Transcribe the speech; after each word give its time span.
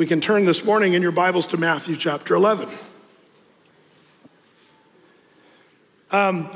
We 0.00 0.06
can 0.06 0.22
turn 0.22 0.46
this 0.46 0.64
morning 0.64 0.94
in 0.94 1.02
your 1.02 1.12
Bibles 1.12 1.46
to 1.48 1.58
Matthew 1.58 1.94
chapter 1.94 2.34
11. 2.34 2.70
Um, 6.10 6.50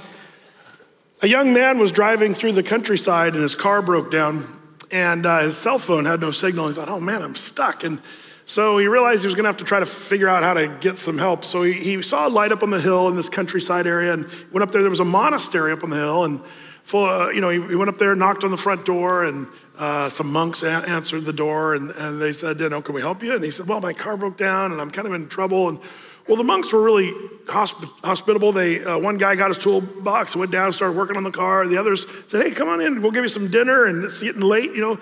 a 1.20 1.28
young 1.28 1.52
man 1.52 1.78
was 1.78 1.92
driving 1.92 2.32
through 2.32 2.52
the 2.52 2.62
countryside 2.62 3.34
and 3.34 3.42
his 3.42 3.54
car 3.54 3.82
broke 3.82 4.10
down 4.10 4.46
and 4.90 5.26
uh, 5.26 5.40
his 5.40 5.58
cell 5.58 5.78
phone 5.78 6.06
had 6.06 6.22
no 6.22 6.30
signal. 6.30 6.68
He 6.68 6.74
thought, 6.74 6.88
oh 6.88 7.00
man, 7.00 7.20
I'm 7.20 7.34
stuck. 7.34 7.84
And 7.84 8.00
so 8.46 8.78
he 8.78 8.86
realized 8.86 9.20
he 9.20 9.26
was 9.26 9.34
going 9.34 9.44
to 9.44 9.50
have 9.50 9.58
to 9.58 9.64
try 9.64 9.78
to 9.78 9.84
figure 9.84 10.26
out 10.26 10.42
how 10.42 10.54
to 10.54 10.68
get 10.80 10.96
some 10.96 11.18
help. 11.18 11.44
So 11.44 11.64
he, 11.64 11.74
he, 11.74 12.00
saw 12.00 12.26
a 12.26 12.30
light 12.30 12.50
up 12.50 12.62
on 12.62 12.70
the 12.70 12.80
hill 12.80 13.08
in 13.08 13.14
this 13.14 13.28
countryside 13.28 13.86
area 13.86 14.14
and 14.14 14.26
went 14.52 14.62
up 14.62 14.72
there. 14.72 14.80
There 14.80 14.88
was 14.88 15.00
a 15.00 15.04
monastery 15.04 15.70
up 15.70 15.84
on 15.84 15.90
the 15.90 15.96
hill. 15.96 16.24
And 16.24 16.42
full, 16.82 17.04
uh, 17.04 17.28
you 17.28 17.42
know, 17.42 17.50
he, 17.50 17.60
he, 17.60 17.74
went 17.74 17.90
up 17.90 17.98
there, 17.98 18.14
knocked 18.14 18.42
on 18.42 18.50
the 18.50 18.56
front 18.56 18.86
door, 18.86 19.22
and 19.22 19.48
uh, 19.78 20.08
some 20.08 20.32
monks 20.32 20.62
a- 20.62 20.68
answered 20.68 21.24
the 21.24 21.32
door. 21.32 21.74
And, 21.74 21.90
and 21.90 22.20
they 22.20 22.32
said, 22.32 22.60
you 22.60 22.68
know, 22.68 22.82
can 22.82 22.94
we 22.94 23.00
help 23.00 23.22
you? 23.22 23.34
And 23.34 23.44
he 23.44 23.50
said, 23.50 23.66
well, 23.66 23.80
my 23.80 23.92
car 23.92 24.16
broke 24.16 24.36
down 24.36 24.72
and 24.72 24.80
I'm 24.80 24.90
kind 24.90 25.06
of 25.06 25.14
in 25.14 25.28
trouble. 25.28 25.68
And 25.68 25.78
well, 26.26 26.36
the 26.38 26.44
monks 26.44 26.72
were 26.72 26.82
really 26.82 27.12
hosp- 27.44 27.90
hospitable. 28.02 28.52
They, 28.52 28.82
uh, 28.82 28.98
one 28.98 29.18
guy 29.18 29.34
got 29.34 29.48
his 29.48 29.58
toolbox, 29.58 30.34
went 30.34 30.50
down, 30.50 30.72
started 30.72 30.96
working 30.96 31.16
on 31.16 31.24
the 31.24 31.30
car. 31.30 31.66
The 31.68 31.76
others 31.76 32.06
said, 32.28 32.42
"Hey, 32.42 32.50
come 32.50 32.68
on 32.68 32.80
in. 32.80 33.02
We'll 33.02 33.10
give 33.10 33.24
you 33.24 33.28
some 33.28 33.50
dinner." 33.50 33.84
And 33.84 34.02
it's 34.04 34.22
getting 34.22 34.40
late, 34.40 34.72
you 34.72 34.80
know. 34.80 34.98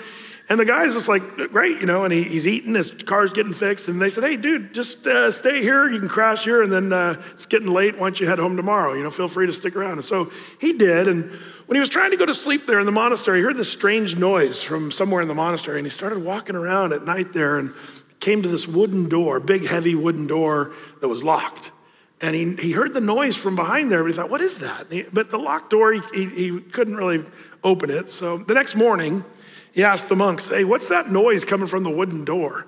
And 0.48 0.58
the 0.58 0.64
guy's 0.64 0.94
just 0.94 1.08
like, 1.08 1.22
"Great," 1.52 1.78
you 1.78 1.86
know. 1.86 2.02
And 2.02 2.12
he, 2.12 2.24
he's 2.24 2.44
eating. 2.44 2.74
His 2.74 2.90
car's 2.90 3.32
getting 3.32 3.52
fixed. 3.52 3.88
And 3.88 4.02
they 4.02 4.08
said, 4.08 4.24
"Hey, 4.24 4.36
dude, 4.36 4.74
just 4.74 5.06
uh, 5.06 5.30
stay 5.30 5.62
here. 5.62 5.88
You 5.88 6.00
can 6.00 6.08
crash 6.08 6.42
here, 6.42 6.60
and 6.60 6.72
then 6.72 6.92
uh, 6.92 7.22
it's 7.30 7.46
getting 7.46 7.68
late. 7.68 7.94
Why 7.94 8.08
don't 8.08 8.18
you 8.18 8.26
head 8.26 8.40
home 8.40 8.56
tomorrow? 8.56 8.94
You 8.94 9.04
know, 9.04 9.10
feel 9.10 9.28
free 9.28 9.46
to 9.46 9.52
stick 9.52 9.76
around." 9.76 9.92
And 9.92 10.04
so 10.04 10.32
he 10.60 10.72
did. 10.72 11.06
And 11.06 11.30
when 11.72 11.76
he 11.76 11.80
was 11.80 11.88
trying 11.88 12.10
to 12.10 12.18
go 12.18 12.26
to 12.26 12.34
sleep 12.34 12.66
there 12.66 12.80
in 12.80 12.84
the 12.84 12.92
monastery, 12.92 13.38
he 13.38 13.42
heard 13.42 13.56
this 13.56 13.72
strange 13.72 14.14
noise 14.14 14.62
from 14.62 14.92
somewhere 14.92 15.22
in 15.22 15.28
the 15.28 15.32
monastery, 15.32 15.78
and 15.78 15.86
he 15.86 15.90
started 15.90 16.22
walking 16.22 16.54
around 16.54 16.92
at 16.92 17.04
night 17.04 17.32
there 17.32 17.58
and 17.58 17.72
came 18.20 18.42
to 18.42 18.48
this 18.50 18.68
wooden 18.68 19.08
door, 19.08 19.40
big, 19.40 19.64
heavy 19.64 19.94
wooden 19.94 20.26
door 20.26 20.74
that 21.00 21.08
was 21.08 21.24
locked. 21.24 21.72
And 22.20 22.34
he, 22.34 22.56
he 22.56 22.72
heard 22.72 22.92
the 22.92 23.00
noise 23.00 23.36
from 23.36 23.56
behind 23.56 23.90
there, 23.90 24.02
but 24.02 24.08
he 24.08 24.12
thought, 24.12 24.28
what 24.28 24.42
is 24.42 24.58
that? 24.58 24.88
He, 24.92 25.04
but 25.04 25.30
the 25.30 25.38
locked 25.38 25.70
door, 25.70 25.94
he, 25.94 26.02
he, 26.12 26.26
he 26.26 26.60
couldn't 26.60 26.94
really 26.94 27.24
open 27.64 27.88
it. 27.88 28.10
So 28.10 28.36
the 28.36 28.52
next 28.52 28.74
morning, 28.74 29.24
he 29.72 29.82
asked 29.82 30.10
the 30.10 30.16
monks, 30.16 30.50
hey, 30.50 30.64
what's 30.64 30.88
that 30.88 31.10
noise 31.10 31.42
coming 31.42 31.68
from 31.68 31.84
the 31.84 31.90
wooden 31.90 32.26
door? 32.26 32.66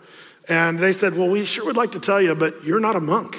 And 0.49 0.79
they 0.79 0.95
said, 0.95 1.15
well, 1.15 1.29
we 1.29 1.45
sure 1.45 1.67
would 1.67 1.77
like 1.77 1.93
to 1.93 2.01
tell 2.01 2.23
you, 2.23 2.35
but 2.35 2.65
you're 2.65 2.81
not 2.81 2.97
a 2.97 3.01
monk. 3.01 3.37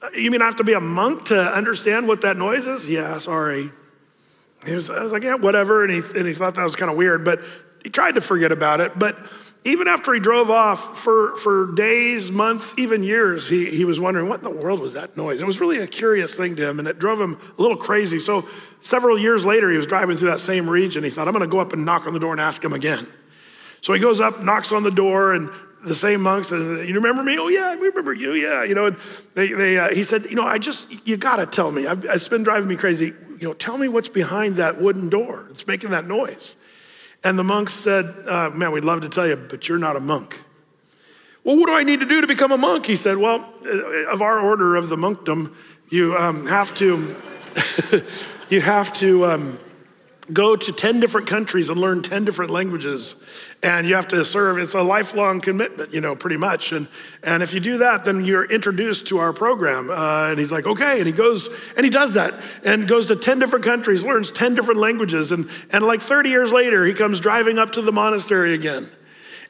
Uh, 0.00 0.10
you 0.14 0.30
mean 0.30 0.42
I 0.42 0.44
have 0.44 0.54
to 0.58 0.64
be 0.64 0.74
a 0.74 0.80
monk 0.80 1.24
to 1.24 1.36
understand 1.36 2.06
what 2.06 2.20
that 2.20 2.36
noise 2.36 2.68
is? 2.68 2.88
Yeah, 2.88 3.18
sorry. 3.18 3.72
He 4.66 4.74
was, 4.74 4.90
I 4.90 5.02
was 5.02 5.12
like, 5.12 5.22
yeah, 5.22 5.34
whatever. 5.34 5.84
And 5.84 5.92
he, 5.92 6.18
and 6.18 6.26
he 6.26 6.34
thought 6.34 6.54
that 6.56 6.64
was 6.64 6.76
kind 6.76 6.90
of 6.90 6.96
weird, 6.96 7.24
but 7.24 7.40
he 7.82 7.90
tried 7.90 8.16
to 8.16 8.20
forget 8.20 8.52
about 8.52 8.80
it. 8.80 8.98
But 8.98 9.16
even 9.64 9.88
after 9.88 10.14
he 10.14 10.20
drove 10.20 10.50
off 10.50 10.98
for, 10.98 11.36
for 11.36 11.72
days, 11.74 12.30
months, 12.30 12.74
even 12.78 13.02
years, 13.02 13.48
he, 13.48 13.66
he 13.66 13.84
was 13.84 14.00
wondering 14.00 14.28
what 14.28 14.38
in 14.38 14.44
the 14.44 14.50
world 14.50 14.80
was 14.80 14.94
that 14.94 15.16
noise? 15.16 15.40
It 15.40 15.46
was 15.46 15.60
really 15.60 15.78
a 15.78 15.86
curious 15.86 16.36
thing 16.36 16.56
to 16.56 16.68
him, 16.68 16.78
and 16.78 16.88
it 16.88 16.98
drove 16.98 17.20
him 17.20 17.38
a 17.58 17.62
little 17.62 17.76
crazy. 17.76 18.18
So 18.18 18.48
several 18.80 19.18
years 19.18 19.44
later, 19.44 19.70
he 19.70 19.76
was 19.76 19.86
driving 19.86 20.16
through 20.16 20.30
that 20.30 20.40
same 20.40 20.68
region. 20.68 21.04
He 21.04 21.10
thought, 21.10 21.28
I'm 21.28 21.34
going 21.34 21.48
to 21.48 21.50
go 21.50 21.60
up 21.60 21.72
and 21.72 21.84
knock 21.84 22.06
on 22.06 22.12
the 22.12 22.20
door 22.20 22.32
and 22.32 22.40
ask 22.40 22.64
him 22.64 22.72
again. 22.72 23.06
So 23.80 23.92
he 23.92 24.00
goes 24.00 24.20
up, 24.20 24.42
knocks 24.42 24.72
on 24.72 24.82
the 24.82 24.90
door, 24.90 25.34
and 25.34 25.50
the 25.84 25.94
same 25.94 26.22
monks, 26.22 26.50
and 26.50 26.88
you 26.88 26.94
remember 26.94 27.22
me? 27.22 27.38
Oh 27.38 27.48
yeah, 27.48 27.76
we 27.76 27.88
remember 27.88 28.12
you. 28.12 28.34
Yeah, 28.34 28.64
you 28.64 28.74
know. 28.74 28.86
And 28.86 28.96
they, 29.34 29.52
they, 29.52 29.78
uh, 29.78 29.88
he 29.90 30.02
said, 30.02 30.24
you 30.24 30.34
know, 30.34 30.42
I 30.42 30.58
just, 30.58 31.06
you 31.06 31.16
got 31.16 31.36
to 31.36 31.46
tell 31.46 31.70
me. 31.70 31.86
I've, 31.86 32.04
it's 32.04 32.26
been 32.26 32.42
driving 32.42 32.68
me 32.68 32.76
crazy. 32.76 33.12
You 33.38 33.48
know, 33.48 33.54
tell 33.54 33.78
me 33.78 33.88
what's 33.88 34.08
behind 34.08 34.56
that 34.56 34.80
wooden 34.80 35.08
door. 35.08 35.46
It's 35.50 35.66
making 35.66 35.90
that 35.90 36.06
noise. 36.06 36.56
And 37.22 37.38
the 37.38 37.44
monks 37.44 37.72
said, 37.72 38.04
uh, 38.28 38.50
Man, 38.50 38.72
we'd 38.72 38.84
love 38.84 39.02
to 39.02 39.08
tell 39.08 39.26
you, 39.26 39.36
but 39.36 39.68
you're 39.68 39.78
not 39.78 39.96
a 39.96 40.00
monk. 40.00 40.36
Well, 41.44 41.56
what 41.56 41.66
do 41.66 41.72
I 41.72 41.82
need 41.82 42.00
to 42.00 42.06
do 42.06 42.20
to 42.20 42.26
become 42.26 42.52
a 42.52 42.58
monk? 42.58 42.86
He 42.86 42.96
said, 42.96 43.16
Well, 43.16 43.48
uh, 43.64 44.12
of 44.12 44.22
our 44.22 44.40
order 44.40 44.76
of 44.76 44.88
the 44.88 44.96
monkdom, 44.96 45.54
you 45.90 46.16
um, 46.16 46.46
have 46.46 46.74
to, 46.74 47.16
you 48.48 48.60
have 48.60 48.92
to 48.94 49.26
um, 49.26 49.58
go 50.32 50.56
to 50.56 50.72
10 50.72 51.00
different 51.00 51.26
countries 51.26 51.68
and 51.68 51.80
learn 51.80 52.02
10 52.02 52.24
different 52.24 52.50
languages 52.50 53.16
and 53.62 53.88
you 53.88 53.94
have 53.94 54.08
to 54.08 54.24
serve 54.24 54.58
it's 54.58 54.74
a 54.74 54.82
lifelong 54.82 55.40
commitment 55.40 55.92
you 55.92 56.00
know 56.00 56.14
pretty 56.14 56.36
much 56.36 56.72
and 56.72 56.86
and 57.22 57.42
if 57.42 57.52
you 57.52 57.60
do 57.60 57.78
that 57.78 58.04
then 58.04 58.24
you're 58.24 58.44
introduced 58.44 59.08
to 59.08 59.18
our 59.18 59.32
program 59.32 59.90
uh, 59.90 60.28
and 60.28 60.38
he's 60.38 60.52
like 60.52 60.66
okay 60.66 60.98
and 60.98 61.06
he 61.06 61.12
goes 61.12 61.48
and 61.76 61.84
he 61.84 61.90
does 61.90 62.14
that 62.14 62.34
and 62.62 62.86
goes 62.86 63.06
to 63.06 63.16
10 63.16 63.38
different 63.38 63.64
countries 63.64 64.04
learns 64.04 64.30
10 64.30 64.54
different 64.54 64.80
languages 64.80 65.32
and 65.32 65.50
and 65.70 65.84
like 65.84 66.00
30 66.00 66.30
years 66.30 66.52
later 66.52 66.84
he 66.84 66.94
comes 66.94 67.20
driving 67.20 67.58
up 67.58 67.72
to 67.72 67.82
the 67.82 67.92
monastery 67.92 68.54
again 68.54 68.88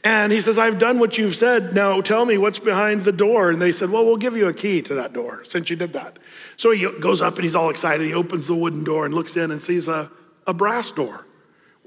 and 0.04 0.30
he 0.30 0.40
says, 0.40 0.58
I've 0.58 0.78
done 0.78 1.00
what 1.00 1.18
you've 1.18 1.34
said. 1.34 1.74
Now 1.74 2.00
tell 2.00 2.24
me 2.24 2.38
what's 2.38 2.60
behind 2.60 3.02
the 3.02 3.12
door. 3.12 3.50
And 3.50 3.60
they 3.60 3.72
said, 3.72 3.90
Well, 3.90 4.04
we'll 4.04 4.16
give 4.16 4.36
you 4.36 4.46
a 4.46 4.54
key 4.54 4.80
to 4.82 4.94
that 4.94 5.12
door 5.12 5.42
since 5.44 5.70
you 5.70 5.76
did 5.76 5.92
that. 5.94 6.18
So 6.56 6.70
he 6.70 6.88
goes 7.00 7.20
up 7.20 7.34
and 7.34 7.42
he's 7.42 7.56
all 7.56 7.70
excited. 7.70 8.06
He 8.06 8.14
opens 8.14 8.46
the 8.46 8.54
wooden 8.54 8.84
door 8.84 9.04
and 9.04 9.14
looks 9.14 9.36
in 9.36 9.50
and 9.50 9.60
sees 9.60 9.88
a, 9.88 10.10
a 10.46 10.54
brass 10.54 10.90
door 10.92 11.26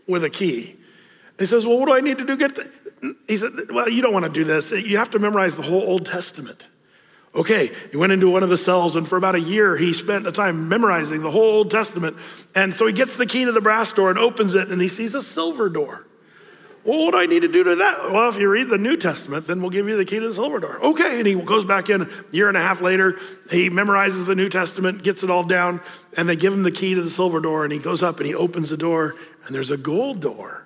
with 0.08 0.24
a 0.24 0.30
key. 0.30 0.78
He 1.42 1.48
says, 1.48 1.66
Well, 1.66 1.80
what 1.80 1.88
do 1.88 1.94
I 1.94 2.02
need 2.02 2.20
to 2.20 2.26
do? 2.26 2.38
Get? 2.38 2.58
He 3.28 3.38
said, 3.38 3.52
Well, 3.72 3.90
you 3.90 4.02
don't 4.02 4.14
want 4.14 4.26
to 4.26 4.32
do 4.32 4.44
this. 4.44 4.72
You 4.72 4.98
have 4.98 5.10
to 5.12 5.20
memorize 5.20 5.56
the 5.56 5.64
whole 5.64 5.82
Old 5.82 6.06
Testament. 6.06 6.68
Okay, 7.34 7.72
he 7.92 7.98
went 7.98 8.12
into 8.12 8.30
one 8.30 8.44
of 8.44 8.50
the 8.50 8.58
cells, 8.58 8.98
and 8.98 9.08
for 9.08 9.18
about 9.18 9.36
a 9.36 9.40
year, 9.40 9.78
he 9.78 9.94
spent 9.94 10.26
the 10.26 10.34
time 10.34 10.68
memorizing 10.68 11.22
the 11.22 11.32
whole 11.32 11.50
Old 11.50 11.72
Testament. 11.72 12.18
And 12.54 12.76
so 12.76 12.86
he 12.86 12.94
gets 12.94 13.16
the 13.16 13.26
key 13.26 13.46
to 13.46 13.54
the 13.54 13.62
brass 13.62 13.92
door 13.94 14.10
and 14.10 14.20
opens 14.20 14.54
it, 14.54 14.68
and 14.68 14.82
he 14.82 14.90
sees 14.90 15.16
a 15.16 15.24
silver 15.24 15.70
door. 15.70 16.06
Well, 16.84 17.06
what 17.06 17.12
do 17.12 17.18
I 17.18 17.28
need 17.28 17.42
to 17.42 17.48
do 17.48 17.64
to 17.64 17.76
that? 17.76 18.12
Well, 18.12 18.30
if 18.30 18.38
you 18.38 18.50
read 18.50 18.70
the 18.70 18.78
New 18.78 18.98
Testament, 18.98 19.48
then 19.48 19.62
we'll 19.62 19.70
give 19.70 19.88
you 19.88 19.96
the 19.96 20.06
key 20.06 20.20
to 20.20 20.28
the 20.28 20.34
silver 20.34 20.60
door. 20.60 20.84
Okay. 20.84 21.20
And 21.20 21.28
he 21.28 21.36
goes 21.36 21.64
back 21.64 21.90
in 21.90 22.02
a 22.02 22.10
year 22.32 22.48
and 22.48 22.58
a 22.58 22.62
half 22.62 22.82
later. 22.82 23.20
He 23.52 23.70
memorizes 23.70 24.26
the 24.26 24.36
New 24.36 24.50
Testament, 24.50 25.04
gets 25.04 25.24
it 25.24 25.30
all 25.30 25.44
down, 25.44 25.80
and 26.18 26.28
they 26.28 26.36
give 26.36 26.54
him 26.54 26.64
the 26.64 26.72
key 26.72 26.96
to 26.96 27.02
the 27.02 27.10
silver 27.10 27.40
door. 27.40 27.64
And 27.64 27.72
he 27.72 27.78
goes 27.78 28.02
up 28.02 28.18
and 28.18 28.26
he 28.26 28.34
opens 28.34 28.72
the 28.72 28.78
door, 28.78 29.16
and 29.46 29.56
there's 29.56 29.70
a 29.70 29.78
gold 29.78 30.22
door. 30.22 30.66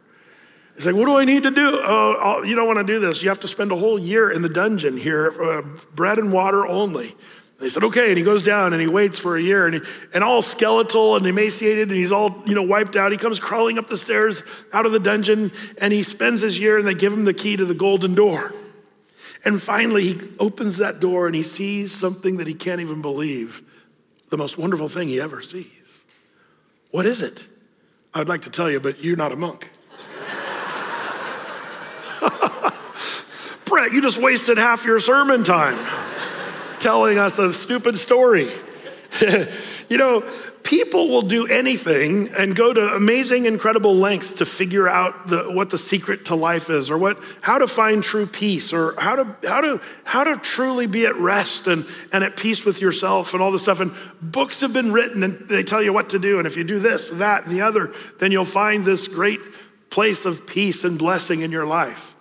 He's 0.75 0.85
like, 0.85 0.95
What 0.95 1.05
do 1.05 1.17
I 1.17 1.25
need 1.25 1.43
to 1.43 1.51
do? 1.51 1.79
Oh, 1.81 2.43
you 2.43 2.55
don't 2.55 2.67
want 2.67 2.79
to 2.79 2.85
do 2.85 2.99
this. 2.99 3.23
You 3.23 3.29
have 3.29 3.39
to 3.41 3.47
spend 3.47 3.71
a 3.71 3.75
whole 3.75 3.97
year 3.97 4.29
in 4.29 4.41
the 4.41 4.49
dungeon 4.49 4.97
here, 4.97 5.27
uh, 5.41 5.61
bread 5.93 6.19
and 6.19 6.31
water 6.31 6.65
only. 6.65 7.15
They 7.59 7.69
said, 7.69 7.83
okay. 7.85 8.09
And 8.09 8.17
he 8.17 8.23
goes 8.23 8.41
down 8.41 8.73
and 8.73 8.81
he 8.81 8.87
waits 8.87 9.17
for 9.17 9.37
a 9.37 9.41
year 9.41 9.65
and, 9.65 9.75
he, 9.75 9.81
and 10.13 10.23
all 10.23 10.41
skeletal 10.41 11.15
and 11.15 11.25
emaciated 11.25 11.87
and 11.89 11.97
he's 11.97 12.11
all, 12.11 12.43
you 12.45 12.53
know, 12.53 12.63
wiped 12.63 12.95
out. 12.95 13.11
He 13.11 13.17
comes 13.17 13.39
crawling 13.39 13.77
up 13.77 13.87
the 13.87 13.97
stairs 13.97 14.43
out 14.73 14.85
of 14.85 14.91
the 14.91 14.99
dungeon 14.99 15.51
and 15.77 15.93
he 15.93 16.03
spends 16.03 16.41
his 16.41 16.59
year 16.59 16.77
and 16.77 16.87
they 16.87 16.93
give 16.93 17.13
him 17.13 17.23
the 17.23 17.33
key 17.33 17.55
to 17.55 17.65
the 17.65 17.73
golden 17.73 18.13
door. 18.13 18.53
And 19.45 19.61
finally, 19.61 20.13
he 20.13 20.29
opens 20.39 20.77
that 20.77 20.99
door 20.99 21.27
and 21.27 21.35
he 21.35 21.43
sees 21.43 21.93
something 21.93 22.37
that 22.37 22.47
he 22.47 22.53
can't 22.53 22.81
even 22.81 23.01
believe 23.01 23.61
the 24.29 24.37
most 24.37 24.57
wonderful 24.57 24.89
thing 24.89 25.07
he 25.07 25.21
ever 25.21 25.41
sees. 25.41 26.03
What 26.91 27.05
is 27.05 27.21
it? 27.21 27.47
I'd 28.13 28.27
like 28.27 28.41
to 28.43 28.49
tell 28.49 28.69
you, 28.69 28.79
but 28.79 29.03
you're 29.03 29.15
not 29.15 29.31
a 29.31 29.35
monk. 29.35 29.69
Brett, 33.65 33.91
you 33.91 34.01
just 34.01 34.21
wasted 34.21 34.57
half 34.57 34.85
your 34.85 34.99
sermon 34.99 35.43
time 35.43 35.77
telling 36.79 37.17
us 37.17 37.39
a 37.39 37.51
stupid 37.51 37.97
story. 37.97 38.51
you 39.89 39.97
know, 39.97 40.21
people 40.61 41.07
will 41.09 41.21
do 41.21 41.47
anything 41.47 42.27
and 42.29 42.55
go 42.55 42.73
to 42.73 42.81
amazing, 42.95 43.45
incredible 43.45 43.95
lengths 43.95 44.33
to 44.33 44.45
figure 44.45 44.87
out 44.87 45.27
the, 45.27 45.43
what 45.51 45.69
the 45.69 45.77
secret 45.77 46.25
to 46.25 46.35
life 46.35 46.69
is, 46.69 46.91
or 46.91 46.97
what 46.97 47.17
how 47.41 47.57
to 47.57 47.67
find 47.67 48.03
true 48.03 48.25
peace, 48.25 48.73
or 48.73 48.93
how 48.99 49.15
to 49.15 49.35
how 49.47 49.61
to 49.61 49.81
how 50.03 50.23
to 50.23 50.35
truly 50.37 50.85
be 50.85 51.05
at 51.05 51.15
rest 51.15 51.67
and, 51.67 51.85
and 52.11 52.23
at 52.23 52.35
peace 52.35 52.65
with 52.65 52.81
yourself 52.81 53.33
and 53.33 53.41
all 53.41 53.51
this 53.51 53.61
stuff. 53.61 53.79
And 53.79 53.93
books 54.21 54.61
have 54.61 54.73
been 54.73 54.91
written 54.91 55.23
and 55.23 55.47
they 55.47 55.63
tell 55.63 55.81
you 55.81 55.93
what 55.93 56.09
to 56.09 56.19
do. 56.19 56.39
And 56.39 56.47
if 56.47 56.57
you 56.57 56.63
do 56.63 56.79
this, 56.79 57.09
that, 57.11 57.45
and 57.45 57.51
the 57.51 57.61
other, 57.61 57.93
then 58.19 58.31
you'll 58.31 58.45
find 58.45 58.83
this 58.83 59.07
great 59.07 59.39
place 59.89 60.25
of 60.25 60.45
peace 60.45 60.83
and 60.83 60.99
blessing 60.99 61.41
in 61.41 61.51
your 61.51 61.65
life 61.65 62.14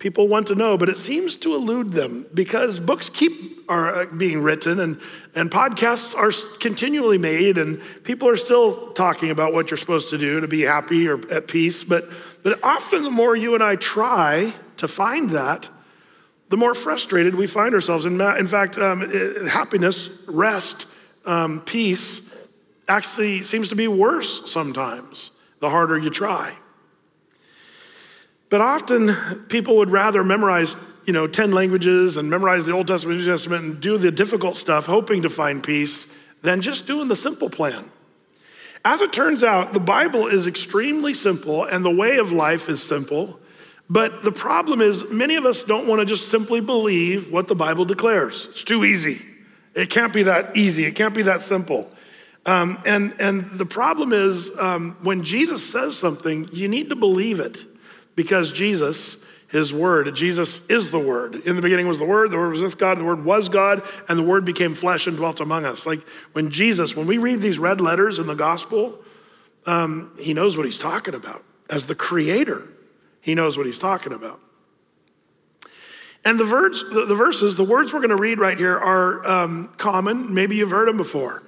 people 0.00 0.26
want 0.26 0.48
to 0.48 0.54
know, 0.54 0.76
but 0.76 0.88
it 0.88 0.96
seems 0.96 1.36
to 1.36 1.54
elude 1.54 1.92
them 1.92 2.26
because 2.32 2.80
books 2.80 3.08
keep 3.08 3.70
are 3.70 4.02
uh, 4.02 4.06
being 4.06 4.42
written 4.42 4.80
and, 4.80 4.98
and 5.34 5.50
podcasts 5.50 6.16
are 6.16 6.32
continually 6.58 7.18
made 7.18 7.58
and 7.58 7.80
people 8.02 8.28
are 8.28 8.36
still 8.36 8.92
talking 8.94 9.30
about 9.30 9.52
what 9.52 9.70
you're 9.70 9.78
supposed 9.78 10.10
to 10.10 10.18
do 10.18 10.40
to 10.40 10.48
be 10.48 10.62
happy 10.62 11.06
or 11.06 11.20
at 11.30 11.46
peace. 11.46 11.84
But, 11.84 12.04
but 12.42 12.58
often 12.64 13.02
the 13.04 13.10
more 13.10 13.36
you 13.36 13.54
and 13.54 13.62
I 13.62 13.76
try 13.76 14.52
to 14.78 14.88
find 14.88 15.30
that, 15.30 15.68
the 16.48 16.56
more 16.56 16.74
frustrated 16.74 17.34
we 17.34 17.46
find 17.46 17.74
ourselves. 17.74 18.06
In, 18.06 18.20
in 18.20 18.46
fact, 18.46 18.78
um, 18.78 19.08
happiness, 19.46 20.08
rest, 20.26 20.86
um, 21.26 21.60
peace 21.60 22.22
actually 22.88 23.42
seems 23.42 23.68
to 23.68 23.76
be 23.76 23.86
worse 23.86 24.50
sometimes 24.50 25.30
the 25.60 25.68
harder 25.68 25.96
you 25.98 26.10
try. 26.10 26.56
But 28.50 28.60
often 28.60 29.14
people 29.48 29.76
would 29.76 29.90
rather 29.90 30.22
memorize, 30.22 30.76
you 31.06 31.12
know, 31.12 31.26
10 31.26 31.52
languages 31.52 32.16
and 32.16 32.28
memorize 32.28 32.66
the 32.66 32.72
Old 32.72 32.88
Testament, 32.88 33.20
New 33.20 33.26
Testament, 33.26 33.64
and 33.64 33.80
do 33.80 33.96
the 33.96 34.10
difficult 34.10 34.56
stuff, 34.56 34.86
hoping 34.86 35.22
to 35.22 35.30
find 35.30 35.62
peace, 35.62 36.06
than 36.42 36.60
just 36.60 36.86
doing 36.86 37.08
the 37.08 37.16
simple 37.16 37.48
plan. 37.48 37.84
As 38.84 39.02
it 39.02 39.12
turns 39.12 39.44
out, 39.44 39.72
the 39.72 39.80
Bible 39.80 40.26
is 40.26 40.46
extremely 40.46 41.14
simple 41.14 41.64
and 41.64 41.84
the 41.84 41.94
way 41.94 42.18
of 42.18 42.32
life 42.32 42.68
is 42.68 42.82
simple, 42.82 43.38
But 43.90 44.22
the 44.22 44.30
problem 44.30 44.80
is, 44.80 45.10
many 45.10 45.34
of 45.34 45.44
us 45.44 45.64
don't 45.64 45.88
want 45.88 45.98
to 45.98 46.06
just 46.06 46.28
simply 46.28 46.60
believe 46.60 47.32
what 47.32 47.48
the 47.48 47.56
Bible 47.56 47.84
declares. 47.84 48.46
It's 48.52 48.62
too 48.62 48.84
easy. 48.84 49.20
It 49.74 49.90
can't 49.90 50.12
be 50.12 50.22
that 50.22 50.56
easy. 50.56 50.84
It 50.84 50.94
can't 50.94 51.12
be 51.12 51.22
that 51.22 51.40
simple. 51.40 51.90
Um, 52.46 52.80
and, 52.86 53.14
and 53.18 53.50
the 53.50 53.66
problem 53.66 54.12
is, 54.12 54.56
um, 54.58 54.96
when 55.02 55.24
Jesus 55.24 55.68
says 55.68 55.96
something, 55.96 56.48
you 56.52 56.68
need 56.68 56.88
to 56.90 56.96
believe 56.96 57.40
it 57.40 57.64
because 58.14 58.52
Jesus, 58.52 59.16
his 59.50 59.72
word, 59.72 60.14
Jesus 60.14 60.60
is 60.68 60.90
the 60.90 60.98
word. 60.98 61.34
In 61.34 61.56
the 61.56 61.62
beginning 61.62 61.88
was 61.88 61.98
the 61.98 62.04
word, 62.04 62.30
the 62.30 62.36
word 62.36 62.52
was 62.52 62.62
with 62.62 62.78
God, 62.78 62.98
the 62.98 63.04
word 63.04 63.24
was 63.24 63.48
God, 63.48 63.82
and 64.08 64.18
the 64.18 64.22
word 64.22 64.44
became 64.44 64.74
flesh 64.74 65.06
and 65.06 65.16
dwelt 65.16 65.40
among 65.40 65.64
us. 65.64 65.86
Like 65.86 66.06
when 66.32 66.50
Jesus, 66.50 66.94
when 66.94 67.06
we 67.06 67.18
read 67.18 67.40
these 67.40 67.58
red 67.58 67.80
letters 67.80 68.18
in 68.18 68.26
the 68.26 68.34
gospel, 68.34 68.98
um, 69.66 70.12
he 70.18 70.34
knows 70.34 70.56
what 70.56 70.66
he's 70.66 70.78
talking 70.78 71.14
about. 71.14 71.44
As 71.68 71.86
the 71.86 71.94
creator, 71.94 72.68
he 73.20 73.34
knows 73.34 73.56
what 73.56 73.66
he's 73.66 73.78
talking 73.78 74.12
about. 74.12 74.40
And 76.24 76.38
the, 76.38 76.44
words, 76.44 76.84
the, 76.90 77.14
verses, 77.14 77.56
the 77.56 77.64
words 77.64 77.92
we're 77.92 78.00
going 78.00 78.10
to 78.10 78.16
read 78.16 78.38
right 78.38 78.58
here 78.58 78.76
are 78.76 79.26
um, 79.26 79.68
common. 79.78 80.34
Maybe 80.34 80.56
you've 80.56 80.70
heard 80.70 80.86
them 80.86 80.98
before. 80.98 81.42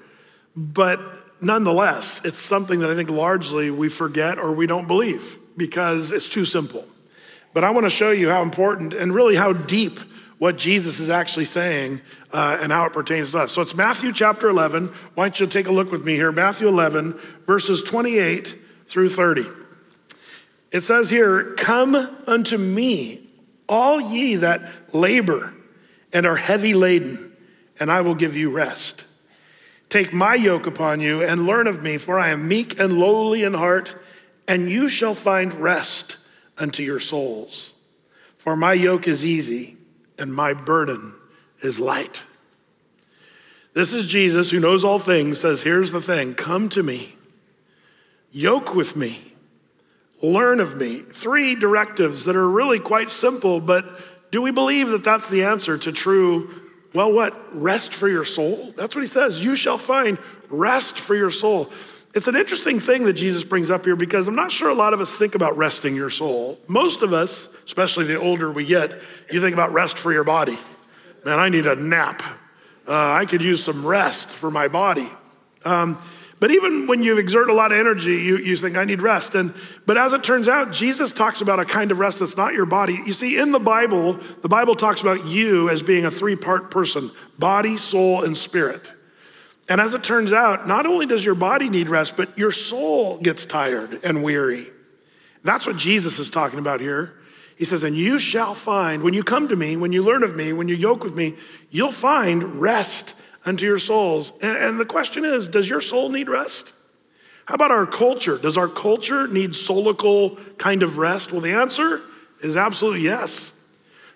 But 0.56 1.00
nonetheless, 1.42 2.22
it's 2.24 2.38
something 2.38 2.80
that 2.80 2.90
I 2.90 2.94
think 2.94 3.10
largely 3.10 3.70
we 3.70 3.88
forget 3.88 4.38
or 4.38 4.52
we 4.52 4.66
don't 4.66 4.88
believe 4.88 5.38
because 5.56 6.12
it's 6.12 6.28
too 6.28 6.44
simple. 6.44 6.86
But 7.54 7.64
I 7.64 7.70
want 7.70 7.84
to 7.84 7.90
show 7.90 8.10
you 8.10 8.28
how 8.28 8.42
important 8.42 8.94
and 8.94 9.14
really 9.14 9.36
how 9.36 9.52
deep 9.52 9.98
what 10.38 10.56
Jesus 10.56 10.98
is 10.98 11.08
actually 11.08 11.44
saying 11.44 12.00
uh, 12.32 12.58
and 12.60 12.72
how 12.72 12.86
it 12.86 12.92
pertains 12.92 13.30
to 13.30 13.38
us. 13.38 13.52
So 13.52 13.62
it's 13.62 13.74
Matthew 13.74 14.12
chapter 14.12 14.48
11. 14.48 14.88
Why 15.14 15.24
don't 15.24 15.38
you 15.38 15.46
take 15.46 15.68
a 15.68 15.72
look 15.72 15.92
with 15.92 16.04
me 16.04 16.14
here? 16.14 16.32
Matthew 16.32 16.66
11, 16.66 17.18
verses 17.46 17.82
28 17.82 18.58
through 18.86 19.10
30. 19.10 19.46
It 20.72 20.80
says 20.80 21.10
here, 21.10 21.54
Come 21.54 21.94
unto 22.26 22.58
me, 22.58 23.28
all 23.68 24.00
ye 24.00 24.36
that 24.36 24.72
labor 24.92 25.54
and 26.12 26.26
are 26.26 26.36
heavy 26.36 26.74
laden, 26.74 27.32
and 27.78 27.90
I 27.90 28.00
will 28.00 28.14
give 28.14 28.36
you 28.36 28.50
rest. 28.50 29.04
Take 29.88 30.12
my 30.12 30.34
yoke 30.34 30.66
upon 30.66 31.00
you 31.00 31.22
and 31.22 31.46
learn 31.46 31.66
of 31.66 31.82
me, 31.82 31.98
for 31.98 32.18
I 32.18 32.30
am 32.30 32.48
meek 32.48 32.78
and 32.78 32.98
lowly 32.98 33.44
in 33.44 33.54
heart, 33.54 33.94
and 34.46 34.70
you 34.70 34.88
shall 34.88 35.14
find 35.14 35.54
rest 35.54 36.16
unto 36.58 36.82
your 36.82 37.00
souls. 37.00 37.72
For 38.36 38.56
my 38.56 38.72
yoke 38.72 39.06
is 39.06 39.24
easy 39.24 39.76
and 40.18 40.34
my 40.34 40.52
burden 40.52 41.14
is 41.60 41.78
light. 41.78 42.22
This 43.74 43.92
is 43.92 44.06
Jesus 44.06 44.50
who 44.50 44.60
knows 44.60 44.84
all 44.84 44.98
things, 44.98 45.40
says, 45.40 45.62
Here's 45.62 45.92
the 45.92 46.00
thing 46.00 46.34
come 46.34 46.68
to 46.70 46.82
me, 46.82 47.16
yoke 48.30 48.74
with 48.74 48.96
me, 48.96 49.32
learn 50.22 50.60
of 50.60 50.76
me. 50.76 50.98
Three 51.00 51.54
directives 51.54 52.24
that 52.26 52.36
are 52.36 52.48
really 52.48 52.80
quite 52.80 53.10
simple, 53.10 53.60
but 53.60 54.30
do 54.30 54.42
we 54.42 54.50
believe 54.50 54.88
that 54.88 55.04
that's 55.04 55.28
the 55.28 55.44
answer 55.44 55.78
to 55.78 55.92
true 55.92 56.62
well, 56.94 57.10
what? 57.10 57.34
Rest 57.58 57.94
for 57.94 58.08
your 58.08 58.24
soul? 58.24 58.74
That's 58.76 58.94
what 58.94 59.00
he 59.00 59.08
says. 59.08 59.42
You 59.42 59.56
shall 59.56 59.78
find 59.78 60.18
rest 60.50 60.98
for 60.98 61.14
your 61.14 61.30
soul. 61.30 61.70
It's 62.14 62.28
an 62.28 62.36
interesting 62.36 62.78
thing 62.78 63.04
that 63.04 63.14
Jesus 63.14 63.42
brings 63.42 63.70
up 63.70 63.86
here 63.86 63.96
because 63.96 64.28
I'm 64.28 64.34
not 64.34 64.52
sure 64.52 64.68
a 64.68 64.74
lot 64.74 64.92
of 64.92 65.00
us 65.00 65.12
think 65.14 65.34
about 65.34 65.56
resting 65.56 65.96
your 65.96 66.10
soul. 66.10 66.60
Most 66.68 67.02
of 67.02 67.14
us, 67.14 67.48
especially 67.64 68.04
the 68.04 68.20
older 68.20 68.52
we 68.52 68.66
get, 68.66 69.00
you 69.30 69.40
think 69.40 69.54
about 69.54 69.72
rest 69.72 69.96
for 69.98 70.12
your 70.12 70.24
body. 70.24 70.58
Man, 71.24 71.38
I 71.38 71.48
need 71.48 71.66
a 71.66 71.74
nap. 71.74 72.22
Uh, 72.86 73.12
I 73.12 73.24
could 73.24 73.40
use 73.40 73.64
some 73.64 73.86
rest 73.86 74.28
for 74.28 74.50
my 74.50 74.68
body. 74.68 75.08
Um, 75.64 75.98
but 76.38 76.50
even 76.50 76.86
when 76.88 77.02
you 77.02 77.18
exert 77.18 77.48
a 77.48 77.54
lot 77.54 77.72
of 77.72 77.78
energy, 77.78 78.16
you, 78.16 78.36
you 78.36 78.56
think, 78.56 78.76
I 78.76 78.84
need 78.84 79.00
rest. 79.00 79.34
And, 79.34 79.54
but 79.86 79.96
as 79.96 80.12
it 80.12 80.24
turns 80.24 80.48
out, 80.48 80.72
Jesus 80.72 81.12
talks 81.12 81.40
about 81.40 81.60
a 81.60 81.64
kind 81.64 81.92
of 81.92 82.00
rest 82.00 82.18
that's 82.18 82.36
not 82.36 82.52
your 82.52 82.66
body. 82.66 83.00
You 83.06 83.12
see, 83.12 83.38
in 83.38 83.52
the 83.52 83.60
Bible, 83.60 84.14
the 84.42 84.48
Bible 84.48 84.74
talks 84.74 85.00
about 85.00 85.24
you 85.24 85.70
as 85.70 85.82
being 85.82 86.04
a 86.04 86.10
three 86.10 86.36
part 86.36 86.70
person 86.70 87.10
body, 87.38 87.76
soul, 87.76 88.24
and 88.24 88.36
spirit. 88.36 88.92
And 89.68 89.80
as 89.80 89.94
it 89.94 90.02
turns 90.02 90.32
out, 90.32 90.66
not 90.66 90.86
only 90.86 91.06
does 91.06 91.24
your 91.24 91.34
body 91.34 91.68
need 91.68 91.88
rest, 91.88 92.16
but 92.16 92.36
your 92.36 92.52
soul 92.52 93.18
gets 93.18 93.44
tired 93.44 94.00
and 94.04 94.22
weary. 94.22 94.66
That's 95.44 95.66
what 95.66 95.76
Jesus 95.76 96.18
is 96.18 96.30
talking 96.30 96.58
about 96.58 96.80
here. 96.80 97.14
He 97.56 97.64
says, 97.64 97.82
And 97.82 97.96
you 97.96 98.18
shall 98.18 98.54
find, 98.54 99.02
when 99.02 99.14
you 99.14 99.22
come 99.22 99.48
to 99.48 99.56
me, 99.56 99.76
when 99.76 99.92
you 99.92 100.02
learn 100.02 100.22
of 100.22 100.34
me, 100.34 100.52
when 100.52 100.68
you 100.68 100.74
yoke 100.74 101.04
with 101.04 101.14
me, 101.14 101.36
you'll 101.70 101.92
find 101.92 102.60
rest 102.60 103.14
unto 103.44 103.66
your 103.66 103.78
souls. 103.78 104.32
And, 104.40 104.78
the 104.80 104.84
question 104.84 105.24
is 105.24 105.48
does 105.48 105.68
your 105.68 105.80
soul 105.80 106.08
need 106.08 106.28
rest? 106.28 106.72
How 107.46 107.54
about 107.54 107.70
our 107.70 107.86
culture? 107.86 108.38
Does 108.38 108.56
our 108.56 108.68
culture 108.68 109.26
need 109.26 109.50
soulical 109.50 110.38
kind 110.58 110.82
of 110.82 110.98
rest? 110.98 111.32
Well, 111.32 111.40
the 111.40 111.52
answer 111.52 112.00
is 112.40 112.56
absolutely 112.56 113.02
yes. 113.02 113.52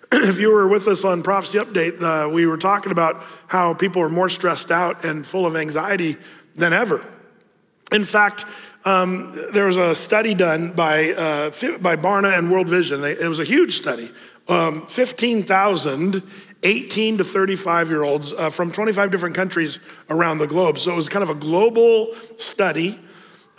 if 0.11 0.39
you 0.39 0.51
were 0.53 0.67
with 0.67 0.87
us 0.87 1.03
on 1.03 1.21
Prophecy 1.21 1.57
Update, 1.57 2.01
uh, 2.01 2.29
we 2.29 2.45
were 2.45 2.57
talking 2.57 2.91
about 2.91 3.25
how 3.47 3.73
people 3.73 4.01
are 4.01 4.09
more 4.09 4.29
stressed 4.29 4.71
out 4.71 5.03
and 5.03 5.25
full 5.25 5.45
of 5.45 5.55
anxiety 5.55 6.15
than 6.55 6.71
ever. 6.71 7.03
In 7.91 8.05
fact, 8.05 8.45
um, 8.85 9.33
there 9.51 9.65
was 9.65 9.75
a 9.75 9.93
study 9.93 10.33
done 10.33 10.71
by, 10.71 11.11
uh, 11.11 11.49
by 11.79 11.97
Barna 11.97 12.37
and 12.37 12.49
World 12.49 12.69
Vision. 12.69 13.01
They, 13.01 13.13
it 13.13 13.27
was 13.27 13.39
a 13.39 13.43
huge 13.43 13.75
study. 13.75 14.11
Um, 14.47 14.87
15,000 14.87 16.23
18 16.63 17.19
to 17.19 17.23
35 17.23 17.89
year 17.89 18.03
olds 18.03 18.33
uh, 18.33 18.49
from 18.49 18.71
25 18.71 19.11
different 19.11 19.35
countries 19.35 19.79
around 20.09 20.39
the 20.39 20.47
globe. 20.47 20.79
So 20.79 20.91
it 20.91 20.95
was 20.95 21.07
kind 21.07 21.21
of 21.21 21.29
a 21.29 21.35
global 21.35 22.15
study 22.37 22.99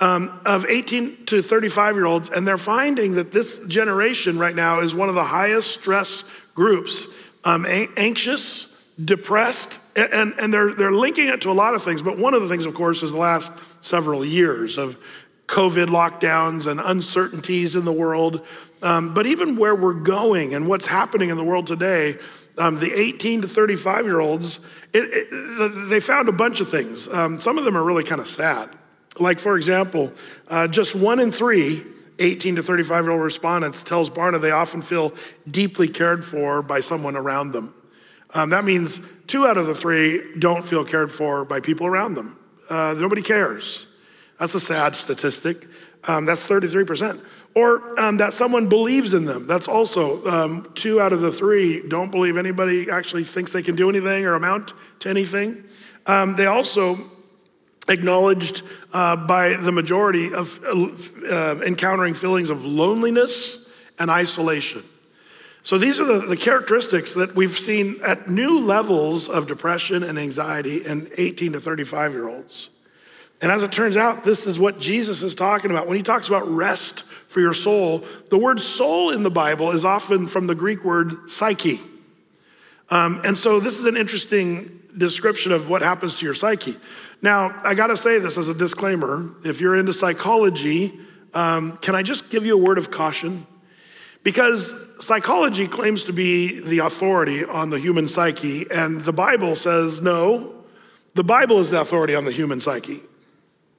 um, 0.01 0.41
of 0.45 0.65
18 0.67 1.27
to 1.27 1.43
35 1.43 1.97
year 1.97 2.07
olds, 2.07 2.31
and 2.31 2.47
they're 2.47 2.59
finding 2.59 3.15
that 3.15 3.33
this 3.33 3.61
generation 3.67 4.39
right 4.39 4.55
now 4.55 4.81
is 4.81 4.95
one 4.95 5.09
of 5.09 5.15
the 5.15 5.25
highest 5.25 5.71
stress 5.71 6.25
groups 6.55 7.07
um, 7.45 7.65
anxious, 7.67 8.75
depressed, 9.03 9.81
and, 9.97 10.35
and 10.39 10.53
they're, 10.53 10.75
they're 10.75 10.93
linking 10.93 11.29
it 11.29 11.41
to 11.43 11.51
a 11.51 11.53
lot 11.53 11.75
of 11.75 11.83
things. 11.83 12.03
But 12.03 12.19
one 12.19 12.35
of 12.35 12.43
the 12.43 12.49
things, 12.49 12.67
of 12.67 12.75
course, 12.75 13.03
is 13.03 13.13
the 13.13 13.19
last 13.19 13.53
several 13.81 14.25
years 14.25 14.77
of 14.77 14.99
COVID 15.47 15.87
lockdowns 15.87 16.67
and 16.67 16.79
uncertainties 16.79 17.75
in 17.75 17.85
the 17.85 17.93
world. 17.93 18.47
Um, 18.83 19.15
but 19.15 19.27
even 19.27 19.57
where 19.57 19.75
we're 19.75 19.95
going 19.95 20.55
and 20.55 20.69
what's 20.69 20.87
happening 20.87 21.31
in 21.31 21.37
the 21.37 21.45
world 21.45 21.67
today, 21.67 22.19
um, 22.59 22.81
the 22.81 22.93
18 22.93 23.43
to 23.43 23.49
35 23.49 24.05
year 24.05 24.21
olds, 24.21 24.61
it, 24.93 25.05
it, 25.11 25.89
they 25.89 26.01
found 26.01 26.29
a 26.29 26.33
bunch 26.33 26.61
of 26.61 26.69
things. 26.69 27.09
Um, 27.09 27.41
some 27.41 27.57
of 27.57 27.65
them 27.65 27.77
are 27.77 27.85
really 27.85 28.05
kind 28.05 28.21
of 28.21 28.27
sad. 28.27 28.69
Like, 29.21 29.39
for 29.39 29.57
example, 29.57 30.13
uh, 30.49 30.69
just 30.69 30.95
one 30.95 31.19
in 31.19 31.33
three 31.33 31.85
18 32.19 32.57
to 32.57 32.63
35 32.63 33.05
year 33.05 33.13
old 33.13 33.23
respondents 33.23 33.83
tells 33.83 34.11
Barna 34.11 34.41
they 34.41 34.51
often 34.51 34.83
feel 34.83 35.13
deeply 35.49 35.89
cared 35.89 36.25
for 36.25 36.63
by 36.63 36.81
someone 36.81 37.17
around 37.17 37.53
them. 37.53 37.75
Um, 38.35 38.51
that 38.51 38.65
means 38.65 39.01
two 39.27 39.47
out 39.47 39.57
of 39.57 39.67
the 39.67 39.75
three 39.75 40.35
don't 40.39 40.65
feel 40.65 40.85
cared 40.85 41.11
for 41.11 41.45
by 41.45 41.61
people 41.61 41.87
around 41.87 42.15
them. 42.15 42.39
Uh, 42.69 42.95
nobody 42.99 43.23
cares. 43.23 43.87
That's 44.39 44.55
a 44.55 44.61
sad 44.61 44.95
statistic. 44.97 45.67
Um, 46.05 46.27
that's 46.27 46.47
33%. 46.47 47.23
Or 47.55 47.99
um, 47.99 48.19
that 48.19 48.33
someone 48.33 48.69
believes 48.69 49.15
in 49.15 49.25
them. 49.25 49.47
That's 49.47 49.67
also 49.67 50.25
um, 50.27 50.71
two 50.75 51.01
out 51.01 51.13
of 51.13 51.21
the 51.21 51.33
three 51.33 51.87
don't 51.89 52.11
believe 52.11 52.37
anybody 52.37 52.91
actually 52.91 53.25
thinks 53.25 53.53
they 53.53 53.63
can 53.63 53.75
do 53.75 53.89
anything 53.89 54.25
or 54.25 54.35
amount 54.35 54.75
to 55.01 55.09
anything. 55.09 55.65
Um, 56.07 56.37
they 56.37 56.47
also 56.47 57.11
acknowledged 57.89 58.63
uh, 58.93 59.17
by 59.17 59.55
the 59.55 59.73
majority 59.73 60.33
of 60.33 60.63
uh, 60.65 61.61
encountering 61.65 62.15
feelings 62.15 62.51
of 62.51 62.65
loneliness 62.65 63.59
and 63.99 64.11
isolation. 64.11 64.83
So 65.63 65.77
these 65.77 66.01
are 66.01 66.05
the, 66.05 66.27
the, 66.27 66.37
characteristics 66.37 67.15
that 67.15 67.35
we've 67.35 67.59
seen 67.59 68.01
at 68.03 68.31
new 68.31 68.61
levels 68.61 69.29
of 69.29 69.47
depression 69.47 70.03
and 70.03 70.19
anxiety 70.19 70.87
in 70.87 71.11
18 71.19 71.53
to 71.53 71.61
35 71.61 72.13
year 72.13 72.29
olds. 72.29 72.71
And 73.41 73.53
as 73.53 73.63
it 73.63 73.71
turns 73.71 73.97
out, 73.97 74.25
this 74.25 74.47
is 74.47 74.59
what 74.59 74.81
Jesus 74.81 75.23
is 75.23 75.35
talking 75.35 75.71
about. 75.71 75.87
When 75.87 75.97
he 75.97 76.03
talks 76.03 76.27
about 76.29 76.49
rest 76.49 77.05
for 77.05 77.41
your 77.41 77.55
soul, 77.55 78.05
the 78.31 78.39
word 78.39 78.61
soul 78.61 79.11
in 79.11 79.23
the 79.23 79.31
Bible 79.31 79.71
is 79.71 79.85
often 79.85 80.27
from 80.27 80.47
the 80.47 80.55
Greek 80.55 80.85
word 80.85 81.31
psyche. 81.31 81.81
Um, 82.91 83.21
and 83.25 83.37
so 83.37 83.61
this 83.61 83.79
is 83.79 83.85
an 83.85 83.97
interesting 83.97 84.83
description 84.97 85.53
of 85.53 85.69
what 85.69 85.83
happens 85.83 86.17
to 86.17 86.25
your 86.25 86.35
psyche. 86.35 86.77
Now, 87.21 87.61
I 87.65 87.75
gotta 87.75 87.97
say 87.97 88.19
this 88.19 88.39
as 88.39 88.49
a 88.49 88.55
disclaimer. 88.55 89.31
If 89.45 89.61
you're 89.61 89.77
into 89.77 89.93
psychology, 89.93 90.99
um, 91.35 91.77
can 91.79 91.95
I 91.95 92.03
just 92.03 92.31
give 92.31 92.47
you 92.47 92.55
a 92.55 92.63
word 92.63 92.79
of 92.79 92.91
caution? 92.91 93.47
Because 94.23 94.73
psychology 95.01 95.69
claims 95.69 96.05
to 96.05 96.13
be 96.13 96.61
the 96.61 96.81
authority 96.81 97.45
on 97.45 97.71
the 97.71 97.79
human 97.79 98.09
psyche, 98.09 98.71
and 98.71 99.01
the 99.01 99.13
Bible 99.13 99.55
says 99.55 100.01
no, 100.01 100.65
the 101.15 101.25
Bible 101.25 101.59
is 101.61 101.71
the 101.71 101.81
authority 101.81 102.15
on 102.15 102.25
the 102.25 102.33
human 102.33 102.61
psyche. 102.61 103.03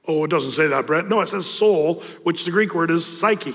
Oh, 0.06 0.24
it 0.24 0.28
doesn't 0.28 0.52
say 0.52 0.66
that, 0.66 0.86
Brett. 0.86 1.06
No, 1.06 1.20
it 1.20 1.28
says 1.28 1.46
soul, 1.46 2.02
which 2.22 2.44
the 2.44 2.50
Greek 2.50 2.74
word 2.74 2.90
is 2.90 3.06
psyche. 3.06 3.54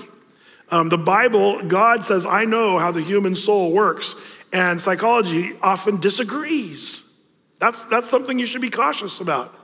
Um, 0.70 0.88
the 0.88 0.98
Bible, 0.98 1.62
God 1.62 2.02
says, 2.02 2.26
I 2.26 2.44
know 2.44 2.78
how 2.78 2.90
the 2.90 3.02
human 3.02 3.36
soul 3.36 3.72
works, 3.72 4.14
and 4.52 4.80
psychology 4.80 5.56
often 5.62 6.00
disagrees. 6.00 7.04
That's, 7.58 7.84
that's 7.84 8.08
something 8.08 8.38
you 8.38 8.46
should 8.46 8.60
be 8.60 8.70
cautious 8.70 9.20
about. 9.20 9.54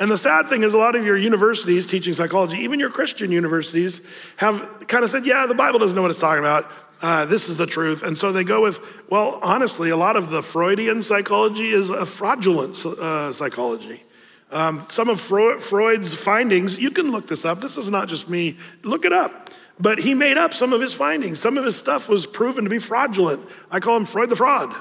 And 0.00 0.10
the 0.10 0.18
sad 0.18 0.48
thing 0.48 0.62
is, 0.62 0.72
a 0.72 0.78
lot 0.78 0.96
of 0.96 1.04
your 1.04 1.16
universities 1.16 1.86
teaching 1.86 2.14
psychology, 2.14 2.56
even 2.56 2.80
your 2.80 2.88
Christian 2.88 3.30
universities, 3.30 4.00
have 4.38 4.86
kind 4.88 5.04
of 5.04 5.10
said, 5.10 5.26
yeah, 5.26 5.46
the 5.46 5.54
Bible 5.54 5.78
doesn't 5.78 5.94
know 5.94 6.00
what 6.00 6.10
it's 6.10 6.18
talking 6.18 6.42
about. 6.42 6.72
Uh, 7.02 7.26
this 7.26 7.50
is 7.50 7.58
the 7.58 7.66
truth. 7.66 8.02
And 8.02 8.16
so 8.16 8.32
they 8.32 8.42
go 8.42 8.62
with, 8.62 8.80
well, 9.10 9.38
honestly, 9.42 9.90
a 9.90 9.96
lot 9.96 10.16
of 10.16 10.30
the 10.30 10.42
Freudian 10.42 11.02
psychology 11.02 11.68
is 11.68 11.90
a 11.90 12.06
fraudulent 12.06 12.84
uh, 12.84 13.30
psychology. 13.32 14.02
Um, 14.50 14.84
some 14.88 15.08
of 15.10 15.20
Freud's 15.20 16.14
findings, 16.14 16.78
you 16.78 16.90
can 16.90 17.12
look 17.12 17.28
this 17.28 17.44
up. 17.44 17.60
This 17.60 17.76
is 17.76 17.90
not 17.90 18.08
just 18.08 18.28
me. 18.28 18.56
Look 18.82 19.04
it 19.04 19.12
up. 19.12 19.50
But 19.78 19.98
he 19.98 20.14
made 20.14 20.38
up 20.38 20.54
some 20.54 20.72
of 20.72 20.80
his 20.80 20.94
findings. 20.94 21.38
Some 21.38 21.58
of 21.58 21.64
his 21.64 21.76
stuff 21.76 22.08
was 22.08 22.26
proven 22.26 22.64
to 22.64 22.70
be 22.70 22.78
fraudulent. 22.78 23.46
I 23.70 23.80
call 23.80 23.98
him 23.98 24.06
Freud 24.06 24.30
the 24.30 24.36
fraud. 24.36 24.74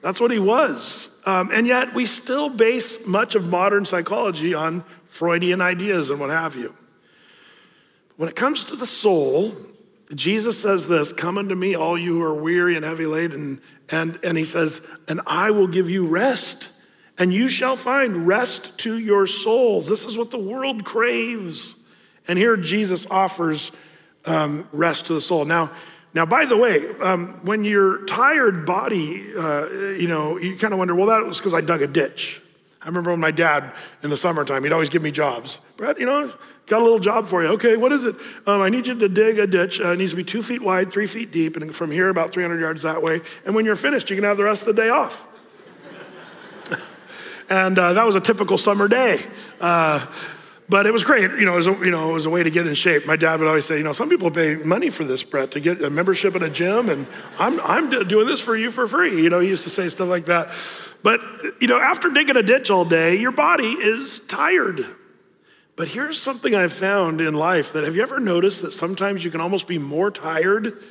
That's 0.00 0.20
what 0.20 0.30
he 0.30 0.38
was. 0.38 1.08
Um, 1.26 1.50
and 1.52 1.66
yet, 1.66 1.94
we 1.94 2.06
still 2.06 2.48
base 2.48 3.06
much 3.06 3.34
of 3.34 3.44
modern 3.44 3.84
psychology 3.84 4.54
on 4.54 4.84
Freudian 5.06 5.60
ideas 5.60 6.10
and 6.10 6.20
what 6.20 6.30
have 6.30 6.54
you. 6.54 6.74
When 8.16 8.28
it 8.28 8.36
comes 8.36 8.64
to 8.64 8.76
the 8.76 8.86
soul, 8.86 9.54
Jesus 10.14 10.60
says 10.60 10.88
this 10.88 11.12
Come 11.12 11.38
unto 11.38 11.54
me, 11.54 11.74
all 11.74 11.98
you 11.98 12.14
who 12.14 12.22
are 12.22 12.34
weary 12.34 12.76
and 12.76 12.84
heavy 12.84 13.06
laden. 13.06 13.60
And, 13.90 14.18
and 14.22 14.36
he 14.36 14.44
says, 14.44 14.80
And 15.06 15.20
I 15.26 15.50
will 15.50 15.66
give 15.66 15.90
you 15.90 16.06
rest, 16.06 16.72
and 17.16 17.32
you 17.32 17.48
shall 17.48 17.76
find 17.76 18.26
rest 18.26 18.78
to 18.78 18.98
your 18.98 19.26
souls. 19.26 19.88
This 19.88 20.04
is 20.04 20.16
what 20.16 20.30
the 20.30 20.38
world 20.38 20.84
craves. 20.84 21.74
And 22.26 22.38
here 22.38 22.56
Jesus 22.56 23.06
offers 23.10 23.72
um, 24.24 24.68
rest 24.72 25.06
to 25.06 25.14
the 25.14 25.20
soul. 25.20 25.44
Now, 25.46 25.70
now, 26.18 26.26
by 26.26 26.46
the 26.46 26.56
way, 26.56 26.84
um, 26.98 27.38
when 27.44 27.62
your 27.62 28.04
tired 28.06 28.66
body, 28.66 29.24
uh, 29.36 29.68
you 29.92 30.08
know, 30.08 30.36
you 30.36 30.56
kind 30.56 30.72
of 30.72 30.78
wonder, 30.80 30.92
well, 30.92 31.06
that 31.06 31.24
was 31.24 31.38
because 31.38 31.54
I 31.54 31.60
dug 31.60 31.80
a 31.80 31.86
ditch. 31.86 32.42
I 32.82 32.86
remember 32.86 33.12
when 33.12 33.20
my 33.20 33.30
dad 33.30 33.72
in 34.02 34.10
the 34.10 34.16
summertime, 34.16 34.64
he'd 34.64 34.72
always 34.72 34.88
give 34.88 35.00
me 35.00 35.12
jobs. 35.12 35.60
Brett, 35.76 36.00
you 36.00 36.06
know, 36.06 36.34
got 36.66 36.80
a 36.80 36.82
little 36.82 36.98
job 36.98 37.28
for 37.28 37.44
you. 37.44 37.50
Okay, 37.50 37.76
what 37.76 37.92
is 37.92 38.02
it? 38.02 38.16
Um, 38.48 38.60
I 38.62 38.68
need 38.68 38.88
you 38.88 38.98
to 38.98 39.08
dig 39.08 39.38
a 39.38 39.46
ditch. 39.46 39.80
Uh, 39.80 39.92
it 39.92 39.98
needs 39.98 40.10
to 40.10 40.16
be 40.16 40.24
two 40.24 40.42
feet 40.42 40.60
wide, 40.60 40.90
three 40.90 41.06
feet 41.06 41.30
deep, 41.30 41.56
and 41.56 41.72
from 41.72 41.92
here 41.92 42.08
about 42.08 42.32
300 42.32 42.58
yards 42.58 42.82
that 42.82 43.00
way. 43.00 43.20
And 43.46 43.54
when 43.54 43.64
you're 43.64 43.76
finished, 43.76 44.10
you 44.10 44.16
can 44.16 44.24
have 44.24 44.38
the 44.38 44.42
rest 44.42 44.62
of 44.62 44.74
the 44.74 44.82
day 44.82 44.88
off. 44.88 45.24
and 47.48 47.78
uh, 47.78 47.92
that 47.92 48.04
was 48.04 48.16
a 48.16 48.20
typical 48.20 48.58
summer 48.58 48.88
day. 48.88 49.24
But 50.70 50.86
it 50.86 50.92
was 50.92 51.02
great. 51.02 51.30
You 51.30 51.46
know, 51.46 51.54
it 51.54 51.56
was, 51.56 51.66
a, 51.66 51.72
you 51.72 51.90
know, 51.90 52.10
it 52.10 52.12
was 52.12 52.26
a 52.26 52.30
way 52.30 52.42
to 52.42 52.50
get 52.50 52.66
in 52.66 52.74
shape. 52.74 53.06
My 53.06 53.16
dad 53.16 53.40
would 53.40 53.48
always 53.48 53.64
say, 53.64 53.78
you 53.78 53.84
know, 53.84 53.94
some 53.94 54.10
people 54.10 54.30
pay 54.30 54.56
money 54.56 54.90
for 54.90 55.04
this, 55.04 55.22
Brett, 55.22 55.50
to 55.52 55.60
get 55.60 55.80
a 55.82 55.88
membership 55.88 56.36
in 56.36 56.42
a 56.42 56.50
gym, 56.50 56.90
and 56.90 57.06
I'm, 57.38 57.58
I'm 57.60 57.88
doing 58.06 58.26
this 58.26 58.40
for 58.40 58.54
you 58.54 58.70
for 58.70 58.86
free. 58.86 59.22
You 59.22 59.30
know, 59.30 59.40
he 59.40 59.48
used 59.48 59.64
to 59.64 59.70
say 59.70 59.88
stuff 59.88 60.08
like 60.08 60.26
that. 60.26 60.52
But, 61.02 61.20
you 61.60 61.68
know, 61.68 61.78
after 61.78 62.10
digging 62.10 62.36
a 62.36 62.42
ditch 62.42 62.70
all 62.70 62.84
day, 62.84 63.16
your 63.16 63.30
body 63.30 63.68
is 63.68 64.20
tired. 64.20 64.84
But 65.74 65.88
here's 65.88 66.20
something 66.20 66.54
I've 66.54 66.72
found 66.72 67.20
in 67.20 67.34
life 67.34 67.72
that 67.72 67.84
have 67.84 67.94
you 67.94 68.02
ever 68.02 68.18
noticed 68.18 68.62
that 68.62 68.72
sometimes 68.72 69.24
you 69.24 69.30
can 69.30 69.40
almost 69.40 69.68
be 69.68 69.78
more 69.78 70.10
tired 70.10 70.82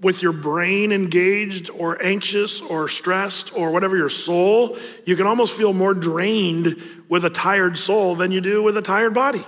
with 0.00 0.22
your 0.22 0.32
brain 0.32 0.92
engaged 0.92 1.68
or 1.70 2.02
anxious 2.02 2.60
or 2.60 2.88
stressed 2.88 3.54
or 3.54 3.70
whatever 3.70 3.96
your 3.96 4.08
soul, 4.08 4.78
you 5.04 5.16
can 5.16 5.26
almost 5.26 5.54
feel 5.54 5.72
more 5.72 5.92
drained 5.92 6.80
with 7.08 7.24
a 7.24 7.30
tired 7.30 7.76
soul 7.76 8.14
than 8.14 8.30
you 8.30 8.40
do 8.40 8.62
with 8.62 8.76
a 8.76 8.82
tired 8.82 9.12
body. 9.12 9.44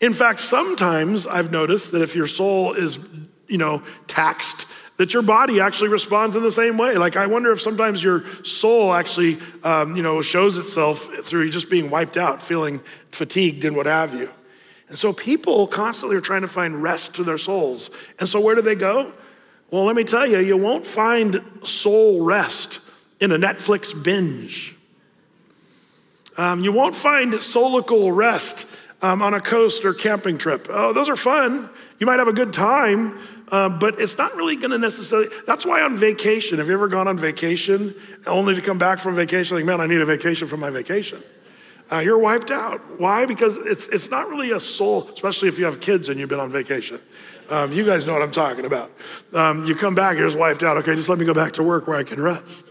In 0.00 0.12
fact, 0.12 0.40
sometimes 0.40 1.26
I've 1.26 1.50
noticed 1.50 1.92
that 1.92 2.02
if 2.02 2.16
your 2.16 2.26
soul 2.26 2.72
is, 2.72 2.98
you 3.48 3.58
know, 3.58 3.82
taxed, 4.06 4.66
that 4.96 5.14
your 5.14 5.22
body 5.22 5.60
actually 5.60 5.90
responds 5.90 6.34
in 6.34 6.42
the 6.42 6.50
same 6.50 6.76
way. 6.76 6.96
Like 6.96 7.16
I 7.16 7.26
wonder 7.26 7.52
if 7.52 7.60
sometimes 7.60 8.02
your 8.02 8.24
soul 8.44 8.92
actually, 8.92 9.38
um, 9.62 9.96
you 9.96 10.02
know, 10.02 10.20
shows 10.22 10.56
itself 10.56 11.08
through 11.22 11.50
just 11.50 11.70
being 11.70 11.90
wiped 11.90 12.16
out, 12.16 12.42
feeling 12.42 12.80
fatigued 13.12 13.64
and 13.64 13.76
what 13.76 13.86
have 13.86 14.14
you. 14.14 14.30
And 14.88 14.98
so 14.98 15.12
people 15.12 15.66
constantly 15.66 16.16
are 16.16 16.20
trying 16.20 16.42
to 16.42 16.48
find 16.48 16.82
rest 16.82 17.14
to 17.16 17.24
their 17.24 17.38
souls. 17.38 17.90
And 18.18 18.28
so 18.28 18.40
where 18.40 18.54
do 18.54 18.62
they 18.62 18.74
go? 18.74 19.12
Well, 19.70 19.84
let 19.84 19.96
me 19.96 20.04
tell 20.04 20.26
you, 20.26 20.38
you 20.38 20.56
won't 20.56 20.86
find 20.86 21.42
soul 21.64 22.22
rest 22.22 22.80
in 23.20 23.32
a 23.32 23.36
Netflix 23.36 23.92
binge. 24.02 24.74
Um, 26.38 26.64
you 26.64 26.72
won't 26.72 26.94
find 26.94 27.32
soulical 27.34 28.14
rest 28.14 28.66
um, 29.02 29.20
on 29.22 29.34
a 29.34 29.40
coast 29.40 29.84
or 29.84 29.92
camping 29.92 30.38
trip. 30.38 30.68
Oh, 30.70 30.92
those 30.92 31.08
are 31.08 31.16
fun. 31.16 31.68
You 31.98 32.06
might 32.06 32.18
have 32.18 32.28
a 32.28 32.32
good 32.32 32.52
time, 32.52 33.18
uh, 33.48 33.68
but 33.68 34.00
it's 34.00 34.16
not 34.16 34.36
really 34.36 34.56
going 34.56 34.70
to 34.70 34.78
necessarily. 34.78 35.28
That's 35.46 35.66
why 35.66 35.82
on 35.82 35.98
vacation, 35.98 36.58
have 36.58 36.68
you 36.68 36.74
ever 36.74 36.88
gone 36.88 37.08
on 37.08 37.18
vacation 37.18 37.94
only 38.26 38.54
to 38.54 38.60
come 38.62 38.78
back 38.78 39.00
from 39.00 39.16
vacation 39.16 39.56
like, 39.56 39.66
man, 39.66 39.80
I 39.80 39.86
need 39.86 40.00
a 40.00 40.06
vacation 40.06 40.48
from 40.48 40.60
my 40.60 40.70
vacation? 40.70 41.22
Uh, 41.90 41.98
you're 41.98 42.18
wiped 42.18 42.50
out. 42.50 43.00
Why? 43.00 43.24
Because 43.24 43.56
it's, 43.56 43.88
it's 43.88 44.10
not 44.10 44.28
really 44.28 44.50
a 44.50 44.60
soul, 44.60 45.08
especially 45.12 45.48
if 45.48 45.58
you 45.58 45.64
have 45.64 45.80
kids 45.80 46.08
and 46.08 46.20
you've 46.20 46.28
been 46.28 46.40
on 46.40 46.52
vacation. 46.52 47.00
Um, 47.50 47.72
you 47.72 47.84
guys 47.84 48.06
know 48.06 48.12
what 48.12 48.22
I'm 48.22 48.30
talking 48.30 48.66
about. 48.66 48.90
Um, 49.32 49.64
you 49.64 49.74
come 49.74 49.94
back, 49.94 50.16
you're 50.16 50.26
just 50.26 50.38
wiped 50.38 50.62
out. 50.62 50.76
Okay, 50.78 50.94
just 50.94 51.08
let 51.08 51.18
me 51.18 51.24
go 51.24 51.32
back 51.32 51.54
to 51.54 51.62
work 51.62 51.86
where 51.86 51.96
I 51.96 52.04
can 52.04 52.20
rest. 52.20 52.66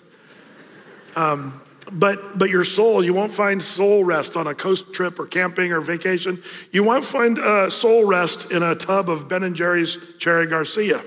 Um, 1.15 1.61
but, 1.91 2.37
but 2.37 2.49
your 2.49 2.63
soul, 2.63 3.03
you 3.03 3.13
won't 3.13 3.31
find 3.31 3.61
soul 3.63 4.03
rest 4.03 4.35
on 4.35 4.45
a 4.45 4.53
coast 4.53 4.93
trip 4.93 5.19
or 5.19 5.25
camping 5.25 5.71
or 5.71 5.81
vacation. 5.81 6.43
You 6.71 6.83
won't 6.83 7.05
find 7.05 7.39
uh, 7.39 7.69
soul 7.69 8.05
rest 8.05 8.51
in 8.51 8.61
a 8.61 8.75
tub 8.75 9.09
of 9.09 9.27
Ben 9.27 9.41
and 9.43 9.55
Jerry's 9.55 9.97
Cherry 10.19 10.45
Garcia. 10.45 11.03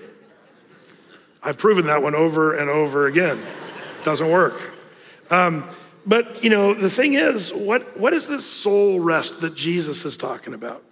I've 1.42 1.58
proven 1.58 1.86
that 1.86 2.02
one 2.02 2.14
over 2.14 2.56
and 2.56 2.68
over 2.68 3.06
again. 3.06 3.40
Doesn't 4.02 4.30
work. 4.30 4.60
Um, 5.30 5.68
but 6.06 6.42
you 6.42 6.50
know, 6.50 6.74
the 6.74 6.90
thing 6.90 7.14
is, 7.14 7.52
what, 7.52 7.98
what 7.98 8.12
is 8.12 8.26
this 8.26 8.44
soul 8.44 8.98
rest 9.00 9.40
that 9.42 9.54
Jesus 9.54 10.04
is 10.04 10.16
talking 10.16 10.54
about? 10.54 10.82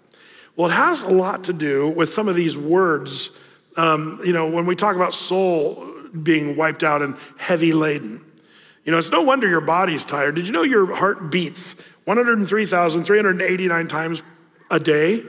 Well, 0.59 0.69
it 0.69 0.75
has 0.75 1.05
a 1.05 1.09
lot 1.09 1.45
to 1.45 1.53
do 1.53 1.89
with 1.89 2.13
some 2.13 2.27
of 2.27 2.35
these 2.35 2.59
words. 2.59 3.31
Um, 3.77 4.19
you 4.25 4.33
know, 4.33 4.51
when 4.51 4.67
we 4.67 4.75
talk 4.75 4.97
about 4.97 5.15
soul 5.15 5.87
being 6.21 6.57
wiped 6.57 6.83
out 6.83 7.01
and 7.01 7.17
heavy 7.37 7.73
laden, 7.73 8.25
you 8.85 8.91
know, 8.91 8.99
it's 8.99 9.13
no 9.13 9.23
wonder 9.23 9.49
your 9.49 9.61
body's 9.61 10.05
tired. 10.05 10.35
Did 10.35 10.49
you 10.49 10.53
know 10.53 10.65
your 10.65 10.97
heart 10.97 11.31
beats 11.31 11.77
103,389 12.07 13.87
times 13.87 14.25
a 14.69 14.81
day? 14.81 15.23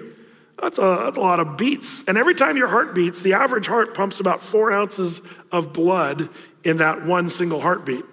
That's 0.59 0.79
a, 0.79 1.01
that's 1.03 1.17
a 1.17 1.21
lot 1.21 1.39
of 1.39 1.57
beats. 1.57 2.03
And 2.07 2.17
every 2.17 2.33
time 2.33 2.57
your 2.57 2.69
heart 2.69 2.95
beats, 2.95 3.21
the 3.21 3.33
average 3.33 3.67
heart 3.67 3.93
pumps 3.93 4.19
about 4.19 4.41
four 4.41 4.71
ounces 4.71 5.21
of 5.51 5.73
blood 5.73 6.27
in 6.63 6.77
that 6.77 7.05
one 7.05 7.29
single 7.29 7.61
heartbeat. 7.61 8.03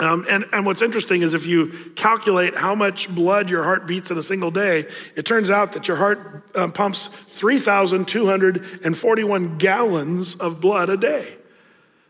Um, 0.00 0.26
and, 0.28 0.44
and 0.52 0.66
what's 0.66 0.82
interesting 0.82 1.22
is 1.22 1.34
if 1.34 1.46
you 1.46 1.92
calculate 1.94 2.56
how 2.56 2.74
much 2.74 3.08
blood 3.14 3.48
your 3.48 3.62
heart 3.62 3.86
beats 3.86 4.10
in 4.10 4.18
a 4.18 4.22
single 4.22 4.50
day, 4.50 4.88
it 5.14 5.24
turns 5.24 5.50
out 5.50 5.70
that 5.72 5.86
your 5.86 5.96
heart 5.96 6.42
um, 6.56 6.72
pumps 6.72 7.06
3,241 7.06 9.58
gallons 9.58 10.34
of 10.34 10.60
blood 10.60 10.90
a 10.90 10.96
day. 10.96 11.36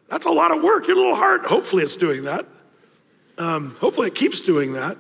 That's 0.09 0.25
a 0.25 0.31
lot 0.31 0.57
of 0.57 0.63
work. 0.63 0.87
Your 0.87 0.97
little 0.97 1.15
heart, 1.15 1.45
hopefully, 1.45 1.83
it's 1.83 1.97
doing 1.97 2.25
that. 2.25 2.47
Um, 3.37 3.75
hopefully, 3.75 4.09
it 4.09 4.15
keeps 4.15 4.41
doing 4.41 4.73
that. 4.75 4.97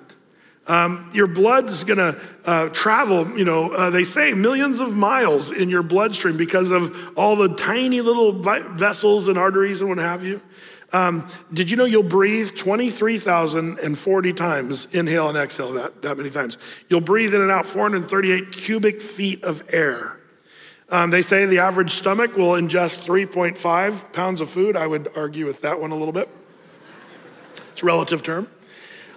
Um, 0.66 1.10
your 1.12 1.26
blood's 1.26 1.84
gonna 1.84 2.18
uh, 2.44 2.68
travel, 2.70 3.38
you 3.38 3.44
know, 3.44 3.70
uh, 3.70 3.90
they 3.90 4.04
say 4.04 4.32
millions 4.32 4.80
of 4.80 4.94
miles 4.94 5.50
in 5.50 5.68
your 5.68 5.82
bloodstream 5.82 6.38
because 6.38 6.70
of 6.70 7.18
all 7.18 7.36
the 7.36 7.54
tiny 7.54 8.00
little 8.00 8.32
vessels 8.32 9.28
and 9.28 9.36
arteries 9.36 9.82
and 9.82 9.90
what 9.90 9.98
have 9.98 10.24
you. 10.24 10.40
Um, 10.94 11.26
did 11.52 11.70
you 11.70 11.76
know 11.76 11.86
you'll 11.86 12.04
breathe 12.04 12.54
23,040 12.54 14.32
times, 14.32 14.86
inhale 14.92 15.28
and 15.28 15.36
exhale 15.36 15.72
that, 15.72 16.02
that 16.02 16.16
many 16.16 16.30
times? 16.30 16.56
You'll 16.88 17.00
breathe 17.00 17.34
in 17.34 17.40
and 17.40 17.50
out 17.50 17.66
438 17.66 18.52
cubic 18.52 19.02
feet 19.02 19.42
of 19.42 19.64
air. 19.74 20.20
Um, 20.90 21.10
they 21.10 21.22
say 21.22 21.46
the 21.46 21.58
average 21.58 21.94
stomach 21.94 22.36
will 22.36 22.52
ingest 22.52 23.04
3.5 23.04 24.12
pounds 24.12 24.40
of 24.40 24.48
food. 24.48 24.76
I 24.76 24.86
would 24.86 25.08
argue 25.16 25.46
with 25.46 25.62
that 25.62 25.80
one 25.80 25.90
a 25.90 25.96
little 25.96 26.12
bit. 26.12 26.28
It's 27.72 27.82
a 27.82 27.86
relative 27.86 28.22
term. 28.22 28.46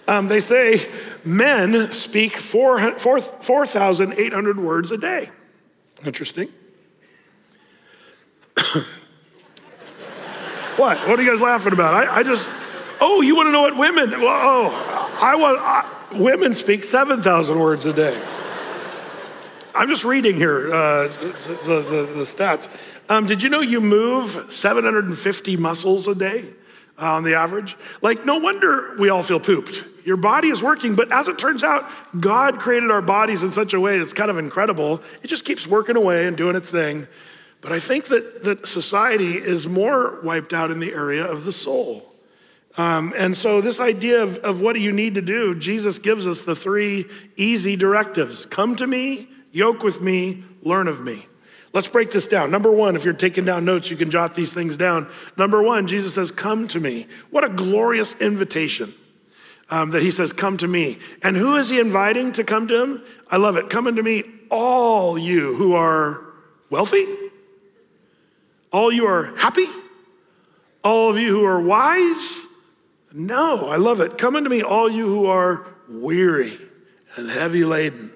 Um, 0.07 0.29
they 0.29 0.39
say 0.39 0.89
men 1.23 1.91
speak 1.91 2.37
4,800 2.37 4.55
4, 4.55 4.63
words 4.63 4.89
a 4.89 4.97
day. 4.97 5.29
Interesting. 6.03 6.49
What? 10.77 11.07
What 11.07 11.19
are 11.19 11.23
you 11.23 11.29
guys 11.29 11.41
laughing 11.41 11.73
about? 11.73 11.95
I, 11.95 12.17
I 12.17 12.23
just, 12.23 12.47
oh, 13.01 13.21
you 13.21 13.35
want 13.35 13.47
to 13.47 13.51
know 13.51 13.61
what 13.61 13.75
women, 13.75 14.11
well, 14.11 14.27
oh, 14.29 15.17
I 15.19 15.35
want, 15.35 15.59
I, 15.59 16.19
women 16.19 16.53
speak 16.53 16.83
7,000 16.83 17.59
words 17.59 17.85
a 17.85 17.93
day. 17.93 18.23
I'm 19.73 19.89
just 19.89 20.03
reading 20.03 20.35
here 20.35 20.71
uh, 20.71 21.07
the, 21.07 21.65
the, 21.65 22.13
the, 22.17 22.23
stats. 22.25 22.69
Um, 23.09 23.25
did 23.25 23.41
you 23.41 23.49
know 23.49 23.61
you 23.61 23.81
move 23.81 24.51
750 24.51 25.57
muscles 25.57 26.07
a 26.07 26.13
day 26.13 26.45
uh, 26.99 27.13
on 27.13 27.23
the 27.23 27.33
average? 27.33 27.75
Like, 28.03 28.23
no 28.23 28.37
wonder 28.37 28.95
we 28.99 29.09
all 29.09 29.23
feel 29.23 29.39
pooped. 29.39 29.83
Your 30.05 30.17
body 30.17 30.49
is 30.49 30.61
working, 30.61 30.95
but 30.95 31.11
as 31.11 31.27
it 31.27 31.39
turns 31.39 31.63
out, 31.63 31.89
God 32.19 32.59
created 32.59 32.91
our 32.91 33.01
bodies 33.01 33.41
in 33.41 33.51
such 33.51 33.73
a 33.73 33.79
way 33.79 33.97
that's 33.97 34.13
kind 34.13 34.29
of 34.29 34.37
incredible. 34.37 35.01
It 35.23 35.27
just 35.27 35.43
keeps 35.43 35.65
working 35.65 35.95
away 35.95 36.27
and 36.27 36.37
doing 36.37 36.55
its 36.55 36.69
thing. 36.69 37.07
But 37.67 37.75
I 37.75 37.81
think 37.81 38.05
that, 38.05 38.45
that 38.45 38.65
society 38.65 39.33
is 39.33 39.67
more 39.67 40.21
wiped 40.21 40.53
out 40.53 40.71
in 40.71 40.79
the 40.79 40.93
area 40.93 41.29
of 41.29 41.43
the 41.43 41.51
soul. 41.51 42.05
Um, 42.77 43.13
and 43.17 43.35
so, 43.35 43.59
this 43.59 43.81
idea 43.81 44.23
of, 44.23 44.37
of 44.37 44.61
what 44.61 44.71
do 44.71 44.79
you 44.79 44.93
need 44.93 45.15
to 45.15 45.21
do, 45.21 45.53
Jesus 45.53 45.99
gives 45.99 46.25
us 46.25 46.45
the 46.45 46.55
three 46.55 47.07
easy 47.35 47.75
directives 47.75 48.45
come 48.45 48.77
to 48.77 48.87
me, 48.87 49.27
yoke 49.51 49.83
with 49.83 49.99
me, 49.99 50.45
learn 50.61 50.87
of 50.87 51.01
me. 51.01 51.25
Let's 51.73 51.89
break 51.89 52.11
this 52.11 52.25
down. 52.25 52.51
Number 52.51 52.71
one, 52.71 52.95
if 52.95 53.03
you're 53.03 53.13
taking 53.13 53.43
down 53.43 53.65
notes, 53.65 53.91
you 53.91 53.97
can 53.97 54.11
jot 54.11 54.33
these 54.33 54.53
things 54.53 54.77
down. 54.77 55.11
Number 55.35 55.61
one, 55.61 55.87
Jesus 55.87 56.13
says, 56.13 56.31
Come 56.31 56.69
to 56.69 56.79
me. 56.79 57.07
What 57.31 57.43
a 57.43 57.49
glorious 57.49 58.17
invitation 58.21 58.93
um, 59.69 59.91
that 59.91 60.03
he 60.03 60.11
says, 60.11 60.31
Come 60.31 60.55
to 60.59 60.69
me. 60.69 60.99
And 61.21 61.35
who 61.35 61.57
is 61.57 61.67
he 61.67 61.81
inviting 61.81 62.31
to 62.31 62.45
come 62.45 62.69
to 62.69 62.81
him? 62.81 63.03
I 63.29 63.35
love 63.35 63.57
it. 63.57 63.69
Come 63.69 63.87
unto 63.87 64.03
me, 64.03 64.23
all 64.49 65.17
you 65.17 65.53
who 65.57 65.73
are 65.73 66.21
wealthy, 66.69 67.05
all 68.71 68.91
you 68.91 69.05
are 69.05 69.35
happy, 69.37 69.65
all 70.83 71.09
of 71.09 71.17
you 71.17 71.29
who 71.29 71.45
are 71.45 71.61
wise. 71.61 72.45
No, 73.13 73.69
I 73.69 73.77
love 73.77 73.99
it. 74.01 74.17
Come 74.17 74.35
unto 74.35 74.49
me, 74.49 74.61
all 74.61 74.89
you 74.89 75.07
who 75.07 75.25
are 75.25 75.65
weary 75.89 76.59
and 77.15 77.29
heavy 77.29 77.63
laden. 77.63 78.11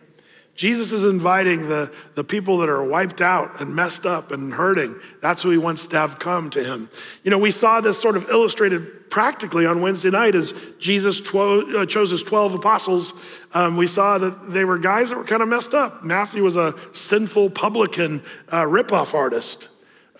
Jesus 0.53 0.91
is 0.91 1.03
inviting 1.03 1.69
the, 1.69 1.91
the 2.13 2.23
people 2.23 2.59
that 2.59 2.69
are 2.69 2.83
wiped 2.83 3.19
out 3.19 3.61
and 3.61 3.73
messed 3.75 4.05
up 4.05 4.31
and 4.31 4.53
hurting. 4.53 4.95
That's 5.19 5.41
who 5.41 5.49
he 5.49 5.57
wants 5.57 5.87
to 5.87 5.97
have 5.97 6.19
come 6.19 6.49
to 6.51 6.63
him. 6.63 6.87
You 7.23 7.31
know, 7.31 7.39
we 7.39 7.49
saw 7.51 7.81
this 7.81 7.99
sort 7.99 8.15
of 8.15 8.29
illustrated 8.29 9.09
practically 9.09 9.65
on 9.65 9.81
Wednesday 9.81 10.11
night 10.11 10.35
as 10.35 10.53
Jesus 10.77 11.19
uh, 11.33 11.85
chose 11.87 12.11
his 12.11 12.21
12 12.21 12.55
apostles. 12.55 13.13
Um, 13.53 13.75
we 13.75 13.87
saw 13.87 14.19
that 14.19 14.51
they 14.51 14.63
were 14.63 14.77
guys 14.77 15.09
that 15.09 15.17
were 15.17 15.23
kind 15.23 15.41
of 15.41 15.47
messed 15.47 15.73
up. 15.73 16.03
Matthew 16.03 16.43
was 16.43 16.57
a 16.57 16.75
sinful 16.91 17.49
publican 17.49 18.21
uh, 18.49 18.61
ripoff 18.63 19.15
artist. 19.15 19.67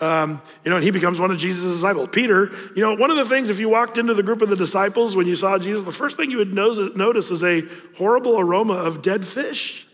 Um, 0.02 0.42
you 0.66 0.72
know, 0.72 0.78
and 0.78 0.84
he 0.84 0.90
becomes 0.90 1.20
one 1.20 1.30
of 1.30 1.38
Jesus' 1.38 1.72
disciples. 1.76 2.10
Peter, 2.12 2.52
you 2.76 2.82
know, 2.82 2.96
one 2.96 3.12
of 3.12 3.18
the 3.18 3.26
things, 3.26 3.52
if 3.52 3.60
you 3.60 3.70
walked 3.70 4.00
into 4.00 4.16
the 4.16 4.24
group 4.24 4.42
of 4.42 4.50
the 4.50 4.56
disciples 4.56 5.16
when 5.16 5.28
you 5.28 5.36
saw 5.36 5.60
Jesus, 5.60 5.84
the 5.84 5.92
first 5.92 6.18
thing 6.18 6.32
you 6.32 6.38
would 6.38 6.56
notice 6.56 7.30
is 7.30 7.44
a 7.44 7.62
horrible 7.98 8.40
aroma 8.40 8.74
of 8.74 9.04
dead 9.04 9.26
fish. 9.26 9.88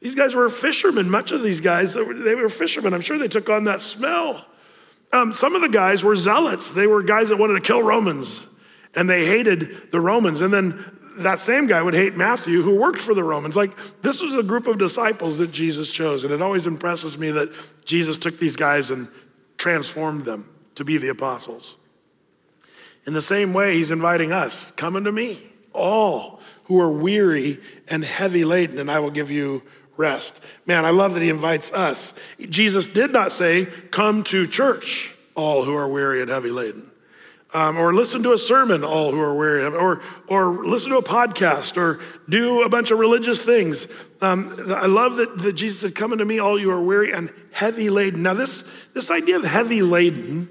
These 0.00 0.14
guys 0.14 0.36
were 0.36 0.48
fishermen. 0.48 1.10
Much 1.10 1.32
of 1.32 1.42
these 1.42 1.60
guys, 1.60 1.94
they 1.94 2.34
were 2.36 2.48
fishermen. 2.48 2.94
I'm 2.94 3.00
sure 3.00 3.18
they 3.18 3.26
took 3.26 3.50
on 3.50 3.64
that 3.64 3.80
smell. 3.80 4.46
Um, 5.12 5.32
some 5.32 5.56
of 5.56 5.62
the 5.62 5.68
guys 5.68 6.04
were 6.04 6.14
zealots. 6.14 6.70
They 6.70 6.86
were 6.86 7.02
guys 7.02 7.30
that 7.30 7.36
wanted 7.36 7.54
to 7.54 7.60
kill 7.60 7.82
Romans, 7.82 8.46
and 8.94 9.10
they 9.10 9.26
hated 9.26 9.90
the 9.90 10.00
Romans. 10.00 10.42
And 10.42 10.52
then 10.52 10.84
that 11.18 11.38
same 11.38 11.66
guy 11.66 11.80
would 11.80 11.94
hate 11.94 12.16
Matthew, 12.16 12.62
who 12.62 12.76
worked 12.76 13.00
for 13.00 13.14
the 13.14 13.24
Romans. 13.24 13.56
Like, 13.56 13.76
this 14.02 14.20
was 14.20 14.34
a 14.34 14.42
group 14.42 14.66
of 14.66 14.78
disciples 14.78 15.38
that 15.38 15.50
Jesus 15.50 15.90
chose. 15.90 16.22
And 16.24 16.32
it 16.32 16.42
always 16.42 16.66
impresses 16.66 17.16
me 17.16 17.30
that 17.32 17.52
Jesus 17.84 18.18
took 18.18 18.38
these 18.38 18.56
guys 18.56 18.90
and 18.90 19.08
transformed 19.64 20.26
them 20.26 20.44
to 20.74 20.84
be 20.84 20.98
the 20.98 21.08
apostles. 21.08 21.76
In 23.06 23.14
the 23.14 23.22
same 23.22 23.54
way, 23.54 23.76
he's 23.76 23.90
inviting 23.90 24.30
us 24.30 24.70
come 24.72 24.94
unto 24.94 25.10
me, 25.10 25.42
all 25.72 26.38
who 26.64 26.78
are 26.78 26.90
weary 26.90 27.62
and 27.88 28.04
heavy 28.04 28.44
laden, 28.44 28.78
and 28.78 28.90
I 28.90 28.98
will 28.98 29.10
give 29.10 29.30
you 29.30 29.62
rest. 29.96 30.38
Man, 30.66 30.84
I 30.84 30.90
love 30.90 31.14
that 31.14 31.22
he 31.22 31.30
invites 31.30 31.72
us. 31.72 32.12
Jesus 32.38 32.86
did 32.86 33.10
not 33.10 33.32
say, 33.32 33.64
Come 33.90 34.22
to 34.24 34.46
church, 34.46 35.14
all 35.34 35.64
who 35.64 35.74
are 35.74 35.88
weary 35.88 36.20
and 36.20 36.28
heavy 36.28 36.50
laden. 36.50 36.90
Um, 37.54 37.78
or 37.78 37.94
listen 37.94 38.24
to 38.24 38.32
a 38.32 38.38
sermon, 38.38 38.82
all 38.82 39.12
who 39.12 39.20
are 39.20 39.32
weary, 39.32 39.64
or, 39.64 40.02
or 40.26 40.66
listen 40.66 40.90
to 40.90 40.96
a 40.96 41.02
podcast, 41.02 41.76
or 41.76 42.00
do 42.28 42.62
a 42.62 42.68
bunch 42.68 42.90
of 42.90 42.98
religious 42.98 43.44
things. 43.44 43.86
Um, 44.20 44.56
I 44.74 44.86
love 44.86 45.16
that, 45.16 45.38
that 45.38 45.52
Jesus 45.52 45.80
said, 45.82 45.94
Come 45.94 46.10
unto 46.10 46.24
me, 46.24 46.40
all 46.40 46.58
you 46.58 46.72
are 46.72 46.82
weary 46.82 47.12
and 47.12 47.32
heavy 47.52 47.90
laden. 47.90 48.22
Now, 48.24 48.34
this, 48.34 48.68
this 48.92 49.08
idea 49.08 49.36
of 49.36 49.44
heavy 49.44 49.82
laden 49.82 50.48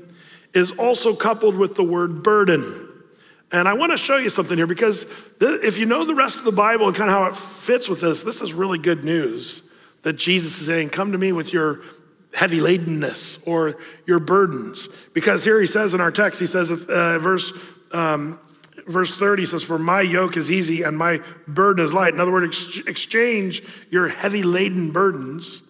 is 0.53 0.71
also 0.71 1.13
coupled 1.13 1.57
with 1.57 1.75
the 1.75 1.83
word 1.83 2.23
burden. 2.23 2.89
And 3.51 3.67
I 3.67 3.73
want 3.73 3.91
to 3.91 3.97
show 3.97 4.17
you 4.17 4.29
something 4.29 4.57
here 4.57 4.65
because 4.65 5.05
if 5.41 5.77
you 5.77 5.85
know 5.85 6.05
the 6.05 6.15
rest 6.15 6.37
of 6.37 6.43
the 6.43 6.51
Bible 6.51 6.87
and 6.87 6.95
kind 6.95 7.09
of 7.09 7.15
how 7.15 7.25
it 7.25 7.35
fits 7.35 7.87
with 7.89 8.01
this, 8.01 8.23
this 8.23 8.41
is 8.41 8.53
really 8.53 8.79
good 8.79 9.03
news 9.03 9.61
that 10.03 10.13
Jesus 10.13 10.59
is 10.59 10.67
saying, 10.67 10.89
Come 10.89 11.11
to 11.11 11.17
me 11.17 11.31
with 11.31 11.51
your 11.51 11.81
heavy 12.35 12.59
ladenness 12.59 13.45
or 13.47 13.77
your 14.05 14.19
burdens. 14.19 14.87
Because 15.13 15.43
here 15.43 15.59
he 15.59 15.67
says 15.67 15.93
in 15.93 16.01
our 16.01 16.11
text, 16.11 16.39
he 16.39 16.45
says, 16.45 16.71
uh, 16.71 17.19
verse, 17.19 17.53
um, 17.91 18.39
verse 18.87 19.17
30 19.17 19.45
says, 19.45 19.63
For 19.63 19.77
my 19.77 20.01
yoke 20.01 20.37
is 20.37 20.49
easy 20.49 20.83
and 20.83 20.97
my 20.97 21.21
burden 21.47 21.83
is 21.83 21.93
light. 21.93 22.13
In 22.13 22.19
other 22.19 22.31
words, 22.31 22.57
ex- 22.57 22.87
exchange 22.87 23.63
your 23.89 24.07
heavy 24.07 24.43
laden 24.43 24.91
burdens 24.91 25.61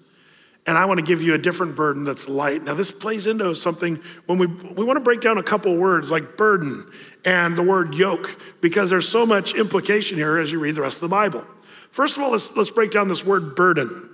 and 0.65 0.77
I 0.77 0.85
want 0.85 0.99
to 0.99 1.05
give 1.05 1.21
you 1.21 1.33
a 1.33 1.37
different 1.37 1.75
burden 1.75 2.05
that's 2.05 2.29
light. 2.29 2.63
Now, 2.63 2.73
this 2.73 2.89
plays 2.89 3.27
into 3.27 3.53
something 3.53 3.99
when 4.27 4.37
we, 4.37 4.47
we 4.47 4.85
want 4.85 4.95
to 4.95 5.01
break 5.01 5.19
down 5.19 5.37
a 5.37 5.43
couple 5.43 5.75
words 5.75 6.09
like 6.09 6.37
burden 6.37 6.89
and 7.25 7.57
the 7.57 7.63
word 7.63 7.95
yoke, 7.95 8.37
because 8.61 8.89
there's 8.89 9.07
so 9.07 9.25
much 9.25 9.55
implication 9.55 10.17
here 10.17 10.37
as 10.37 10.51
you 10.51 10.59
read 10.59 10.75
the 10.75 10.81
rest 10.81 10.97
of 10.97 11.01
the 11.01 11.09
Bible. 11.09 11.45
First 11.91 12.15
of 12.15 12.23
all, 12.23 12.31
let's, 12.31 12.55
let's 12.55 12.69
break 12.69 12.91
down 12.91 13.09
this 13.09 13.25
word 13.25 13.55
burden. 13.55 14.09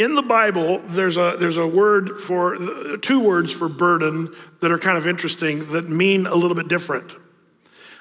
In 0.00 0.14
the 0.14 0.22
Bible, 0.22 0.78
there's 0.88 1.18
a, 1.18 1.36
there's 1.38 1.58
a 1.58 1.66
word 1.66 2.18
for, 2.18 2.56
two 3.02 3.20
words 3.20 3.52
for 3.52 3.68
burden 3.68 4.34
that 4.60 4.72
are 4.72 4.78
kind 4.78 4.96
of 4.96 5.06
interesting 5.06 5.72
that 5.72 5.90
mean 5.90 6.26
a 6.26 6.34
little 6.34 6.54
bit 6.54 6.68
different. 6.68 7.12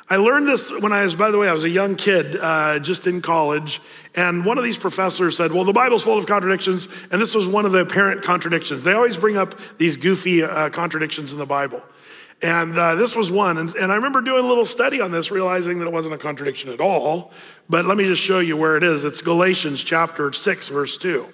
I 0.10 0.16
learned 0.16 0.48
this 0.48 0.72
when 0.80 0.94
I 0.94 1.04
was, 1.04 1.18
by 1.18 1.30
the 1.30 1.38
way, 1.38 1.50
I 1.50 1.52
was 1.52 1.66
a 1.66 1.70
young 1.70 1.98
kid 1.98 2.38
uh, 2.38 2.80
just 2.80 3.06
in 3.06 3.22
college, 3.22 3.82
and 4.16 4.46
one 4.46 4.58
of 4.58 4.64
these 4.64 4.78
professors 4.78 5.36
said, 5.36 5.52
Well, 5.52 5.66
the 5.66 5.74
Bible's 5.74 6.04
full 6.06 6.18
of 6.18 6.26
contradictions, 6.26 6.88
and 7.12 7.22
this 7.22 7.36
was 7.36 7.46
one 7.46 7.66
of 7.66 7.74
the 7.74 7.80
apparent 7.80 8.24
contradictions. 8.24 8.86
They 8.86 8.94
always 8.94 9.18
bring 9.18 9.36
up 9.36 9.56
these 9.78 9.98
goofy 9.98 10.42
uh, 10.42 10.70
contradictions 10.70 11.34
in 11.34 11.38
the 11.38 11.46
Bible. 11.46 11.84
And 12.42 12.78
uh, 12.78 12.96
this 12.96 13.16
was 13.16 13.30
one. 13.30 13.58
And, 13.58 13.76
and 13.76 13.92
I 13.92 13.96
remember 13.96 14.22
doing 14.22 14.46
a 14.46 14.48
little 14.48 14.66
study 14.66 15.02
on 15.02 15.12
this, 15.12 15.30
realizing 15.30 15.80
that 15.80 15.88
it 15.88 15.92
wasn't 15.92 16.14
a 16.14 16.18
contradiction 16.18 16.70
at 16.70 16.80
all. 16.80 17.34
But 17.68 17.86
let 17.86 17.98
me 17.98 18.06
just 18.06 18.22
show 18.22 18.40
you 18.40 18.56
where 18.56 18.78
it 18.78 18.84
is. 18.84 19.04
It's 19.04 19.22
Galatians 19.22 19.84
chapter 19.84 20.32
6, 20.32 20.70
verse 20.70 20.98
2, 20.98 21.28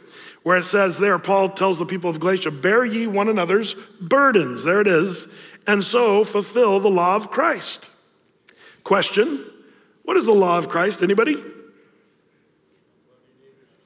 where 0.46 0.58
it 0.58 0.64
says 0.64 1.00
there, 1.00 1.18
Paul 1.18 1.50
tells 1.50 1.80
the 1.80 1.88
people 1.88 2.08
of 2.08 2.20
Galatia, 2.20 2.52
Bear 2.52 2.86
ye 2.86 3.08
one 3.08 3.30
another's 3.30 3.74
burdens. 4.00 4.64
There 4.64 4.80
it 4.80 4.86
is. 4.86 5.28
And 5.66 5.84
so 5.84 6.24
fulfill 6.24 6.80
the 6.80 6.88
law 6.88 7.16
of 7.16 7.32
Christ. 7.32 7.90
Question 8.84 9.44
What 10.04 10.18
is 10.18 10.28
the 10.28 10.34
law 10.34 10.60
of 10.60 10.70
Christ? 10.70 11.02
Anybody? 11.02 11.44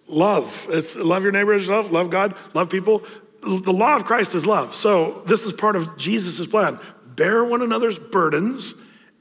Love. 0.06 0.68
It's 0.70 0.98
love 0.98 1.24
your 1.24 1.32
neighbor 1.32 1.54
as 1.54 1.62
yourself, 1.62 1.94
love 1.94 2.10
God, 2.10 2.36
love 2.54 2.70
people. 2.70 3.04
The 3.42 3.72
law 3.72 3.96
of 3.96 4.04
Christ 4.04 4.36
is 4.36 4.46
love. 4.46 4.76
So 4.76 5.24
this 5.28 5.46
is 5.46 5.54
part 5.54 5.78
of 5.78 5.98
Jesus' 5.98 6.46
plan. 6.46 6.78
Bear 7.06 7.42
one 7.46 7.62
another's 7.62 7.98
burdens, 7.98 8.74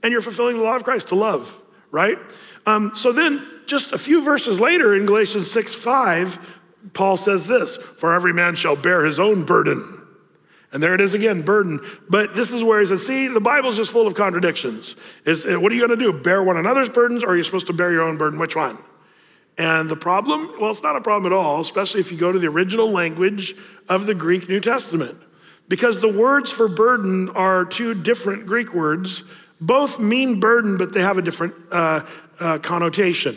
and 0.03 0.11
you're 0.11 0.22
fulfilling 0.22 0.57
the 0.57 0.64
law 0.64 0.74
of 0.74 0.83
Christ 0.83 1.07
to 1.09 1.14
love, 1.14 1.57
right? 1.92 2.18
Um, 2.66 2.96
so 2.96 3.12
then, 3.12 3.48
just 3.66 3.92
a 3.92 3.98
few 3.98 4.22
verses 4.22 4.59
later 4.59 4.96
in 4.96 5.07
Galatians 5.07 5.48
6 5.48 5.72
5, 5.72 6.58
Paul 6.94 7.16
says 7.16 7.46
this 7.46 7.77
For 7.77 8.14
every 8.14 8.33
man 8.33 8.57
shall 8.57 8.77
bear 8.77 9.05
his 9.05 9.18
own 9.18 9.44
burden. 9.44 9.94
And 10.70 10.83
there 10.83 10.94
it 10.94 11.01
is 11.01 11.14
again, 11.14 11.42
burden. 11.42 11.81
But 12.11 12.35
this 12.35 12.51
is 12.51 12.62
where 12.62 12.81
he 12.81 12.87
says, 12.87 13.07
see, 13.07 13.29
the 13.29 13.40
Bible's 13.40 13.77
just 13.77 13.90
full 13.90 14.07
of 14.07 14.14
contradictions. 14.14 14.96
Is, 15.24 15.46
uh, 15.46 15.59
what 15.59 15.72
are 15.72 15.74
you 15.74 15.87
going 15.87 15.98
to 15.98 16.05
do? 16.05 16.12
Bear 16.12 16.42
one 16.42 16.59
another's 16.59 16.90
burdens, 16.90 17.24
or 17.24 17.29
are 17.29 17.37
you 17.37 17.42
supposed 17.42 17.68
to 17.68 17.72
bear 17.72 17.90
your 17.90 18.03
own 18.03 18.18
burden? 18.18 18.38
Which 18.38 18.55
one? 18.55 18.77
And 19.57 19.88
the 19.88 19.96
problem, 19.96 20.53
well, 20.61 20.70
it's 20.70 20.83
not 20.83 20.94
a 20.94 21.01
problem 21.01 21.33
at 21.33 21.37
all, 21.37 21.61
especially 21.61 22.01
if 22.01 22.12
you 22.12 22.18
go 22.18 22.31
to 22.31 22.38
the 22.38 22.48
original 22.48 22.90
language 22.90 23.57
of 23.88 24.07
the 24.07 24.14
Greek 24.14 24.48
New 24.48 24.61
Testament. 24.61 25.16
Because 25.68 26.01
the 26.01 26.09
words 26.09 26.51
for 26.51 26.68
burden 26.68 27.31
are 27.31 27.64
two 27.64 27.94
different 27.94 28.46
Greek 28.46 28.74
words. 28.74 29.24
Both 29.61 29.98
mean 29.98 30.38
burden, 30.38 30.77
but 30.77 30.92
they 30.92 31.01
have 31.01 31.18
a 31.18 31.22
different 31.22 31.55
uh, 31.72 32.07
uh, 32.38 32.59
connotation. 32.59 33.37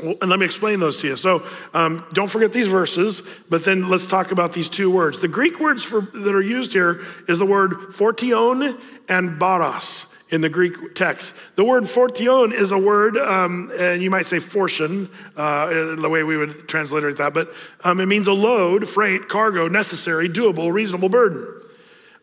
And 0.00 0.30
let 0.30 0.38
me 0.38 0.46
explain 0.46 0.78
those 0.78 0.96
to 0.98 1.08
you. 1.08 1.16
So 1.16 1.44
um, 1.74 2.06
don't 2.12 2.28
forget 2.28 2.52
these 2.52 2.68
verses, 2.68 3.22
but 3.48 3.64
then 3.64 3.88
let's 3.88 4.06
talk 4.06 4.30
about 4.30 4.52
these 4.52 4.68
two 4.68 4.90
words. 4.90 5.20
The 5.20 5.28
Greek 5.28 5.58
words 5.58 5.82
for, 5.82 6.02
that 6.02 6.34
are 6.34 6.40
used 6.40 6.72
here 6.72 7.02
is 7.26 7.38
the 7.38 7.46
word 7.46 7.72
phortion 7.90 8.80
and 9.08 9.40
baros 9.40 10.06
in 10.30 10.40
the 10.40 10.48
Greek 10.48 10.94
text. 10.94 11.34
The 11.56 11.64
word 11.64 11.84
phortion 11.84 12.52
is 12.52 12.70
a 12.70 12.78
word, 12.78 13.16
um, 13.16 13.72
and 13.78 14.00
you 14.02 14.10
might 14.10 14.26
say 14.26 14.38
fortune, 14.38 15.10
uh, 15.36 15.96
the 15.96 16.08
way 16.08 16.22
we 16.22 16.36
would 16.36 16.68
transliterate 16.68 17.16
that, 17.16 17.34
but 17.34 17.52
um, 17.82 17.98
it 17.98 18.06
means 18.06 18.28
a 18.28 18.32
load, 18.32 18.88
freight, 18.88 19.28
cargo, 19.28 19.68
necessary, 19.68 20.28
doable, 20.28 20.72
reasonable 20.72 21.08
burden. 21.08 21.60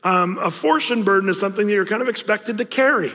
Um, 0.04 0.38
a 0.38 0.52
fortune 0.52 1.04
burden 1.04 1.30
is 1.30 1.40
something 1.40 1.66
that 1.66 1.74
you're 1.74 1.86
kind 1.86 2.02
of 2.02 2.08
expected 2.08 2.60
to 2.60 2.66
carry. 2.66 3.12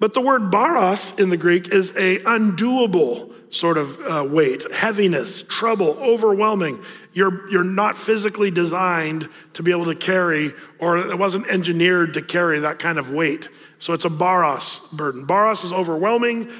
But 0.00 0.14
the 0.14 0.20
word 0.20 0.50
baros 0.50 1.20
in 1.20 1.28
the 1.28 1.36
Greek 1.36 1.68
is 1.68 1.90
a 1.90 2.18
undoable 2.20 3.32
sort 3.54 3.76
of 3.76 4.00
uh, 4.00 4.24
weight, 4.24 4.72
heaviness, 4.72 5.42
trouble, 5.42 5.90
overwhelming. 6.00 6.82
You're, 7.12 7.50
you're 7.50 7.64
not 7.64 7.98
physically 7.98 8.50
designed 8.50 9.28
to 9.54 9.62
be 9.62 9.72
able 9.72 9.86
to 9.86 9.94
carry, 9.94 10.54
or 10.78 10.96
it 10.96 11.18
wasn't 11.18 11.48
engineered 11.48 12.14
to 12.14 12.22
carry 12.22 12.60
that 12.60 12.78
kind 12.78 12.98
of 12.98 13.10
weight. 13.10 13.48
So 13.78 13.92
it's 13.92 14.04
a 14.04 14.10
baros 14.10 14.90
burden. 14.92 15.26
Baros 15.26 15.64
is 15.64 15.72
overwhelming, 15.72 16.50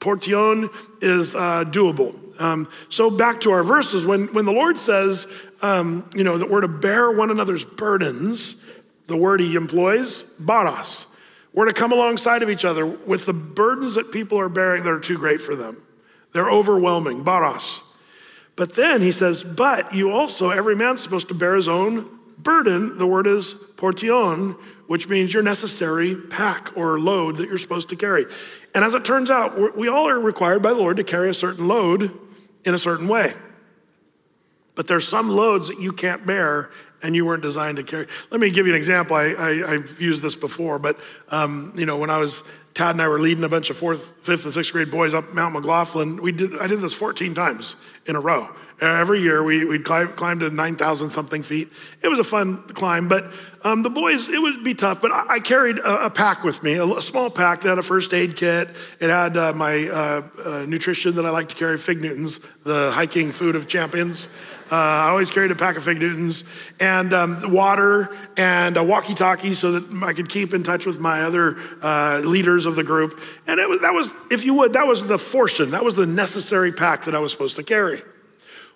Phortion 0.00 0.70
is 1.02 1.34
uh, 1.34 1.64
doable. 1.64 2.14
Um, 2.40 2.68
so 2.88 3.10
back 3.10 3.40
to 3.42 3.50
our 3.50 3.64
verses, 3.64 4.06
when, 4.06 4.32
when 4.32 4.44
the 4.44 4.52
Lord 4.52 4.78
says, 4.78 5.26
um, 5.60 6.08
you 6.14 6.22
know, 6.22 6.38
that 6.38 6.48
we're 6.48 6.60
to 6.60 6.68
bear 6.68 7.10
one 7.10 7.32
another's 7.32 7.64
burdens, 7.64 8.54
the 9.08 9.16
word 9.16 9.40
he 9.40 9.56
employs, 9.56 10.22
baros. 10.40 11.06
We're 11.52 11.66
to 11.66 11.72
come 11.72 11.92
alongside 11.92 12.42
of 12.42 12.50
each 12.50 12.64
other 12.64 12.86
with 12.86 13.26
the 13.26 13.32
burdens 13.32 13.94
that 13.94 14.12
people 14.12 14.38
are 14.38 14.48
bearing 14.48 14.84
that 14.84 14.92
are 14.92 15.00
too 15.00 15.18
great 15.18 15.40
for 15.40 15.56
them. 15.56 15.76
They're 16.32 16.50
overwhelming, 16.50 17.24
baros. 17.24 17.82
But 18.54 18.74
then 18.74 19.02
he 19.02 19.12
says, 19.12 19.44
but 19.44 19.94
you 19.94 20.10
also, 20.10 20.50
every 20.50 20.76
man's 20.76 21.00
supposed 21.00 21.28
to 21.28 21.34
bear 21.34 21.54
his 21.54 21.68
own 21.68 22.08
burden. 22.38 22.98
The 22.98 23.06
word 23.06 23.26
is 23.26 23.54
phortion, 23.76 24.58
which 24.86 25.08
means 25.08 25.32
your 25.32 25.42
necessary 25.42 26.16
pack 26.16 26.76
or 26.76 26.98
load 26.98 27.36
that 27.36 27.48
you're 27.48 27.58
supposed 27.58 27.88
to 27.90 27.96
carry. 27.96 28.26
And 28.74 28.84
as 28.84 28.94
it 28.94 29.04
turns 29.04 29.30
out, 29.30 29.76
we 29.76 29.88
all 29.88 30.08
are 30.08 30.18
required 30.18 30.62
by 30.62 30.70
the 30.70 30.76
Lord 30.76 30.96
to 30.96 31.04
carry 31.04 31.30
a 31.30 31.34
certain 31.34 31.68
load 31.68 32.18
in 32.64 32.74
a 32.74 32.78
certain 32.78 33.08
way. 33.08 33.32
But 34.74 34.86
there's 34.86 35.08
some 35.08 35.28
loads 35.28 35.68
that 35.68 35.80
you 35.80 35.92
can't 35.92 36.26
bear 36.26 36.70
and 37.02 37.14
you 37.14 37.24
weren't 37.24 37.42
designed 37.42 37.76
to 37.76 37.82
carry. 37.82 38.06
Let 38.30 38.40
me 38.40 38.50
give 38.50 38.66
you 38.66 38.72
an 38.72 38.78
example. 38.78 39.16
I, 39.16 39.72
have 39.72 40.00
used 40.00 40.22
this 40.22 40.34
before, 40.34 40.78
but 40.78 40.98
um, 41.28 41.72
you 41.76 41.86
know, 41.86 41.96
when 41.96 42.10
I 42.10 42.18
was 42.18 42.42
Tad 42.78 42.90
and 42.94 43.02
I 43.02 43.08
were 43.08 43.18
leading 43.18 43.42
a 43.42 43.48
bunch 43.48 43.70
of 43.70 43.76
fourth, 43.76 44.12
fifth, 44.22 44.44
and 44.44 44.54
sixth 44.54 44.72
grade 44.72 44.88
boys 44.88 45.12
up 45.12 45.34
Mount 45.34 45.52
McLoughlin. 45.54 46.22
We 46.22 46.30
did. 46.30 46.56
I 46.58 46.68
did 46.68 46.80
this 46.80 46.94
14 46.94 47.34
times 47.34 47.74
in 48.06 48.14
a 48.14 48.20
row. 48.20 48.54
Every 48.80 49.20
year 49.20 49.42
we, 49.42 49.64
would 49.64 49.84
climb, 49.84 50.12
climb 50.12 50.38
to 50.38 50.50
9,000 50.50 51.10
something 51.10 51.42
feet. 51.42 51.72
It 52.00 52.06
was 52.06 52.20
a 52.20 52.24
fun 52.24 52.62
climb, 52.68 53.08
but 53.08 53.32
um, 53.64 53.82
the 53.82 53.90
boys, 53.90 54.28
it 54.28 54.40
would 54.40 54.62
be 54.62 54.74
tough. 54.74 55.00
But 55.00 55.10
I, 55.10 55.26
I 55.28 55.40
carried 55.40 55.78
a, 55.78 56.06
a, 56.06 56.10
pack 56.10 56.44
with 56.44 56.62
me, 56.62 56.74
a, 56.74 56.86
a, 56.86 57.02
small 57.02 57.28
pack 57.28 57.62
that 57.62 57.70
had 57.70 57.78
a 57.78 57.82
first 57.82 58.14
aid 58.14 58.36
kit. 58.36 58.68
It 59.00 59.10
had 59.10 59.36
uh, 59.36 59.52
my 59.52 59.88
uh, 59.88 60.22
uh, 60.44 60.64
nutrition 60.68 61.16
that 61.16 61.26
I 61.26 61.30
like 61.30 61.48
to 61.48 61.56
carry, 61.56 61.76
Fig 61.76 62.00
Newtons, 62.00 62.38
the 62.62 62.92
hiking 62.92 63.32
food 63.32 63.56
of 63.56 63.66
champions. 63.66 64.28
Uh, 64.70 64.74
I 64.74 65.08
always 65.08 65.30
carried 65.30 65.50
a 65.50 65.54
pack 65.54 65.76
of 65.76 65.84
Fig 65.84 65.98
Newtons 65.98 66.44
and 66.78 67.14
um, 67.14 67.52
water 67.52 68.14
and 68.36 68.76
a 68.76 68.84
walkie-talkie 68.84 69.54
so 69.54 69.72
that 69.72 70.02
I 70.02 70.12
could 70.12 70.28
keep 70.28 70.52
in 70.52 70.62
touch 70.62 70.84
with 70.84 71.00
my 71.00 71.22
other 71.22 71.56
uh, 71.80 72.18
leaders 72.18 72.66
of 72.66 72.76
the 72.76 72.84
group. 72.84 73.18
And 73.46 73.58
it 73.60 73.68
was, 73.68 73.80
that 73.80 73.94
was, 73.94 74.12
if 74.30 74.44
you 74.44 74.54
would, 74.54 74.74
that 74.74 74.86
was 74.86 75.06
the 75.06 75.18
fortune. 75.18 75.70
That 75.70 75.84
was 75.84 75.96
the 75.96 76.06
necessary 76.06 76.70
pack 76.70 77.04
that 77.04 77.14
I 77.14 77.18
was 77.18 77.32
supposed 77.32 77.56
to 77.56 77.62
carry. 77.62 78.02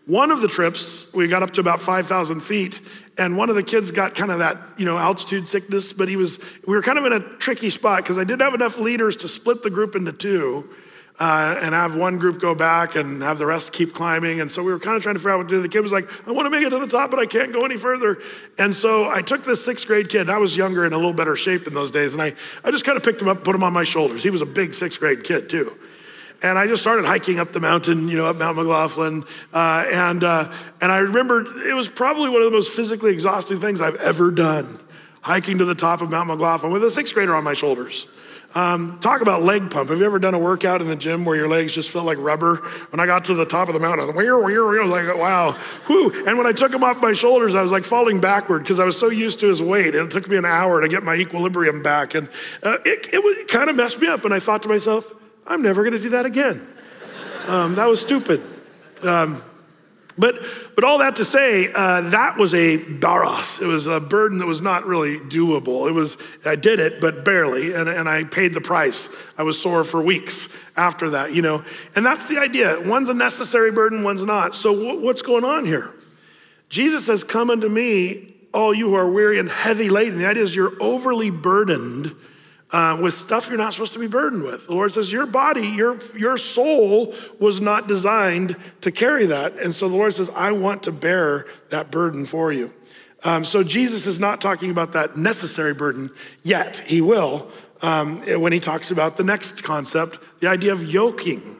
One 0.07 0.31
of 0.31 0.41
the 0.41 0.49
trips, 0.49 1.13
we 1.13 1.29
got 1.29 1.43
up 1.43 1.53
to 1.53 1.61
about 1.61 1.81
5,000 1.81 2.41
feet, 2.41 2.81
and 3.19 3.37
one 3.37 3.51
of 3.51 3.57
the 3.57 3.63
kids 3.63 3.91
got 3.91 4.15
kind 4.15 4.33
of 4.33 4.39
that, 4.39 4.59
you 4.79 4.85
know, 4.85 4.99
altitude 4.99 5.47
sickness, 5.47 5.93
but 5.93 6.09
he 6.09 6.17
was, 6.17 6.41
we 6.67 6.75
were 6.75 6.83
kind 6.83 6.99
of 6.99 7.05
in 7.05 7.13
a 7.13 7.21
tricky 7.21 7.71
spot 7.71 8.03
because 8.03 8.19
I 8.19 8.25
didn't 8.25 8.43
have 8.43 8.55
enough 8.55 8.79
leaders 8.79 9.15
to 9.17 9.29
split 9.29 9.63
the 9.63 9.71
group 9.71 9.95
into 9.95 10.13
two 10.13 10.71
uh, 11.21 11.59
and 11.61 11.75
have 11.75 11.95
one 11.95 12.19
group 12.19 12.41
go 12.41 12.55
back 12.55 12.97
and 12.97 13.23
have 13.23 13.39
the 13.39 13.47
rest 13.47 13.73
keep 13.73 13.95
climbing. 13.95 14.41
And 14.41 14.51
so 14.51 14.63
we 14.63 14.73
were 14.73 14.79
kind 14.79 14.97
of 14.97 15.03
trying 15.03 15.15
to 15.15 15.19
figure 15.19 15.33
out 15.33 15.39
what 15.39 15.49
to 15.49 15.57
do. 15.57 15.63
The 15.63 15.69
kid 15.69 15.81
was 15.81 15.93
like, 15.93 16.09
I 16.27 16.33
want 16.33 16.47
to 16.47 16.51
make 16.51 16.65
it 16.67 16.71
to 16.71 16.79
the 16.79 16.87
top, 16.87 17.11
but 17.11 17.21
I 17.21 17.27
can't 17.27 17.53
go 17.53 17.65
any 17.65 17.77
further. 17.77 18.19
And 18.59 18.75
so 18.75 19.09
I 19.09 19.23
took 19.23 19.45
this 19.45 19.65
sixth 19.65 19.87
grade 19.87 20.09
kid, 20.09 20.31
I 20.31 20.39
was 20.39 20.57
younger 20.57 20.85
and 20.85 20.95
a 20.95 20.97
little 20.97 21.13
better 21.13 21.37
shape 21.37 21.67
in 21.67 21.75
those 21.75 21.91
days, 21.91 22.13
and 22.15 22.23
I, 22.23 22.35
I 22.65 22.71
just 22.71 22.85
kind 22.85 22.97
of 22.97 23.05
picked 23.05 23.21
him 23.21 23.29
up, 23.29 23.45
put 23.45 23.55
him 23.55 23.63
on 23.63 23.73
my 23.73 23.85
shoulders. 23.85 24.23
He 24.23 24.31
was 24.31 24.41
a 24.41 24.47
big 24.47 24.75
sixth 24.75 24.99
grade 24.99 25.23
kid, 25.25 25.49
too. 25.49 25.77
And 26.43 26.59
I 26.59 26.67
just 26.67 26.83
started 26.83 27.05
hiking 27.05 27.39
up 27.39 27.53
the 27.53 27.61
mountain, 27.61 28.09
you 28.09 28.17
know, 28.17 28.27
up 28.27 28.37
Mount 28.37 28.57
McLoughlin. 28.57 29.25
Uh, 29.53 29.85
and, 29.93 30.25
uh, 30.25 30.53
and 30.81 30.91
I 30.91 30.99
remember 30.99 31.69
it 31.69 31.75
was 31.75 31.89
probably 31.89 32.31
one 32.31 32.43
of 32.43 32.47
the 32.47 32.51
most 32.51 32.73
physically 32.73 33.13
exhausting 33.13 33.61
things 33.61 33.81
I've 33.81 33.95
ever 33.97 34.33
done, 34.33 34.81
hiking 35.21 35.59
to 35.59 35.65
the 35.65 35.77
top 35.77 36.01
of 36.01 36.11
Mount 36.11 36.27
McLoughlin 36.27 36.73
with 36.73 36.83
a 36.83 36.91
sixth 36.91 37.15
grader 37.15 37.37
on 37.37 37.45
my 37.45 37.55
shoulders. 37.55 38.09
Um, 38.55 38.99
talk 39.01 39.23
about 39.23 39.43
leg 39.43 39.71
pump. 39.71 39.89
Have 39.89 39.99
you 39.99 40.05
ever 40.05 40.19
done 40.19 40.35
a 40.35 40.39
workout 40.39 40.83
in 40.83 40.89
the 40.89 40.97
gym 40.97 41.25
where 41.25 41.37
your 41.37 41.49
legs 41.49 41.73
just 41.73 41.91
felt 41.91 42.05
like 42.05 42.19
rubber? 42.19 42.57
When 42.91 43.01
I 43.01 43.07
got 43.07 43.25
to 43.27 43.35
the 43.35 43.47
top 43.47 43.69
of 43.69 43.75
the 43.75 43.81
mountain, 43.81 44.01
I 44.01 44.07
was 44.07 44.15
like. 44.15 44.27
I 44.27 44.83
was 44.83 44.91
like, 44.91 45.17
wow, 45.17 45.53
whew. 45.87 46.27
And 46.27 46.37
when 46.37 46.47
I 46.47 46.53
took 46.53 46.73
him 46.73 46.85
off 46.85 47.01
my 47.01 47.15
shoulders, 47.15 47.55
I 47.55 47.63
was 47.63 47.73
like 47.73 47.85
falling 47.85 48.21
backward 48.21 48.61
because 48.61 48.79
I 48.79 48.85
was 48.85 48.99
so 48.99 49.09
used 49.09 49.41
to 49.41 49.49
his 49.49 49.63
weight. 49.63 49.95
It 49.95 50.11
took 50.11 50.29
me 50.29 50.37
an 50.37 50.45
hour 50.45 50.81
to 50.83 50.89
get 50.89 51.03
my 51.03 51.15
equilibrium 51.15 51.83
back. 51.83 52.15
And 52.15 52.29
uh, 52.63 52.79
it, 52.85 53.07
it, 53.13 53.25
it 53.25 53.49
kind 53.49 53.71
of 53.71 53.77
messed 53.77 54.01
me 54.01 54.09
up. 54.09 54.25
And 54.25 54.35
I 54.35 54.41
thought 54.41 54.63
to 54.63 54.69
myself, 54.69 55.13
I'm 55.47 55.63
never 55.63 55.83
going 55.83 55.95
to 55.95 56.01
do 56.01 56.11
that 56.11 56.27
again. 56.27 56.69
Um, 57.47 57.75
that 57.77 57.87
was 57.87 58.01
stupid. 58.01 58.43
Um, 59.03 59.43
but, 60.19 60.37
but 60.75 60.85
all 60.85 60.99
that 60.99 61.17
to 61.17 61.25
say, 61.25 61.73
uh, 61.73 62.03
that 62.11 62.37
was 62.37 62.55
a 62.55 62.79
baros. 62.79 63.61
It 63.61 63.67
was 63.67 63.87
a 63.87 64.01
burden 64.01 64.39
that 64.39 64.47
was 64.47 64.61
not 64.61 64.87
really 64.87 65.19
doable. 65.19 65.89
It 65.89 65.93
was, 65.93 66.17
I 66.45 66.57
did 66.57 66.81
it, 66.81 67.01
but 67.01 67.25
barely, 67.25 67.73
and, 67.75 67.89
and 67.89 68.09
I 68.09 68.25
paid 68.25 68.55
the 68.55 68.61
price. 68.61 69.09
I 69.39 69.43
was 69.43 69.61
sore 69.61 69.85
for 69.85 70.03
weeks 70.03 70.49
after 70.77 71.11
that, 71.11 71.33
you 71.35 71.43
know. 71.43 71.65
And 71.97 72.05
that's 72.05 72.29
the 72.29 72.39
idea. 72.39 72.81
One's 72.85 73.09
a 73.09 73.15
necessary 73.15 73.71
burden, 73.71 74.03
one's 74.03 74.23
not. 74.23 74.55
So 74.55 74.75
w- 74.75 75.01
what's 75.01 75.23
going 75.23 75.45
on 75.45 75.65
here? 75.65 75.93
Jesus 76.69 77.07
says, 77.07 77.25
Come 77.25 77.51
unto 77.51 77.69
me, 77.69 78.35
all 78.53 78.75
you 78.75 78.91
who 78.91 78.95
are 78.95 79.11
weary 79.11 79.39
and 79.39 79.49
heavy 79.49 79.89
laden. 79.89 80.19
The 80.19 80.27
idea 80.27 80.43
is 80.43 80.55
you're 80.55 80.75
overly 80.81 81.31
burdened 81.31 82.15
uh, 82.73 82.99
with 83.03 83.15
stuff 83.15 83.49
you're 83.49 83.59
not 83.59 83.73
supposed 83.75 83.93
to 83.93 83.99
be 83.99 84.07
burdened 84.07 84.43
with. 84.43 84.67
The 84.67 84.75
Lord 84.75 84.93
says, 84.93 85.13
Your 85.13 85.27
body, 85.27 85.69
your, 85.69 85.99
your 86.17 86.39
soul 86.39 87.15
was 87.39 87.61
not 87.61 87.87
designed 87.87 88.57
to 88.81 88.91
carry 88.91 89.27
that. 89.27 89.59
And 89.59 89.75
so 89.75 89.89
the 89.89 89.97
Lord 89.97 90.15
says, 90.15 90.31
I 90.31 90.53
want 90.53 90.83
to 90.85 90.93
bear 90.93 91.47
that 91.71 91.91
burden 91.91 92.25
for 92.25 92.53
you. 92.53 92.73
Um, 93.25 93.45
so 93.45 93.63
Jesus 93.63 94.07
is 94.07 94.19
not 94.19 94.41
talking 94.41 94.71
about 94.71 94.95
that 94.95 95.17
necessary 95.17 95.75
burden 95.75 96.11
yet. 96.43 96.79
He 96.79 97.01
will 97.01 97.51
um, 97.83 98.21
when 98.41 98.53
he 98.53 98.61
talks 98.61 98.91
about 98.91 99.17
the 99.17 99.25
next 99.25 99.63
concept, 99.63 100.19
the 100.41 100.49
idea 100.49 100.73
of 100.73 100.83
yoking. 100.83 101.59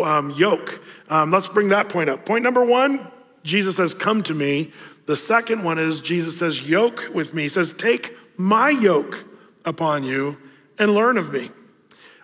Um, 0.00 0.30
yoke. 0.30 0.82
Um, 1.10 1.30
let's 1.30 1.48
bring 1.48 1.68
that 1.68 1.90
point 1.90 2.08
up. 2.08 2.24
Point 2.24 2.44
number 2.44 2.64
one 2.64 3.06
Jesus 3.42 3.76
says, 3.76 3.94
Come 3.94 4.22
to 4.24 4.34
me. 4.34 4.72
The 5.06 5.16
second 5.16 5.64
one 5.64 5.78
is 5.78 6.00
Jesus 6.00 6.38
says, 6.38 6.62
Yoke 6.62 7.10
with 7.12 7.34
me. 7.34 7.42
He 7.42 7.48
says, 7.48 7.72
Take 7.72 8.16
my 8.36 8.70
yoke 8.70 9.24
upon 9.64 10.04
you 10.04 10.38
and 10.78 10.94
learn 10.94 11.18
of 11.18 11.32
me. 11.32 11.48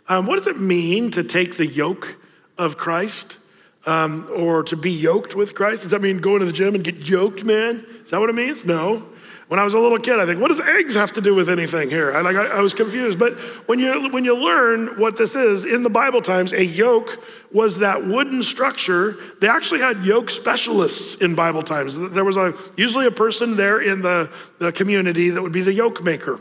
Um, 0.08 0.26
what 0.26 0.36
does 0.36 0.46
it 0.46 0.58
mean 0.58 1.10
to 1.12 1.22
take 1.22 1.56
the 1.56 1.66
yoke 1.66 2.16
of 2.56 2.76
Christ 2.76 3.38
um, 3.86 4.28
or 4.34 4.62
to 4.64 4.76
be 4.76 4.90
yoked 4.90 5.34
with 5.34 5.54
Christ? 5.54 5.82
Does 5.82 5.90
that 5.90 6.00
mean 6.00 6.18
going 6.18 6.40
to 6.40 6.46
the 6.46 6.52
gym 6.52 6.74
and 6.74 6.82
get 6.82 7.08
yoked, 7.08 7.44
man? 7.44 7.84
Is 8.04 8.10
that 8.10 8.20
what 8.20 8.30
it 8.30 8.34
means? 8.34 8.64
No. 8.64 9.06
When 9.48 9.58
I 9.58 9.64
was 9.64 9.72
a 9.72 9.78
little 9.78 9.98
kid, 9.98 10.18
I 10.20 10.26
think, 10.26 10.42
what 10.42 10.48
does 10.48 10.60
eggs 10.60 10.94
have 10.94 11.14
to 11.14 11.22
do 11.22 11.34
with 11.34 11.48
anything 11.48 11.88
here? 11.88 12.12
I, 12.12 12.20
like, 12.20 12.36
I, 12.36 12.58
I 12.58 12.60
was 12.60 12.74
confused. 12.74 13.18
But 13.18 13.38
when 13.66 13.78
you, 13.78 14.10
when 14.10 14.22
you 14.22 14.36
learn 14.36 15.00
what 15.00 15.16
this 15.16 15.34
is, 15.34 15.64
in 15.64 15.82
the 15.82 15.90
Bible 15.90 16.20
times, 16.20 16.52
a 16.52 16.62
yoke 16.62 17.24
was 17.50 17.78
that 17.78 18.06
wooden 18.06 18.42
structure. 18.42 19.16
They 19.40 19.48
actually 19.48 19.80
had 19.80 20.04
yoke 20.04 20.28
specialists 20.28 21.14
in 21.14 21.34
Bible 21.34 21.62
times. 21.62 21.96
There 21.96 22.26
was 22.26 22.36
a, 22.36 22.54
usually 22.76 23.06
a 23.06 23.10
person 23.10 23.56
there 23.56 23.80
in 23.80 24.02
the, 24.02 24.30
the 24.58 24.70
community 24.70 25.30
that 25.30 25.40
would 25.40 25.52
be 25.52 25.62
the 25.62 25.72
yoke 25.72 26.04
maker. 26.04 26.40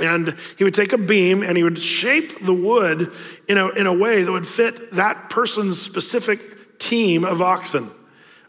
And 0.00 0.36
he 0.56 0.64
would 0.64 0.74
take 0.74 0.92
a 0.92 0.98
beam 0.98 1.42
and 1.42 1.56
he 1.56 1.64
would 1.64 1.78
shape 1.78 2.44
the 2.44 2.54
wood 2.54 3.12
in 3.48 3.58
a, 3.58 3.68
in 3.70 3.86
a 3.86 3.92
way 3.92 4.22
that 4.22 4.30
would 4.30 4.46
fit 4.46 4.92
that 4.92 5.30
person's 5.30 5.80
specific 5.80 6.78
team 6.78 7.24
of 7.24 7.42
oxen. 7.42 7.90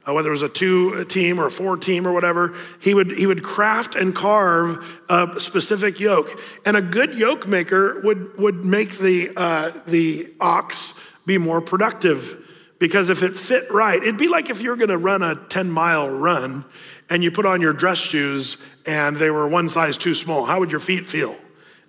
Uh, 0.07 0.13
whether 0.13 0.29
it 0.29 0.31
was 0.31 0.41
a 0.41 0.49
two 0.49 1.03
team 1.05 1.39
or 1.39 1.47
a 1.47 1.51
four 1.51 1.77
team 1.77 2.07
or 2.07 2.13
whatever, 2.13 2.55
he 2.79 2.93
would, 2.93 3.11
he 3.11 3.25
would 3.25 3.43
craft 3.43 3.95
and 3.95 4.15
carve 4.15 4.85
a 5.09 5.39
specific 5.39 5.99
yoke. 5.99 6.39
And 6.65 6.77
a 6.77 6.81
good 6.81 7.15
yoke 7.15 7.47
maker 7.47 7.99
would, 8.01 8.37
would 8.37 8.63
make 8.63 8.97
the, 8.97 9.31
uh, 9.35 9.71
the 9.87 10.33
ox 10.39 10.93
be 11.25 11.37
more 11.37 11.61
productive 11.61 12.45
because 12.79 13.09
if 13.09 13.21
it 13.23 13.35
fit 13.35 13.69
right, 13.71 14.01
it'd 14.01 14.17
be 14.17 14.29
like 14.29 14.49
if 14.49 14.61
you're 14.61 14.77
gonna 14.77 14.97
run 14.97 15.21
a 15.21 15.35
10 15.35 15.69
mile 15.69 16.09
run 16.09 16.65
and 17.09 17.23
you 17.23 17.31
put 17.31 17.45
on 17.45 17.61
your 17.61 17.73
dress 17.73 17.97
shoes 17.97 18.57
and 18.85 19.17
they 19.17 19.29
were 19.29 19.47
one 19.47 19.69
size 19.69 19.97
too 19.97 20.15
small, 20.15 20.45
how 20.45 20.59
would 20.59 20.71
your 20.71 20.79
feet 20.79 21.05
feel? 21.05 21.35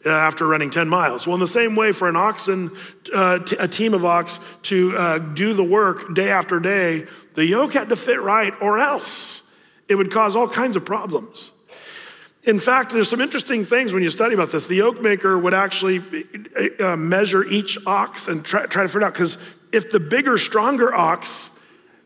Uh, 0.05 0.09
after 0.09 0.47
running 0.47 0.71
10 0.71 0.89
miles. 0.89 1.27
Well, 1.27 1.35
in 1.35 1.41
the 1.41 1.47
same 1.47 1.77
way, 1.77 1.93
for 1.93 2.09
an 2.09 2.17
oxen, 2.17 2.71
uh, 3.13 3.41
t- 3.41 3.57
a 3.59 3.69
team 3.69 3.93
of 3.93 4.03
ox 4.03 4.41
to 4.63 4.97
uh, 4.97 5.19
do 5.19 5.53
the 5.53 5.63
work 5.63 6.15
day 6.15 6.31
after 6.31 6.59
day, 6.59 7.07
the 7.35 7.45
yoke 7.45 7.75
had 7.75 7.91
to 7.91 7.97
fit 7.97 8.19
right, 8.23 8.55
or 8.63 8.79
else 8.79 9.43
it 9.91 9.97
would 9.97 10.11
cause 10.11 10.37
all 10.37 10.49
kinds 10.49 10.75
of 10.75 10.87
problems. 10.87 11.51
In 12.45 12.59
fact, 12.59 12.93
there's 12.93 13.11
some 13.11 13.21
interesting 13.21 13.67
things 13.67 13.93
when 13.93 14.03
you 14.03 14.09
study 14.09 14.33
about 14.33 14.51
this. 14.51 14.67
The 14.67 14.77
yoke 14.77 15.03
maker 15.03 15.39
would 15.39 15.53
actually 15.53 16.03
uh, 16.81 16.97
measure 16.97 17.45
each 17.45 17.77
ox 17.85 18.27
and 18.27 18.43
try, 18.43 18.65
try 18.65 18.85
to 18.85 18.89
figure 18.89 19.07
out, 19.07 19.13
because 19.13 19.37
if 19.73 19.91
the 19.91 20.01
bigger, 20.01 20.39
stronger 20.39 20.95
ox 20.95 21.51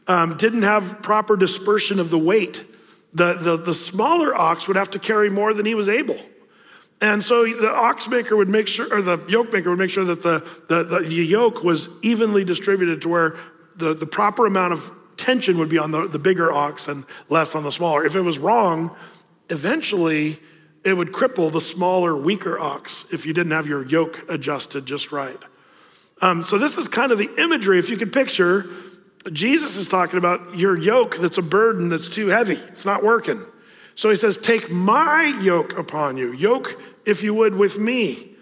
um, 0.07 0.37
didn't 0.37 0.63
have 0.63 1.03
proper 1.03 1.37
dispersion 1.37 2.01
of 2.01 2.11
the 2.11 2.19
weight, 2.19 2.65
the, 3.13 3.35
the, 3.35 3.57
the 3.57 3.75
smaller 3.75 4.35
ox 4.35 4.67
would 4.69 4.77
have 4.77 4.91
to 4.91 4.99
carry 4.99 5.31
more 5.31 5.55
than 5.55 5.67
he 5.67 5.75
was 5.75 5.89
able. 5.89 6.19
And 7.01 7.23
so 7.23 7.45
the 7.45 7.71
ox 7.71 8.09
maker 8.09 8.37
would 8.37 8.49
make 8.49 8.67
sure, 8.67 8.93
or 8.93 9.03
the 9.03 9.19
yoke 9.29 9.53
maker 9.53 9.71
would 9.71 9.79
make 9.79 9.91
sure 9.91 10.05
that 10.05 10.23
the, 10.23 10.41
the, 10.69 10.85
the, 10.85 10.99
the 11.01 11.15
yoke 11.15 11.63
was 11.63 11.89
evenly 12.03 12.45
distributed 12.45 13.03
to 13.03 13.09
where 13.09 13.37
the, 13.77 13.95
the 13.95 14.07
proper 14.07 14.47
amount 14.47 14.73
of 14.73 14.93
tension 15.17 15.59
would 15.59 15.69
be 15.69 15.79
on 15.79 15.91
the, 15.91 16.09
the 16.09 16.19
bigger 16.19 16.53
ox 16.53 16.89
and 16.89 17.05
less 17.29 17.55
on 17.55 17.63
the 17.63 17.73
smaller. 17.73 18.05
If 18.05 18.17
it 18.17 18.23
was 18.23 18.39
wrong, 18.39 18.95
eventually 19.51 20.39
it 20.85 20.95
would 20.95 21.13
cripple 21.13 21.53
the 21.53 21.61
smaller, 21.61 22.17
weaker 22.17 22.59
ox 22.59 23.07
if 23.13 23.27
you 23.27 23.33
didn't 23.33 23.53
have 23.53 23.67
your 23.67 23.85
yoke 23.85 24.25
adjusted 24.29 24.87
just 24.87 25.13
right. 25.13 25.39
Um, 26.25 26.43
so, 26.43 26.57
this 26.57 26.79
is 26.79 26.89
kind 26.89 27.13
of 27.13 27.19
the 27.19 27.31
imagery, 27.37 27.79
if 27.79 27.91
you 27.91 27.97
could 27.97 28.13
picture 28.13 28.69
Jesus 29.33 29.77
is 29.77 29.89
talking 29.89 30.19
about 30.19 30.59
your 30.59 30.77
yoke 30.77 31.17
that's 31.17 31.39
a 31.39 31.43
burden 31.43 31.89
that's 31.89 32.09
too 32.09 32.27
heavy. 32.27 32.55
It's 32.55 32.85
not 32.85 33.03
working. 33.03 33.45
So 33.95 34.11
he 34.11 34.17
says, 34.17 34.37
Take 34.37 34.71
my 34.71 35.39
yoke 35.43 35.79
upon 35.79 36.17
you. 36.17 36.33
Yoke, 36.33 36.81
if 37.07 37.23
you 37.23 37.33
would, 37.35 37.57
with 37.57 37.79
me. 37.79 38.33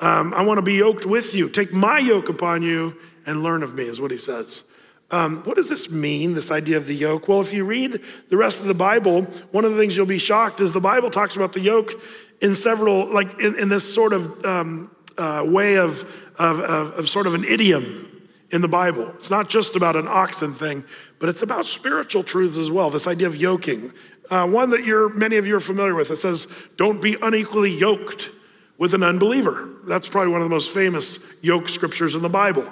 Um, 0.00 0.34
I 0.34 0.42
want 0.42 0.58
to 0.58 0.62
be 0.62 0.74
yoked 0.74 1.06
with 1.06 1.32
you. 1.32 1.48
Take 1.48 1.72
my 1.72 1.98
yoke 1.98 2.28
upon 2.28 2.62
you 2.62 2.96
and 3.24 3.42
learn 3.42 3.62
of 3.62 3.74
me, 3.74 3.84
is 3.84 4.00
what 4.00 4.10
he 4.10 4.18
says. 4.18 4.64
Um, 5.12 5.44
what 5.44 5.56
does 5.56 5.68
this 5.68 5.90
mean, 5.90 6.34
this 6.34 6.50
idea 6.50 6.76
of 6.76 6.86
the 6.86 6.94
yoke? 6.94 7.28
Well, 7.28 7.40
if 7.40 7.52
you 7.52 7.64
read 7.64 8.00
the 8.30 8.36
rest 8.36 8.58
of 8.58 8.66
the 8.66 8.74
Bible, 8.74 9.22
one 9.52 9.64
of 9.64 9.72
the 9.72 9.78
things 9.78 9.96
you'll 9.96 10.06
be 10.06 10.18
shocked 10.18 10.60
is 10.60 10.72
the 10.72 10.80
Bible 10.80 11.10
talks 11.10 11.36
about 11.36 11.52
the 11.52 11.60
yoke 11.60 11.92
in 12.40 12.54
several, 12.56 13.12
like 13.12 13.38
in, 13.38 13.56
in 13.58 13.68
this 13.68 13.94
sort 13.94 14.12
of 14.12 14.44
um, 14.44 14.90
uh, 15.18 15.44
way 15.46 15.76
of, 15.76 16.04
of, 16.42 16.60
of, 16.60 16.98
of 16.98 17.08
sort 17.08 17.26
of 17.26 17.34
an 17.34 17.44
idiom 17.44 18.08
in 18.50 18.60
the 18.60 18.68
Bible. 18.68 19.08
It's 19.16 19.30
not 19.30 19.48
just 19.48 19.76
about 19.76 19.96
an 19.96 20.06
oxen 20.08 20.52
thing, 20.52 20.84
but 21.18 21.28
it's 21.28 21.42
about 21.42 21.66
spiritual 21.66 22.22
truths 22.22 22.58
as 22.58 22.70
well, 22.70 22.90
this 22.90 23.06
idea 23.06 23.26
of 23.26 23.36
yoking. 23.36 23.92
Uh, 24.30 24.48
one 24.48 24.70
that 24.70 24.84
you're, 24.84 25.08
many 25.10 25.36
of 25.36 25.46
you 25.46 25.56
are 25.56 25.60
familiar 25.60 25.94
with. 25.94 26.10
It 26.10 26.16
says, 26.16 26.46
don't 26.76 27.00
be 27.00 27.16
unequally 27.20 27.70
yoked 27.70 28.30
with 28.78 28.94
an 28.94 29.02
unbeliever. 29.02 29.68
That's 29.86 30.08
probably 30.08 30.32
one 30.32 30.40
of 30.40 30.48
the 30.48 30.54
most 30.54 30.72
famous 30.72 31.18
yoke 31.42 31.68
scriptures 31.68 32.14
in 32.14 32.22
the 32.22 32.28
Bible, 32.28 32.64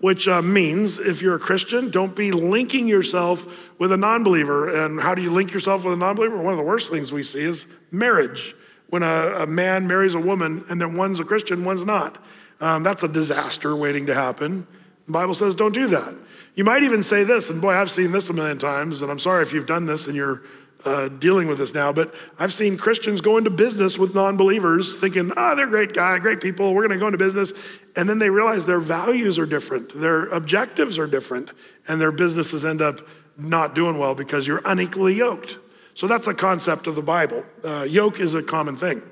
which 0.00 0.26
uh, 0.26 0.40
means 0.40 0.98
if 0.98 1.20
you're 1.20 1.34
a 1.34 1.40
Christian, 1.40 1.90
don't 1.90 2.16
be 2.16 2.32
linking 2.32 2.88
yourself 2.88 3.70
with 3.78 3.92
a 3.92 3.96
non 3.96 4.24
believer. 4.24 4.84
And 4.84 5.00
how 5.00 5.14
do 5.14 5.22
you 5.22 5.30
link 5.30 5.52
yourself 5.52 5.84
with 5.84 5.94
a 5.94 5.96
non 5.96 6.14
believer? 6.14 6.38
One 6.38 6.52
of 6.52 6.58
the 6.58 6.64
worst 6.64 6.90
things 6.90 7.12
we 7.12 7.22
see 7.22 7.42
is 7.42 7.66
marriage. 7.90 8.54
When 8.88 9.02
a, 9.02 9.42
a 9.42 9.46
man 9.46 9.86
marries 9.86 10.14
a 10.14 10.20
woman 10.20 10.64
and 10.70 10.80
then 10.80 10.96
one's 10.96 11.20
a 11.20 11.24
Christian, 11.24 11.64
one's 11.64 11.84
not. 11.84 12.22
Um, 12.60 12.82
that's 12.82 13.02
a 13.02 13.08
disaster 13.08 13.74
waiting 13.76 14.06
to 14.06 14.14
happen. 14.14 14.66
The 15.06 15.12
Bible 15.12 15.34
says 15.34 15.54
don't 15.54 15.74
do 15.74 15.88
that. 15.88 16.14
You 16.54 16.64
might 16.64 16.82
even 16.82 17.02
say 17.02 17.24
this, 17.24 17.50
and 17.50 17.60
boy, 17.60 17.72
I've 17.72 17.90
seen 17.90 18.10
this 18.10 18.28
a 18.30 18.32
million 18.32 18.58
times, 18.58 19.00
and 19.00 19.10
I'm 19.10 19.20
sorry 19.20 19.42
if 19.42 19.52
you've 19.52 19.66
done 19.66 19.86
this 19.86 20.06
and 20.08 20.16
you're 20.16 20.42
uh, 20.84 21.08
dealing 21.08 21.48
with 21.48 21.58
this 21.58 21.74
now, 21.74 21.92
but 21.92 22.14
I've 22.38 22.52
seen 22.52 22.76
Christians 22.76 23.20
go 23.20 23.36
into 23.36 23.50
business 23.50 23.98
with 23.98 24.14
non 24.14 24.36
believers 24.36 24.96
thinking, 24.96 25.32
oh, 25.36 25.56
they're 25.56 25.66
great 25.66 25.92
guy, 25.92 26.18
great 26.18 26.40
people, 26.40 26.74
we're 26.74 26.86
gonna 26.86 26.98
go 26.98 27.06
into 27.06 27.18
business. 27.18 27.52
And 27.96 28.08
then 28.08 28.18
they 28.18 28.30
realize 28.30 28.64
their 28.64 28.80
values 28.80 29.38
are 29.38 29.46
different, 29.46 29.98
their 30.00 30.26
objectives 30.26 30.98
are 30.98 31.06
different, 31.06 31.52
and 31.86 32.00
their 32.00 32.12
businesses 32.12 32.64
end 32.64 32.80
up 32.82 33.00
not 33.36 33.74
doing 33.74 33.98
well 33.98 34.14
because 34.14 34.46
you're 34.46 34.62
unequally 34.64 35.14
yoked. 35.14 35.58
So 35.94 36.06
that's 36.06 36.26
a 36.26 36.34
concept 36.34 36.86
of 36.86 36.94
the 36.94 37.02
Bible. 37.02 37.44
Uh, 37.64 37.82
yoke 37.82 38.20
is 38.20 38.34
a 38.34 38.42
common 38.42 38.76
thing. 38.76 39.02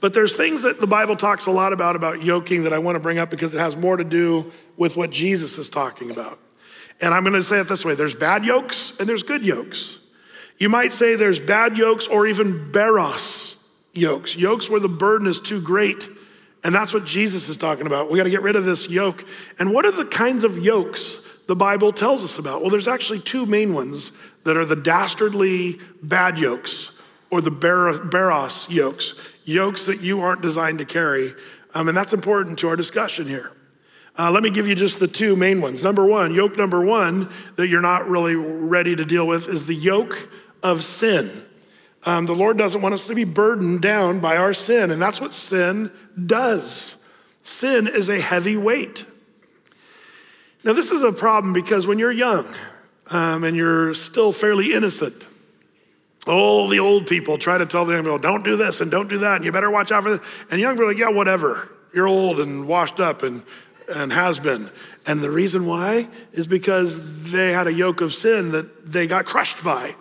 But 0.00 0.14
there's 0.14 0.36
things 0.36 0.62
that 0.62 0.80
the 0.80 0.86
Bible 0.86 1.16
talks 1.16 1.46
a 1.46 1.50
lot 1.50 1.72
about, 1.72 1.96
about 1.96 2.22
yoking, 2.22 2.64
that 2.64 2.72
I 2.72 2.78
want 2.78 2.96
to 2.96 3.00
bring 3.00 3.18
up 3.18 3.30
because 3.30 3.54
it 3.54 3.58
has 3.58 3.76
more 3.76 3.96
to 3.96 4.04
do 4.04 4.52
with 4.76 4.96
what 4.96 5.10
Jesus 5.10 5.58
is 5.58 5.70
talking 5.70 6.10
about. 6.10 6.38
And 7.00 7.14
I'm 7.14 7.22
going 7.22 7.34
to 7.34 7.42
say 7.42 7.60
it 7.60 7.68
this 7.68 7.84
way 7.84 7.94
there's 7.94 8.14
bad 8.14 8.44
yokes 8.44 8.94
and 8.98 9.08
there's 9.08 9.22
good 9.22 9.44
yokes. 9.44 9.98
You 10.58 10.68
might 10.68 10.92
say 10.92 11.16
there's 11.16 11.40
bad 11.40 11.76
yokes 11.76 12.06
or 12.06 12.26
even 12.26 12.72
baros 12.72 13.56
yokes, 13.92 14.36
yokes 14.36 14.70
where 14.70 14.80
the 14.80 14.88
burden 14.88 15.26
is 15.26 15.40
too 15.40 15.60
great. 15.60 16.08
And 16.64 16.74
that's 16.74 16.92
what 16.92 17.04
Jesus 17.04 17.48
is 17.48 17.56
talking 17.56 17.86
about. 17.86 18.10
We 18.10 18.18
got 18.18 18.24
to 18.24 18.30
get 18.30 18.42
rid 18.42 18.56
of 18.56 18.64
this 18.64 18.88
yoke. 18.88 19.24
And 19.58 19.72
what 19.72 19.86
are 19.86 19.92
the 19.92 20.04
kinds 20.04 20.42
of 20.42 20.58
yokes 20.58 21.22
the 21.46 21.54
Bible 21.54 21.92
tells 21.92 22.24
us 22.24 22.38
about? 22.38 22.60
Well, 22.60 22.70
there's 22.70 22.88
actually 22.88 23.20
two 23.20 23.46
main 23.46 23.72
ones 23.72 24.12
that 24.44 24.56
are 24.56 24.64
the 24.64 24.76
dastardly 24.76 25.78
bad 26.02 26.38
yokes 26.38 26.98
or 27.30 27.40
the 27.40 27.50
baros 27.50 28.70
yokes, 28.70 29.14
yokes 29.46 29.86
that 29.86 30.02
you 30.02 30.20
aren't 30.20 30.42
designed 30.42 30.78
to 30.80 30.84
carry. 30.84 31.34
Um, 31.72 31.88
and 31.88 31.96
that's 31.96 32.12
important 32.12 32.58
to 32.58 32.68
our 32.68 32.76
discussion 32.76 33.26
here. 33.26 33.52
Uh, 34.18 34.30
let 34.30 34.42
me 34.42 34.50
give 34.50 34.66
you 34.66 34.74
just 34.74 34.98
the 34.98 35.08
two 35.08 35.36
main 35.36 35.60
ones. 35.60 35.82
Number 35.82 36.04
one, 36.04 36.34
yoke 36.34 36.56
number 36.56 36.84
one 36.84 37.30
that 37.56 37.68
you're 37.68 37.80
not 37.80 38.08
really 38.08 38.34
ready 38.34 38.96
to 38.96 39.04
deal 39.04 39.26
with 39.26 39.48
is 39.48 39.66
the 39.66 39.74
yoke 39.74 40.30
of 40.62 40.82
sin. 40.82 41.30
Um, 42.04 42.26
the 42.26 42.34
Lord 42.34 42.56
doesn't 42.56 42.80
want 42.80 42.94
us 42.94 43.06
to 43.06 43.14
be 43.14 43.24
burdened 43.24 43.82
down 43.82 44.20
by 44.20 44.36
our 44.36 44.54
sin, 44.54 44.90
and 44.90 45.02
that's 45.02 45.20
what 45.20 45.34
sin 45.34 45.90
does. 46.24 46.96
Sin 47.42 47.86
is 47.86 48.08
a 48.08 48.20
heavy 48.20 48.56
weight. 48.56 49.04
Now, 50.64 50.72
this 50.72 50.90
is 50.90 51.02
a 51.02 51.12
problem 51.12 51.52
because 51.52 51.86
when 51.86 51.98
you're 51.98 52.12
young 52.12 52.46
um, 53.10 53.44
and 53.44 53.56
you're 53.56 53.92
still 53.94 54.32
fairly 54.32 54.72
innocent, 54.72 55.26
all 56.26 56.68
the 56.68 56.80
old 56.80 57.06
people 57.06 57.36
try 57.36 57.58
to 57.58 57.66
tell 57.66 57.84
the 57.84 57.94
young 57.94 58.02
people, 58.02 58.18
don't 58.18 58.44
do 58.44 58.56
this 58.56 58.80
and 58.80 58.90
don't 58.90 59.08
do 59.08 59.18
that, 59.18 59.36
and 59.36 59.44
you 59.44 59.52
better 59.52 59.70
watch 59.70 59.92
out 59.92 60.02
for 60.02 60.16
this. 60.16 60.26
And 60.50 60.60
young 60.60 60.74
people 60.74 60.86
are 60.86 60.88
like, 60.88 60.98
yeah, 60.98 61.10
whatever. 61.10 61.68
You're 61.92 62.08
old 62.08 62.40
and 62.40 62.66
washed 62.66 63.00
up 63.00 63.22
and, 63.22 63.42
and 63.94 64.12
has 64.12 64.38
been. 64.38 64.70
And 65.06 65.22
the 65.22 65.30
reason 65.30 65.66
why 65.66 66.08
is 66.32 66.46
because 66.46 67.30
they 67.30 67.52
had 67.52 67.68
a 67.68 67.72
yoke 67.72 68.00
of 68.00 68.12
sin 68.12 68.52
that 68.52 68.90
they 68.90 69.06
got 69.06 69.24
crushed 69.24 69.62
by. 69.62 69.94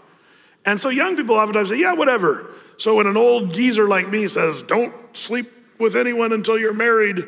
And 0.65 0.79
so 0.79 0.89
young 0.89 1.15
people 1.15 1.35
oftentimes 1.35 1.69
say, 1.69 1.79
yeah, 1.79 1.93
whatever. 1.93 2.47
So 2.77 2.95
when 2.95 3.07
an 3.07 3.17
old 3.17 3.53
geezer 3.53 3.87
like 3.87 4.09
me 4.09 4.27
says, 4.27 4.63
don't 4.63 4.93
sleep 5.15 5.51
with 5.79 5.95
anyone 5.95 6.33
until 6.33 6.57
you're 6.57 6.73
married, 6.73 7.25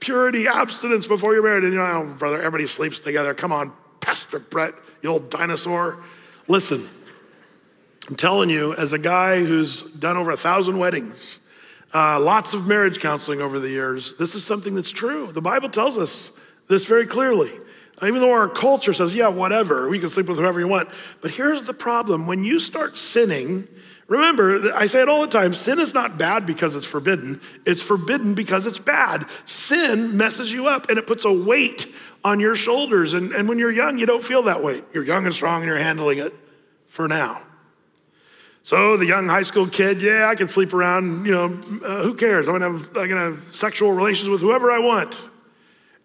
purity, 0.00 0.48
abstinence 0.48 1.06
before 1.06 1.34
you're 1.34 1.42
married, 1.42 1.64
and 1.64 1.72
you 1.72 1.78
know, 1.78 2.06
oh, 2.08 2.14
brother, 2.14 2.38
everybody 2.38 2.66
sleeps 2.66 2.98
together. 2.98 3.34
Come 3.34 3.52
on, 3.52 3.72
Pastor 4.00 4.38
Brett, 4.38 4.74
you 5.02 5.10
old 5.10 5.30
dinosaur. 5.30 6.02
Listen, 6.48 6.88
I'm 8.08 8.16
telling 8.16 8.48
you, 8.48 8.74
as 8.74 8.94
a 8.94 8.98
guy 8.98 9.44
who's 9.44 9.82
done 9.82 10.16
over 10.16 10.30
a 10.30 10.36
thousand 10.36 10.78
weddings, 10.78 11.40
uh, 11.92 12.18
lots 12.18 12.54
of 12.54 12.66
marriage 12.66 13.00
counseling 13.00 13.42
over 13.42 13.58
the 13.58 13.68
years, 13.68 14.14
this 14.14 14.34
is 14.34 14.44
something 14.44 14.74
that's 14.74 14.90
true. 14.90 15.30
The 15.30 15.42
Bible 15.42 15.68
tells 15.68 15.98
us 15.98 16.32
this 16.68 16.86
very 16.86 17.06
clearly. 17.06 17.52
Even 18.02 18.20
though 18.20 18.32
our 18.32 18.48
culture 18.48 18.94
says, 18.94 19.14
yeah, 19.14 19.28
whatever, 19.28 19.90
we 19.90 19.98
can 19.98 20.08
sleep 20.08 20.26
with 20.26 20.38
whoever 20.38 20.58
you 20.58 20.68
want. 20.68 20.88
But 21.20 21.32
here's 21.32 21.64
the 21.64 21.74
problem 21.74 22.26
when 22.26 22.44
you 22.44 22.60
start 22.60 22.96
sinning, 22.96 23.68
remember, 24.06 24.72
I 24.72 24.86
say 24.86 25.02
it 25.02 25.08
all 25.08 25.20
the 25.20 25.26
time 25.26 25.52
sin 25.52 25.78
is 25.78 25.92
not 25.92 26.16
bad 26.16 26.46
because 26.46 26.76
it's 26.76 26.86
forbidden, 26.86 27.42
it's 27.66 27.82
forbidden 27.82 28.32
because 28.34 28.64
it's 28.66 28.78
bad. 28.78 29.26
Sin 29.44 30.16
messes 30.16 30.50
you 30.50 30.66
up 30.68 30.88
and 30.88 30.98
it 30.98 31.06
puts 31.06 31.26
a 31.26 31.32
weight 31.32 31.92
on 32.24 32.40
your 32.40 32.54
shoulders. 32.54 33.12
And, 33.12 33.32
and 33.32 33.48
when 33.48 33.58
you're 33.58 33.72
young, 33.72 33.98
you 33.98 34.06
don't 34.06 34.24
feel 34.24 34.44
that 34.44 34.62
weight. 34.62 34.84
You're 34.94 35.04
young 35.04 35.26
and 35.26 35.34
strong 35.34 35.62
and 35.62 35.68
you're 35.68 35.76
handling 35.76 36.18
it 36.20 36.32
for 36.86 37.06
now. 37.06 37.42
So 38.62 38.96
the 38.96 39.06
young 39.06 39.28
high 39.28 39.42
school 39.42 39.66
kid, 39.66 40.02
yeah, 40.02 40.28
I 40.28 40.34
can 40.34 40.48
sleep 40.48 40.74
around, 40.74 41.24
you 41.24 41.32
know, 41.32 41.46
uh, 41.84 42.02
who 42.02 42.14
cares? 42.14 42.48
I'm 42.48 42.58
gonna, 42.58 42.78
have, 42.78 42.96
I'm 42.96 43.08
gonna 43.08 43.36
have 43.36 43.54
sexual 43.54 43.92
relations 43.92 44.28
with 44.28 44.40
whoever 44.40 44.70
I 44.70 44.78
want. 44.78 45.28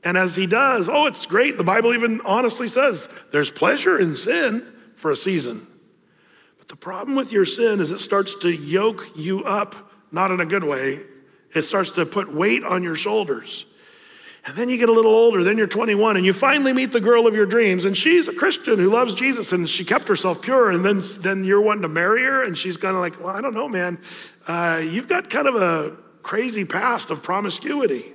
And 0.04 0.18
as 0.18 0.36
he 0.36 0.48
does, 0.48 0.90
oh, 0.90 1.06
it's 1.08 1.26
great. 1.26 1.58
The 1.58 1.64
Bible 1.64 1.94
even 1.94 2.22
honestly 2.26 2.68
says 2.68 3.08
there's 3.32 3.52
pleasure 3.52 4.00
in 4.00 4.16
sin 4.16 4.66
for 4.96 5.12
a 5.12 5.16
season. 5.16 5.66
But 6.58 6.68
the 6.68 6.76
problem 6.76 7.16
with 7.16 7.32
your 7.32 7.46
sin 7.46 7.80
is 7.80 7.92
it 7.92 8.00
starts 8.00 8.36
to 8.40 8.50
yoke 8.50 9.06
you 9.16 9.44
up, 9.44 9.92
not 10.12 10.32
in 10.32 10.40
a 10.40 10.46
good 10.46 10.64
way. 10.64 11.00
It 11.54 11.62
starts 11.64 11.92
to 11.92 12.06
put 12.06 12.34
weight 12.34 12.64
on 12.64 12.84
your 12.84 12.96
shoulders. 12.96 13.66
And 14.46 14.58
then 14.58 14.68
you 14.68 14.78
get 14.78 14.90
a 14.90 14.94
little 14.94 15.14
older, 15.14 15.42
then 15.42 15.58
you're 15.58 15.68
21, 15.68 16.18
and 16.18 16.26
you 16.26 16.34
finally 16.34 16.74
meet 16.74 16.92
the 16.92 17.00
girl 17.00 17.28
of 17.28 17.34
your 17.34 17.46
dreams, 17.46 17.86
and 17.86 17.96
she's 17.96 18.28
a 18.28 18.34
Christian 18.34 18.78
who 18.78 18.90
loves 18.90 19.14
Jesus, 19.14 19.54
and 19.54 19.70
she 19.70 19.86
kept 19.86 20.10
herself 20.10 20.42
pure. 20.42 20.70
And 20.70 20.84
then, 20.84 21.02
then 21.20 21.46
you're 21.46 21.62
wanting 21.62 21.84
to 21.84 21.90
marry 21.90 22.24
her, 22.24 22.44
and 22.44 22.58
she's 22.58 22.76
kind 22.76 22.94
of 22.94 23.02
like, 23.02 23.20
Well, 23.22 23.36
I 23.36 23.40
don't 23.40 23.54
know, 23.54 23.70
man. 23.70 24.00
Uh, 24.46 24.82
you've 24.84 25.08
got 25.08 25.30
kind 25.30 25.48
of 25.48 25.56
a 25.56 25.96
crazy 26.24 26.66
past 26.66 27.10
of 27.10 27.24
promiscuity. 27.24 28.14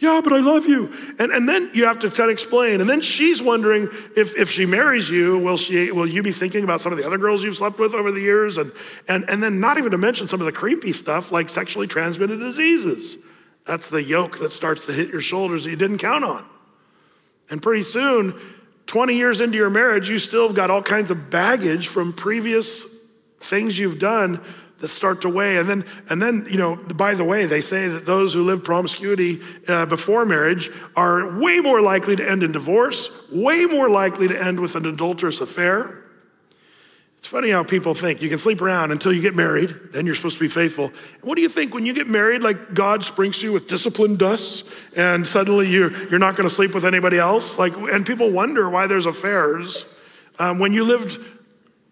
Yeah, 0.00 0.22
but 0.24 0.32
I 0.32 0.38
love 0.38 0.66
you. 0.66 0.94
And, 1.18 1.30
and 1.30 1.46
then 1.46 1.70
you 1.74 1.84
have 1.84 1.98
to 1.98 2.08
kind 2.08 2.30
of 2.30 2.30
explain. 2.30 2.80
And 2.80 2.88
then 2.88 3.02
she's 3.02 3.42
wondering 3.42 3.90
if, 4.16 4.34
if 4.34 4.50
she 4.50 4.64
marries 4.64 5.10
you, 5.10 5.36
will, 5.36 5.58
she, 5.58 5.92
will 5.92 6.06
you 6.06 6.22
be 6.22 6.32
thinking 6.32 6.64
about 6.64 6.80
some 6.80 6.90
of 6.90 6.96
the 6.96 7.04
other 7.04 7.18
girls 7.18 7.44
you've 7.44 7.58
slept 7.58 7.78
with 7.78 7.92
over 7.92 8.10
the 8.10 8.20
years? 8.20 8.56
And, 8.56 8.72
and, 9.08 9.28
and 9.28 9.42
then 9.42 9.60
not 9.60 9.76
even 9.76 9.90
to 9.90 9.98
mention 9.98 10.26
some 10.26 10.40
of 10.40 10.46
the 10.46 10.52
creepy 10.52 10.94
stuff 10.94 11.30
like 11.30 11.50
sexually 11.50 11.86
transmitted 11.86 12.40
diseases. 12.40 13.18
That's 13.66 13.88
the 13.88 14.02
yoke 14.02 14.38
that 14.38 14.52
starts 14.52 14.86
to 14.86 14.92
hit 14.92 15.08
your 15.10 15.20
shoulders 15.20 15.64
that 15.64 15.70
you 15.70 15.76
didn't 15.76 15.98
count 15.98 16.24
on. 16.24 16.46
And 17.50 17.62
pretty 17.62 17.82
soon, 17.82 18.34
20 18.86 19.14
years 19.14 19.40
into 19.40 19.56
your 19.56 19.70
marriage, 19.70 20.08
you 20.08 20.18
still 20.18 20.46
have 20.48 20.56
got 20.56 20.70
all 20.70 20.82
kinds 20.82 21.10
of 21.10 21.30
baggage 21.30 21.88
from 21.88 22.12
previous 22.12 22.84
things 23.38 23.78
you've 23.78 23.98
done 23.98 24.40
that 24.78 24.88
start 24.88 25.22
to 25.22 25.28
weigh. 25.28 25.58
And 25.58 25.68
then, 25.68 25.84
and 26.08 26.20
then, 26.20 26.46
you 26.50 26.56
know, 26.56 26.76
by 26.76 27.14
the 27.14 27.24
way, 27.24 27.46
they 27.46 27.60
say 27.60 27.88
that 27.88 28.06
those 28.06 28.32
who 28.34 28.44
live 28.44 28.64
promiscuity 28.64 29.40
uh, 29.68 29.86
before 29.86 30.24
marriage 30.24 30.70
are 30.96 31.38
way 31.38 31.60
more 31.60 31.80
likely 31.80 32.16
to 32.16 32.28
end 32.28 32.42
in 32.42 32.52
divorce, 32.52 33.10
way 33.30 33.66
more 33.66 33.88
likely 33.88 34.28
to 34.28 34.42
end 34.42 34.58
with 34.58 34.74
an 34.74 34.86
adulterous 34.86 35.40
affair. 35.40 35.99
It's 37.20 37.26
funny 37.26 37.50
how 37.50 37.62
people 37.62 37.92
think 37.92 38.22
you 38.22 38.30
can 38.30 38.38
sleep 38.38 38.62
around 38.62 38.92
until 38.92 39.12
you 39.12 39.20
get 39.20 39.34
married, 39.34 39.92
then 39.92 40.06
you're 40.06 40.14
supposed 40.14 40.38
to 40.38 40.42
be 40.42 40.48
faithful. 40.48 40.90
What 41.20 41.34
do 41.34 41.42
you 41.42 41.50
think 41.50 41.74
when 41.74 41.84
you 41.84 41.92
get 41.92 42.06
married? 42.06 42.42
Like 42.42 42.72
God 42.72 43.04
sprinkles 43.04 43.42
you 43.42 43.52
with 43.52 43.68
discipline 43.68 44.16
dust, 44.16 44.64
and 44.96 45.26
suddenly 45.26 45.68
you're, 45.68 45.92
you're 46.08 46.18
not 46.18 46.34
going 46.34 46.48
to 46.48 46.54
sleep 46.54 46.74
with 46.74 46.86
anybody 46.86 47.18
else? 47.18 47.58
Like, 47.58 47.76
and 47.76 48.06
people 48.06 48.30
wonder 48.30 48.70
why 48.70 48.86
there's 48.86 49.04
affairs 49.04 49.84
um, 50.38 50.60
when 50.60 50.72
you 50.72 50.82
lived 50.82 51.22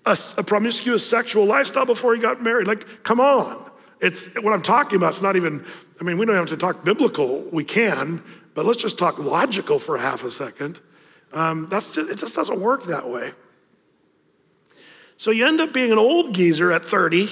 a, 0.07 0.17
a 0.39 0.43
promiscuous 0.43 1.07
sexual 1.07 1.45
lifestyle 1.45 1.85
before 1.85 2.17
you 2.17 2.23
got 2.23 2.43
married. 2.43 2.67
Like, 2.67 3.03
come 3.03 3.21
on. 3.21 3.71
It's 4.01 4.35
what 4.43 4.55
I'm 4.55 4.63
talking 4.63 4.97
about. 4.97 5.11
It's 5.11 5.21
not 5.21 5.37
even, 5.37 5.63
I 6.01 6.05
mean, 6.05 6.17
we 6.17 6.25
don't 6.25 6.37
have 6.37 6.47
to 6.47 6.57
talk 6.57 6.87
biblical. 6.87 7.43
We 7.53 7.65
can, 7.65 8.23
but 8.55 8.65
let's 8.65 8.81
just 8.81 8.99
talk 8.99 9.19
logical 9.19 9.79
for 9.79 9.99
half 9.99 10.25
a 10.25 10.31
second. 10.31 10.81
Um, 11.35 11.69
that's 11.69 11.93
just, 11.93 12.11
it 12.11 12.17
just 12.17 12.35
doesn't 12.35 12.59
work 12.59 12.85
that 12.85 13.11
way. 13.11 13.33
So 15.19 15.33
you 15.33 15.49
end 15.49 15.61
up 15.61 15.73
being 15.73 15.91
an 15.91 15.99
old 15.99 16.33
geezer 16.33 16.71
at 16.71 16.85
30, 16.85 17.29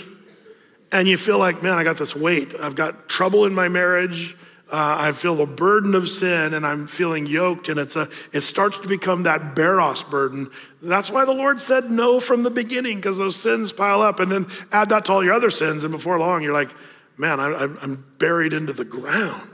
and 0.91 1.07
you 1.07 1.17
feel 1.17 1.39
like, 1.39 1.63
man, 1.63 1.75
I 1.75 1.85
got 1.85 1.97
this 1.97 2.17
weight. 2.17 2.53
I've 2.59 2.75
got 2.75 3.09
trouble 3.09 3.45
in 3.45 3.55
my 3.55 3.69
marriage. 3.69 4.37
uh, 4.73 4.97
I 4.99 5.13
feel 5.13 5.37
the 5.37 5.47
burden 5.47 5.95
of 5.95 6.09
sin 6.09 6.53
and 6.53 6.67
I'm 6.67 6.89
feeling 6.89 7.27
yoked, 7.27 7.69
and 7.69 7.79
it's 7.79 7.95
a, 7.95 8.09
it 8.33 8.41
starts 8.41 8.77
to 8.79 8.89
become 8.89 9.23
that 9.23 9.55
Baros 9.55 10.09
burden. 10.11 10.51
That's 10.83 11.11
why 11.11 11.25
the 11.25 11.33
Lord 11.33 11.61
said 11.61 11.89
no 11.89 12.19
from 12.19 12.43
the 12.43 12.51
beginning, 12.51 12.97
because 12.97 13.19
those 13.19 13.37
sins 13.37 13.73
pile 13.73 14.03
up, 14.03 14.19
and 14.19 14.33
then 14.33 14.47
add 14.73 14.89
that 14.89 15.05
to 15.05 15.13
all 15.13 15.23
your 15.23 15.35
other 15.35 15.51
sins, 15.51 15.85
and 15.85 15.93
before 15.93 16.19
long, 16.19 16.43
you're 16.43 16.53
like, 16.53 16.75
man, 17.17 17.39
I, 17.39 17.53
I'm 17.81 18.05
buried 18.19 18.53
into 18.53 18.73
the 18.73 18.85
ground. 18.85 19.49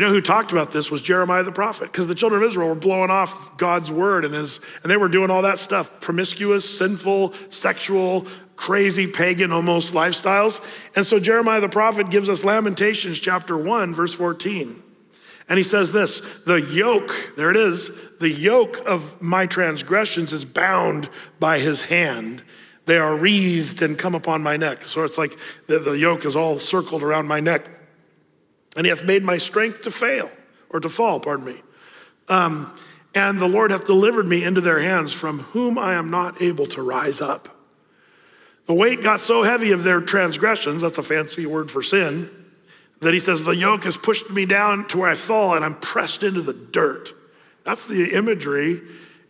You 0.00 0.06
know 0.06 0.12
who 0.14 0.22
talked 0.22 0.50
about 0.50 0.70
this 0.70 0.90
was 0.90 1.02
Jeremiah 1.02 1.42
the 1.42 1.52
prophet, 1.52 1.92
because 1.92 2.06
the 2.06 2.14
children 2.14 2.42
of 2.42 2.48
Israel 2.48 2.68
were 2.68 2.74
blowing 2.74 3.10
off 3.10 3.58
God's 3.58 3.90
word 3.90 4.24
and 4.24 4.32
his, 4.32 4.58
and 4.82 4.90
they 4.90 4.96
were 4.96 5.10
doing 5.10 5.30
all 5.30 5.42
that 5.42 5.58
stuff 5.58 6.00
promiscuous, 6.00 6.78
sinful, 6.78 7.34
sexual, 7.50 8.26
crazy, 8.56 9.06
pagan 9.06 9.52
almost 9.52 9.92
lifestyles. 9.92 10.66
And 10.96 11.04
so 11.04 11.20
Jeremiah 11.20 11.60
the 11.60 11.68
prophet 11.68 12.08
gives 12.08 12.30
us 12.30 12.44
Lamentations 12.44 13.18
chapter 13.18 13.58
1, 13.58 13.92
verse 13.92 14.14
14. 14.14 14.82
And 15.50 15.58
he 15.58 15.64
says 15.64 15.92
this 15.92 16.20
the 16.46 16.62
yoke, 16.62 17.34
there 17.36 17.50
it 17.50 17.56
is, 17.58 17.90
the 18.20 18.30
yoke 18.30 18.78
of 18.86 19.20
my 19.20 19.44
transgressions 19.44 20.32
is 20.32 20.46
bound 20.46 21.10
by 21.38 21.58
his 21.58 21.82
hand. 21.82 22.42
They 22.86 22.96
are 22.96 23.14
wreathed 23.14 23.82
and 23.82 23.98
come 23.98 24.14
upon 24.14 24.42
my 24.42 24.56
neck. 24.56 24.80
So 24.80 25.04
it's 25.04 25.18
like 25.18 25.36
the, 25.66 25.78
the 25.78 25.98
yoke 25.98 26.24
is 26.24 26.36
all 26.36 26.58
circled 26.58 27.02
around 27.02 27.28
my 27.28 27.40
neck 27.40 27.66
and 28.80 28.86
he 28.86 28.88
hath 28.88 29.04
made 29.04 29.22
my 29.22 29.36
strength 29.36 29.82
to 29.82 29.90
fail, 29.90 30.30
or 30.70 30.80
to 30.80 30.88
fall, 30.88 31.20
pardon 31.20 31.44
me. 31.44 31.60
Um, 32.30 32.74
and 33.14 33.38
the 33.38 33.46
Lord 33.46 33.72
hath 33.72 33.84
delivered 33.84 34.26
me 34.26 34.42
into 34.42 34.62
their 34.62 34.80
hands, 34.80 35.12
from 35.12 35.40
whom 35.40 35.76
I 35.76 35.92
am 35.92 36.10
not 36.10 36.40
able 36.40 36.64
to 36.68 36.80
rise 36.80 37.20
up. 37.20 37.54
The 38.64 38.72
weight 38.72 39.02
got 39.02 39.20
so 39.20 39.42
heavy 39.42 39.72
of 39.72 39.84
their 39.84 40.00
transgressions, 40.00 40.80
that's 40.80 40.96
a 40.96 41.02
fancy 41.02 41.44
word 41.44 41.70
for 41.70 41.82
sin, 41.82 42.30
that 43.02 43.12
he 43.12 43.20
says, 43.20 43.44
The 43.44 43.54
yoke 43.54 43.84
has 43.84 43.98
pushed 43.98 44.30
me 44.30 44.46
down 44.46 44.88
to 44.88 44.96
where 45.00 45.10
I 45.10 45.14
fall 45.14 45.54
and 45.54 45.62
I'm 45.62 45.78
pressed 45.78 46.22
into 46.22 46.40
the 46.40 46.54
dirt. 46.54 47.12
That's 47.64 47.86
the 47.86 48.14
imagery. 48.14 48.80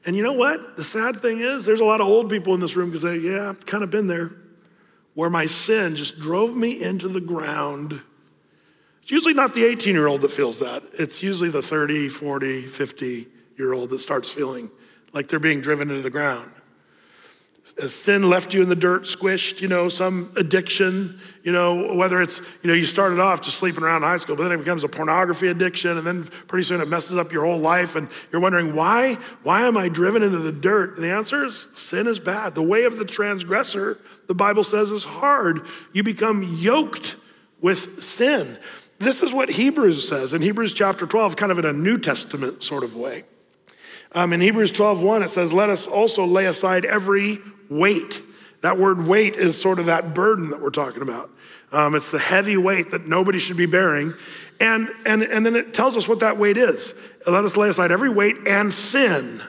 And 0.07 0.15
you 0.15 0.23
know 0.23 0.35
what? 0.35 0.77
The 0.77 0.85
sad 0.85 1.21
thing 1.21 1.41
is, 1.41 1.65
there's 1.65 1.81
a 1.81 1.85
lot 1.85 2.01
of 2.01 2.07
old 2.07 2.31
people 2.31 2.55
in 2.55 2.61
this 2.61 2.77
room 2.77 2.91
because 2.91 3.03
say, 3.03 3.19
Yeah, 3.19 3.49
I've 3.49 3.67
kind 3.67 3.83
of 3.83 3.91
been 3.91 4.07
there, 4.07 4.31
where 5.15 5.29
my 5.29 5.47
sin 5.47 5.97
just 5.97 6.21
drove 6.21 6.57
me 6.57 6.81
into 6.81 7.09
the 7.09 7.21
ground 7.21 8.01
it's 9.03 9.11
usually 9.11 9.35
not 9.35 9.55
the 9.55 9.65
18 9.65 9.95
year 9.95 10.07
old 10.07 10.21
that 10.23 10.31
feels 10.31 10.59
that. 10.61 10.83
It's 10.95 11.23
usually 11.23 11.51
the 11.51 11.63
30, 11.63 12.09
40, 12.09 12.67
50 12.67 13.27
year 13.57 13.73
old 13.73 13.91
that 13.91 13.99
starts 13.99 14.31
feeling 14.31 14.71
like 15.13 15.29
they're 15.29 15.39
being 15.39 15.61
driven 15.61 15.91
into 15.91 16.03
the 16.03 16.11
ground. 16.11 16.51
Sin 17.63 18.29
left 18.29 18.55
you 18.55 18.63
in 18.63 18.69
the 18.69 18.75
dirt, 18.75 19.03
squished, 19.03 19.61
you 19.61 19.69
know, 19.69 19.89
some 19.89 20.33
addiction, 20.37 21.21
you 21.45 21.53
know, 21.53 21.95
whether 21.95 22.21
it's, 22.23 22.39
you 22.63 22.69
know, 22.69 22.73
you 22.73 22.87
started 22.87 23.21
off 23.21 23.43
just 23.43 23.59
sleeping 23.59 23.85
around 23.85 23.99
in 23.99 24.09
high 24.09 24.17
school, 24.17 24.35
but 24.35 24.45
then 24.45 24.53
it 24.53 24.59
becomes 24.59 24.83
a 24.83 24.89
pornography 24.89 25.49
addiction, 25.49 25.99
and 25.99 26.07
then 26.07 26.25
pretty 26.49 26.65
soon 26.65 26.81
it 26.81 26.89
messes 26.89 27.19
up 27.19 27.33
your 27.33 27.45
whole 27.45 27.59
life, 27.59 27.97
and 27.97 28.09
you're 28.33 28.41
wondering, 28.41 28.75
why? 28.75 29.15
Why 29.43 29.67
am 29.67 29.77
I 29.77 29.89
driven 29.89 30.23
into 30.23 30.39
the 30.39 30.53
dirt? 30.53 30.95
And 30.95 31.05
the 31.05 31.13
answer 31.13 31.45
is 31.45 31.69
sin 31.75 32.07
is 32.07 32.19
bad. 32.19 32.55
The 32.55 32.63
way 32.63 32.85
of 32.85 32.97
the 32.97 33.05
transgressor, 33.05 33.99
the 34.27 34.35
Bible 34.35 34.65
says, 34.65 34.91
is 34.91 35.05
hard. 35.05 35.67
You 35.93 36.03
become 36.03 36.43
yoked 36.43 37.17
with 37.61 38.03
sin. 38.03 38.59
This 39.01 39.23
is 39.23 39.33
what 39.33 39.49
Hebrews 39.49 40.07
says 40.07 40.35
in 40.35 40.43
Hebrews 40.43 40.75
chapter 40.75 41.07
12, 41.07 41.35
kind 41.35 41.51
of 41.51 41.59
in 41.59 41.65
a 41.65 41.73
New 41.73 41.97
Testament 41.97 42.63
sort 42.63 42.85
of 42.85 42.97
way. 42.97 43.25
Um, 44.13 44.35
in 44.35 44.43
Hebrews 44.43 44.73
12, 44.73 45.03
1, 45.03 45.23
it 45.23 45.31
says, 45.31 45.55
Let 45.55 45.71
us 45.71 45.87
also 45.87 46.27
lay 46.27 46.45
aside 46.45 46.85
every 46.85 47.39
weight. 47.71 48.21
That 48.61 48.77
word 48.79 49.09
weight 49.09 49.37
is 49.37 49.59
sort 49.59 49.79
of 49.79 49.87
that 49.87 50.13
burden 50.13 50.51
that 50.51 50.61
we're 50.61 50.69
talking 50.69 51.01
about. 51.01 51.31
Um, 51.73 51.95
it's 51.95 52.11
the 52.11 52.19
heavy 52.19 52.59
weight 52.59 52.91
that 52.91 53.07
nobody 53.07 53.39
should 53.39 53.57
be 53.57 53.65
bearing. 53.65 54.13
And, 54.61 54.91
and, 55.07 55.23
and 55.23 55.47
then 55.47 55.57
it 55.57 55.73
tells 55.73 55.97
us 55.97 56.07
what 56.07 56.21
that 56.21 56.37
weight 56.37 56.59
is. 56.59 56.93
Let 57.27 57.43
us 57.47 57.57
lay 57.57 57.71
aside 57.71 57.91
every 57.91 58.11
weight 58.11 58.37
and 58.47 58.71
sin, 58.71 59.41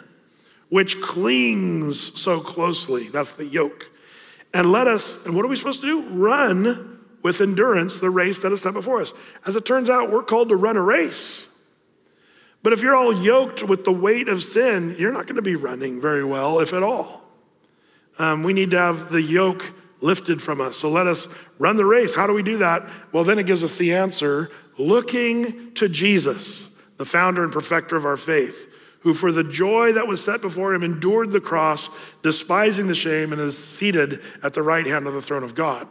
which 0.69 1.01
clings 1.01 2.17
so 2.17 2.39
closely. 2.39 3.09
That's 3.09 3.33
the 3.33 3.45
yoke. 3.45 3.91
And 4.53 4.71
let 4.71 4.87
us, 4.87 5.25
and 5.25 5.35
what 5.35 5.43
are 5.43 5.49
we 5.49 5.57
supposed 5.57 5.81
to 5.81 5.87
do? 5.87 6.09
Run 6.09 6.90
with 7.23 7.41
endurance 7.41 7.97
the 7.97 8.09
race 8.09 8.39
that 8.41 8.51
is 8.51 8.61
set 8.61 8.73
before 8.73 9.01
us. 9.01 9.13
As 9.45 9.55
it 9.55 9.65
turns 9.65 9.89
out, 9.89 10.11
we're 10.11 10.23
called 10.23 10.49
to 10.49 10.55
run 10.55 10.77
a 10.77 10.81
race. 10.81 11.47
But 12.63 12.73
if 12.73 12.81
you're 12.81 12.95
all 12.95 13.13
yoked 13.13 13.63
with 13.63 13.85
the 13.85 13.91
weight 13.91 14.27
of 14.27 14.43
sin, 14.43 14.95
you're 14.97 15.11
not 15.11 15.25
going 15.25 15.35
to 15.35 15.41
be 15.41 15.55
running 15.55 16.01
very 16.01 16.23
well, 16.23 16.59
if 16.59 16.73
at 16.73 16.83
all. 16.83 17.21
Um, 18.19 18.43
we 18.43 18.53
need 18.53 18.71
to 18.71 18.77
have 18.77 19.09
the 19.09 19.21
yoke 19.21 19.73
lifted 19.99 20.41
from 20.41 20.61
us. 20.61 20.77
So 20.77 20.89
let 20.89 21.07
us 21.07 21.27
run 21.57 21.77
the 21.77 21.85
race. 21.85 22.15
How 22.15 22.27
do 22.27 22.33
we 22.33 22.43
do 22.43 22.57
that? 22.57 22.87
Well, 23.11 23.23
then 23.23 23.39
it 23.39 23.45
gives 23.45 23.63
us 23.63 23.77
the 23.77 23.93
answer 23.93 24.49
looking 24.77 25.73
to 25.75 25.87
Jesus, 25.87 26.69
the 26.97 27.05
founder 27.05 27.43
and 27.43 27.51
perfecter 27.51 27.95
of 27.95 28.05
our 28.05 28.17
faith, 28.17 28.67
who 29.01 29.13
for 29.13 29.31
the 29.31 29.43
joy 29.43 29.93
that 29.93 30.07
was 30.07 30.23
set 30.23 30.41
before 30.41 30.73
him 30.73 30.83
endured 30.83 31.31
the 31.31 31.41
cross, 31.41 31.89
despising 32.21 32.87
the 32.87 32.95
shame, 32.95 33.31
and 33.31 33.41
is 33.41 33.57
seated 33.57 34.21
at 34.43 34.53
the 34.53 34.61
right 34.61 34.85
hand 34.85 35.07
of 35.07 35.13
the 35.13 35.21
throne 35.21 35.43
of 35.43 35.55
God. 35.55 35.87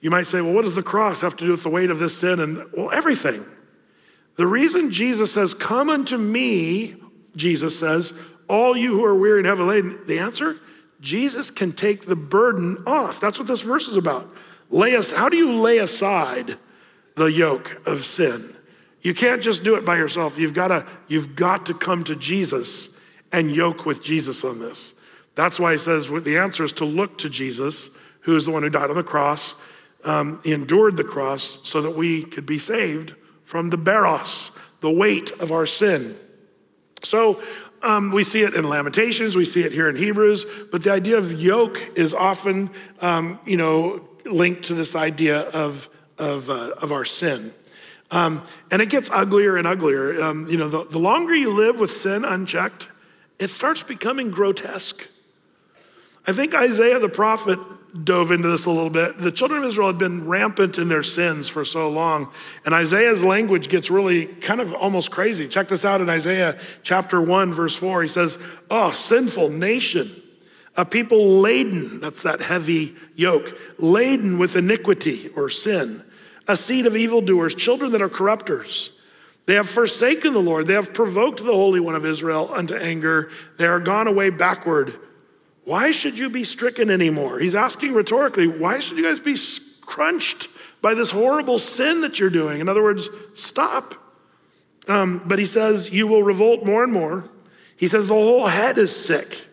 You 0.00 0.10
might 0.10 0.26
say, 0.26 0.40
well, 0.40 0.54
what 0.54 0.62
does 0.62 0.76
the 0.76 0.82
cross 0.82 1.20
have 1.20 1.36
to 1.36 1.44
do 1.44 1.50
with 1.50 1.62
the 1.62 1.68
weight 1.68 1.90
of 1.90 1.98
this 1.98 2.18
sin? 2.18 2.40
And 2.40 2.64
well, 2.72 2.90
everything. 2.90 3.44
The 4.36 4.46
reason 4.46 4.90
Jesus 4.90 5.32
says, 5.32 5.52
Come 5.52 5.90
unto 5.90 6.16
me, 6.16 6.96
Jesus 7.36 7.78
says, 7.78 8.14
all 8.48 8.76
you 8.76 8.92
who 8.92 9.04
are 9.04 9.14
weary 9.14 9.40
and 9.40 9.46
heavy 9.46 9.62
laden, 9.62 10.00
the 10.06 10.18
answer, 10.18 10.58
Jesus 11.00 11.50
can 11.50 11.72
take 11.72 12.06
the 12.06 12.16
burden 12.16 12.82
off. 12.86 13.20
That's 13.20 13.38
what 13.38 13.46
this 13.46 13.60
verse 13.60 13.86
is 13.86 13.96
about. 13.96 14.28
Lay 14.70 14.96
us, 14.96 15.12
how 15.12 15.28
do 15.28 15.36
you 15.36 15.54
lay 15.54 15.78
aside 15.78 16.58
the 17.16 17.26
yoke 17.26 17.86
of 17.86 18.04
sin? 18.04 18.56
You 19.02 19.14
can't 19.14 19.42
just 19.42 19.62
do 19.62 19.76
it 19.76 19.84
by 19.84 19.96
yourself. 19.96 20.38
You've 20.38 20.54
got 20.54 20.68
to, 20.68 20.86
you've 21.06 21.36
got 21.36 21.66
to 21.66 21.74
come 21.74 22.02
to 22.04 22.16
Jesus 22.16 22.90
and 23.32 23.50
yoke 23.50 23.86
with 23.86 24.02
Jesus 24.02 24.44
on 24.44 24.58
this. 24.58 24.94
That's 25.36 25.60
why 25.60 25.72
he 25.72 25.78
says 25.78 26.08
the 26.08 26.38
answer 26.38 26.64
is 26.64 26.72
to 26.72 26.84
look 26.84 27.18
to 27.18 27.30
Jesus, 27.30 27.90
who 28.20 28.36
is 28.36 28.46
the 28.46 28.50
one 28.50 28.62
who 28.62 28.70
died 28.70 28.90
on 28.90 28.96
the 28.96 29.02
cross 29.02 29.54
um, 30.04 30.40
endured 30.44 30.96
the 30.96 31.04
cross 31.04 31.58
so 31.68 31.80
that 31.82 31.96
we 31.96 32.24
could 32.24 32.46
be 32.46 32.58
saved 32.58 33.14
from 33.44 33.70
the 33.70 33.78
baros, 33.78 34.50
the 34.80 34.90
weight 34.90 35.30
of 35.40 35.52
our 35.52 35.66
sin. 35.66 36.16
So 37.02 37.42
um, 37.82 38.12
we 38.12 38.24
see 38.24 38.42
it 38.42 38.54
in 38.54 38.68
Lamentations, 38.68 39.36
we 39.36 39.44
see 39.44 39.62
it 39.62 39.72
here 39.72 39.88
in 39.88 39.96
Hebrews, 39.96 40.44
but 40.70 40.82
the 40.82 40.92
idea 40.92 41.18
of 41.18 41.40
yoke 41.40 41.80
is 41.96 42.12
often, 42.12 42.70
um, 43.00 43.40
you 43.46 43.56
know, 43.56 44.06
linked 44.24 44.64
to 44.64 44.74
this 44.74 44.94
idea 44.94 45.40
of, 45.40 45.88
of, 46.18 46.50
uh, 46.50 46.74
of 46.82 46.92
our 46.92 47.04
sin. 47.04 47.52
Um, 48.10 48.42
and 48.70 48.82
it 48.82 48.90
gets 48.90 49.08
uglier 49.10 49.56
and 49.56 49.66
uglier. 49.66 50.22
Um, 50.22 50.46
you 50.48 50.56
know, 50.56 50.68
the, 50.68 50.84
the 50.84 50.98
longer 50.98 51.34
you 51.34 51.54
live 51.54 51.78
with 51.78 51.90
sin 51.90 52.24
unchecked, 52.24 52.88
it 53.38 53.48
starts 53.48 53.82
becoming 53.82 54.30
grotesque. 54.30 55.08
I 56.26 56.32
think 56.32 56.54
Isaiah 56.54 56.98
the 56.98 57.08
prophet 57.08 57.58
dove 58.04 58.30
into 58.30 58.48
this 58.48 58.66
a 58.66 58.70
little 58.70 58.90
bit. 58.90 59.18
The 59.18 59.32
children 59.32 59.62
of 59.62 59.68
Israel 59.68 59.88
had 59.88 59.98
been 59.98 60.26
rampant 60.26 60.78
in 60.78 60.88
their 60.88 61.02
sins 61.02 61.48
for 61.48 61.64
so 61.64 61.88
long, 61.88 62.32
and 62.64 62.74
Isaiah's 62.74 63.24
language 63.24 63.68
gets 63.68 63.90
really 63.90 64.26
kind 64.26 64.60
of 64.60 64.72
almost 64.74 65.10
crazy. 65.10 65.48
Check 65.48 65.68
this 65.68 65.84
out 65.84 66.00
in 66.00 66.08
Isaiah 66.08 66.58
chapter 66.82 67.20
1, 67.20 67.52
verse 67.52 67.74
4. 67.76 68.02
He 68.02 68.08
says, 68.08 68.38
Oh, 68.70 68.90
sinful 68.90 69.50
nation, 69.50 70.10
a 70.76 70.84
people 70.84 71.40
laden, 71.40 72.00
that's 72.00 72.22
that 72.22 72.40
heavy 72.40 72.94
yoke, 73.16 73.58
laden 73.78 74.38
with 74.38 74.56
iniquity 74.56 75.28
or 75.36 75.50
sin, 75.50 76.04
a 76.46 76.56
seed 76.56 76.86
of 76.86 76.96
evildoers, 76.96 77.54
children 77.54 77.92
that 77.92 78.02
are 78.02 78.08
corrupters. 78.08 78.90
They 79.46 79.54
have 79.54 79.68
forsaken 79.68 80.32
the 80.32 80.40
Lord. 80.40 80.66
They 80.66 80.74
have 80.74 80.94
provoked 80.94 81.38
the 81.38 81.52
Holy 81.52 81.80
One 81.80 81.96
of 81.96 82.06
Israel 82.06 82.48
unto 82.52 82.74
anger. 82.74 83.30
They 83.56 83.66
are 83.66 83.80
gone 83.80 84.06
away 84.06 84.30
backward. 84.30 84.94
Why 85.70 85.92
should 85.92 86.18
you 86.18 86.28
be 86.30 86.42
stricken 86.42 86.90
anymore? 86.90 87.38
He's 87.38 87.54
asking 87.54 87.94
rhetorically, 87.94 88.48
why 88.48 88.80
should 88.80 88.98
you 88.98 89.04
guys 89.04 89.20
be 89.20 89.36
crunched 89.82 90.48
by 90.82 90.94
this 90.94 91.12
horrible 91.12 91.60
sin 91.60 92.00
that 92.00 92.18
you're 92.18 92.28
doing? 92.28 92.60
In 92.60 92.68
other 92.68 92.82
words, 92.82 93.08
stop. 93.34 93.94
Um, 94.88 95.22
but 95.24 95.38
he 95.38 95.46
says, 95.46 95.88
you 95.92 96.08
will 96.08 96.24
revolt 96.24 96.66
more 96.66 96.82
and 96.82 96.92
more. 96.92 97.30
He 97.76 97.86
says, 97.86 98.08
the 98.08 98.14
whole 98.14 98.48
head 98.48 98.78
is 98.78 98.90
sick, 98.90 99.46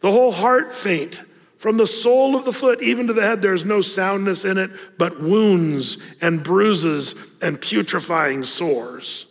the 0.00 0.12
whole 0.12 0.30
heart 0.30 0.74
faint. 0.74 1.22
From 1.56 1.78
the 1.78 1.86
sole 1.86 2.36
of 2.36 2.44
the 2.44 2.52
foot 2.52 2.82
even 2.82 3.06
to 3.06 3.14
the 3.14 3.22
head, 3.22 3.40
there 3.40 3.54
is 3.54 3.64
no 3.64 3.80
soundness 3.80 4.44
in 4.44 4.58
it, 4.58 4.70
but 4.98 5.20
wounds 5.22 5.96
and 6.20 6.44
bruises 6.44 7.14
and 7.40 7.58
putrefying 7.58 8.44
sores. 8.44 9.24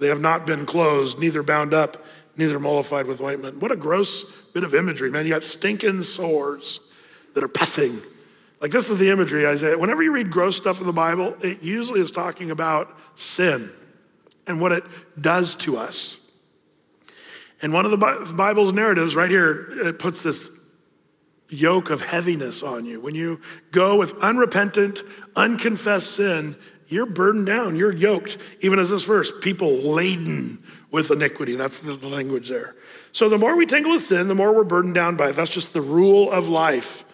They 0.00 0.08
have 0.08 0.20
not 0.20 0.44
been 0.44 0.66
closed, 0.66 1.20
neither 1.20 1.44
bound 1.44 1.72
up, 1.72 2.04
neither 2.36 2.58
mollified 2.58 3.06
with 3.06 3.20
ointment. 3.20 3.62
What 3.62 3.70
a 3.70 3.76
gross 3.76 4.24
bit 4.52 4.64
of 4.64 4.74
imagery, 4.74 5.10
man. 5.10 5.24
You 5.24 5.32
got 5.32 5.42
stinking 5.42 6.02
sores 6.02 6.80
that 7.34 7.42
are 7.42 7.48
passing. 7.48 7.98
Like 8.60 8.70
this 8.70 8.90
is 8.90 8.98
the 8.98 9.10
imagery, 9.10 9.46
Isaiah. 9.46 9.78
Whenever 9.78 10.02
you 10.02 10.12
read 10.12 10.30
gross 10.30 10.56
stuff 10.56 10.80
in 10.80 10.86
the 10.86 10.92
Bible, 10.92 11.36
it 11.40 11.62
usually 11.62 12.00
is 12.00 12.10
talking 12.10 12.50
about 12.50 12.96
sin 13.14 13.70
and 14.46 14.60
what 14.60 14.72
it 14.72 14.84
does 15.20 15.56
to 15.56 15.76
us. 15.76 16.18
And 17.60 17.72
one 17.72 17.84
of 17.84 17.90
the 17.90 18.32
Bible's 18.36 18.72
narratives 18.72 19.14
right 19.14 19.30
here, 19.30 19.68
it 19.86 19.98
puts 19.98 20.22
this 20.22 20.50
yoke 21.48 21.90
of 21.90 22.02
heaviness 22.02 22.62
on 22.62 22.84
you. 22.84 23.00
When 23.00 23.14
you 23.14 23.40
go 23.70 23.96
with 23.96 24.14
unrepentant, 24.18 25.02
unconfessed 25.36 26.12
sin, 26.12 26.56
You're 26.92 27.06
burdened 27.06 27.46
down, 27.46 27.74
you're 27.74 27.90
yoked, 27.90 28.36
even 28.60 28.78
as 28.78 28.90
this 28.90 29.04
verse, 29.04 29.32
people 29.40 29.76
laden 29.78 30.62
with 30.90 31.10
iniquity. 31.10 31.56
That's 31.56 31.80
the 31.80 32.06
language 32.06 32.50
there. 32.50 32.76
So 33.12 33.28
the 33.28 33.38
more 33.38 33.56
we 33.56 33.66
tangle 33.66 33.92
with 33.92 34.02
sin, 34.02 34.28
the 34.28 34.34
more 34.34 34.52
we're 34.52 34.64
burdened 34.64 34.94
down 34.94 35.16
by 35.16 35.28
it. 35.28 35.36
That's 35.36 35.50
just 35.50 35.72
the 35.72 35.82
rule 35.82 36.30
of 36.30 36.48
life. 36.48 37.04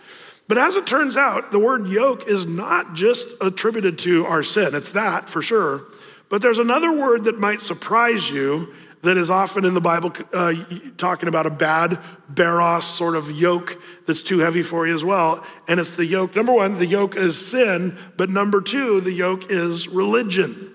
But 0.47 0.57
as 0.57 0.77
it 0.77 0.87
turns 0.87 1.17
out, 1.17 1.53
the 1.53 1.59
word 1.59 1.89
yoke 1.89 2.27
is 2.27 2.47
not 2.47 2.95
just 2.95 3.29
attributed 3.41 3.99
to 4.01 4.25
our 4.25 4.43
sin, 4.43 4.75
it's 4.75 4.93
that 4.93 5.29
for 5.29 5.43
sure. 5.43 5.85
But 6.31 6.43
there's 6.43 6.59
another 6.59 6.93
word 6.93 7.25
that 7.25 7.39
might 7.39 7.61
surprise 7.61 8.31
you 8.31 8.73
that 9.03 9.17
is 9.17 9.31
often 9.31 9.65
in 9.65 9.75
the 9.75 9.81
Bible 9.81 10.13
uh, 10.33 10.55
talking 10.97 11.29
about 11.29 11.47
a 11.47 11.51
bad 11.51 11.99
baros 12.33 12.83
sort 12.83 13.15
of 13.15 13.31
yoke 13.31 13.81
that's 14.07 14.23
too 14.23 14.41
heavy 14.41 14.63
for 14.63 14.87
you 14.87 14.95
as 14.95 15.05
well. 15.05 15.45
And 15.69 15.79
it's 15.79 15.97
the 15.97 16.05
yoke. 16.05 16.35
Number 16.35 16.53
one, 16.53 16.79
the 16.79 16.87
yoke 16.87 17.17
is 17.17 17.39
sin, 17.39 17.97
but 18.17 18.29
number 18.29 18.61
two, 18.61 19.01
the 19.01 19.13
yoke 19.13 19.51
is 19.51 19.89
religion. 19.89 20.75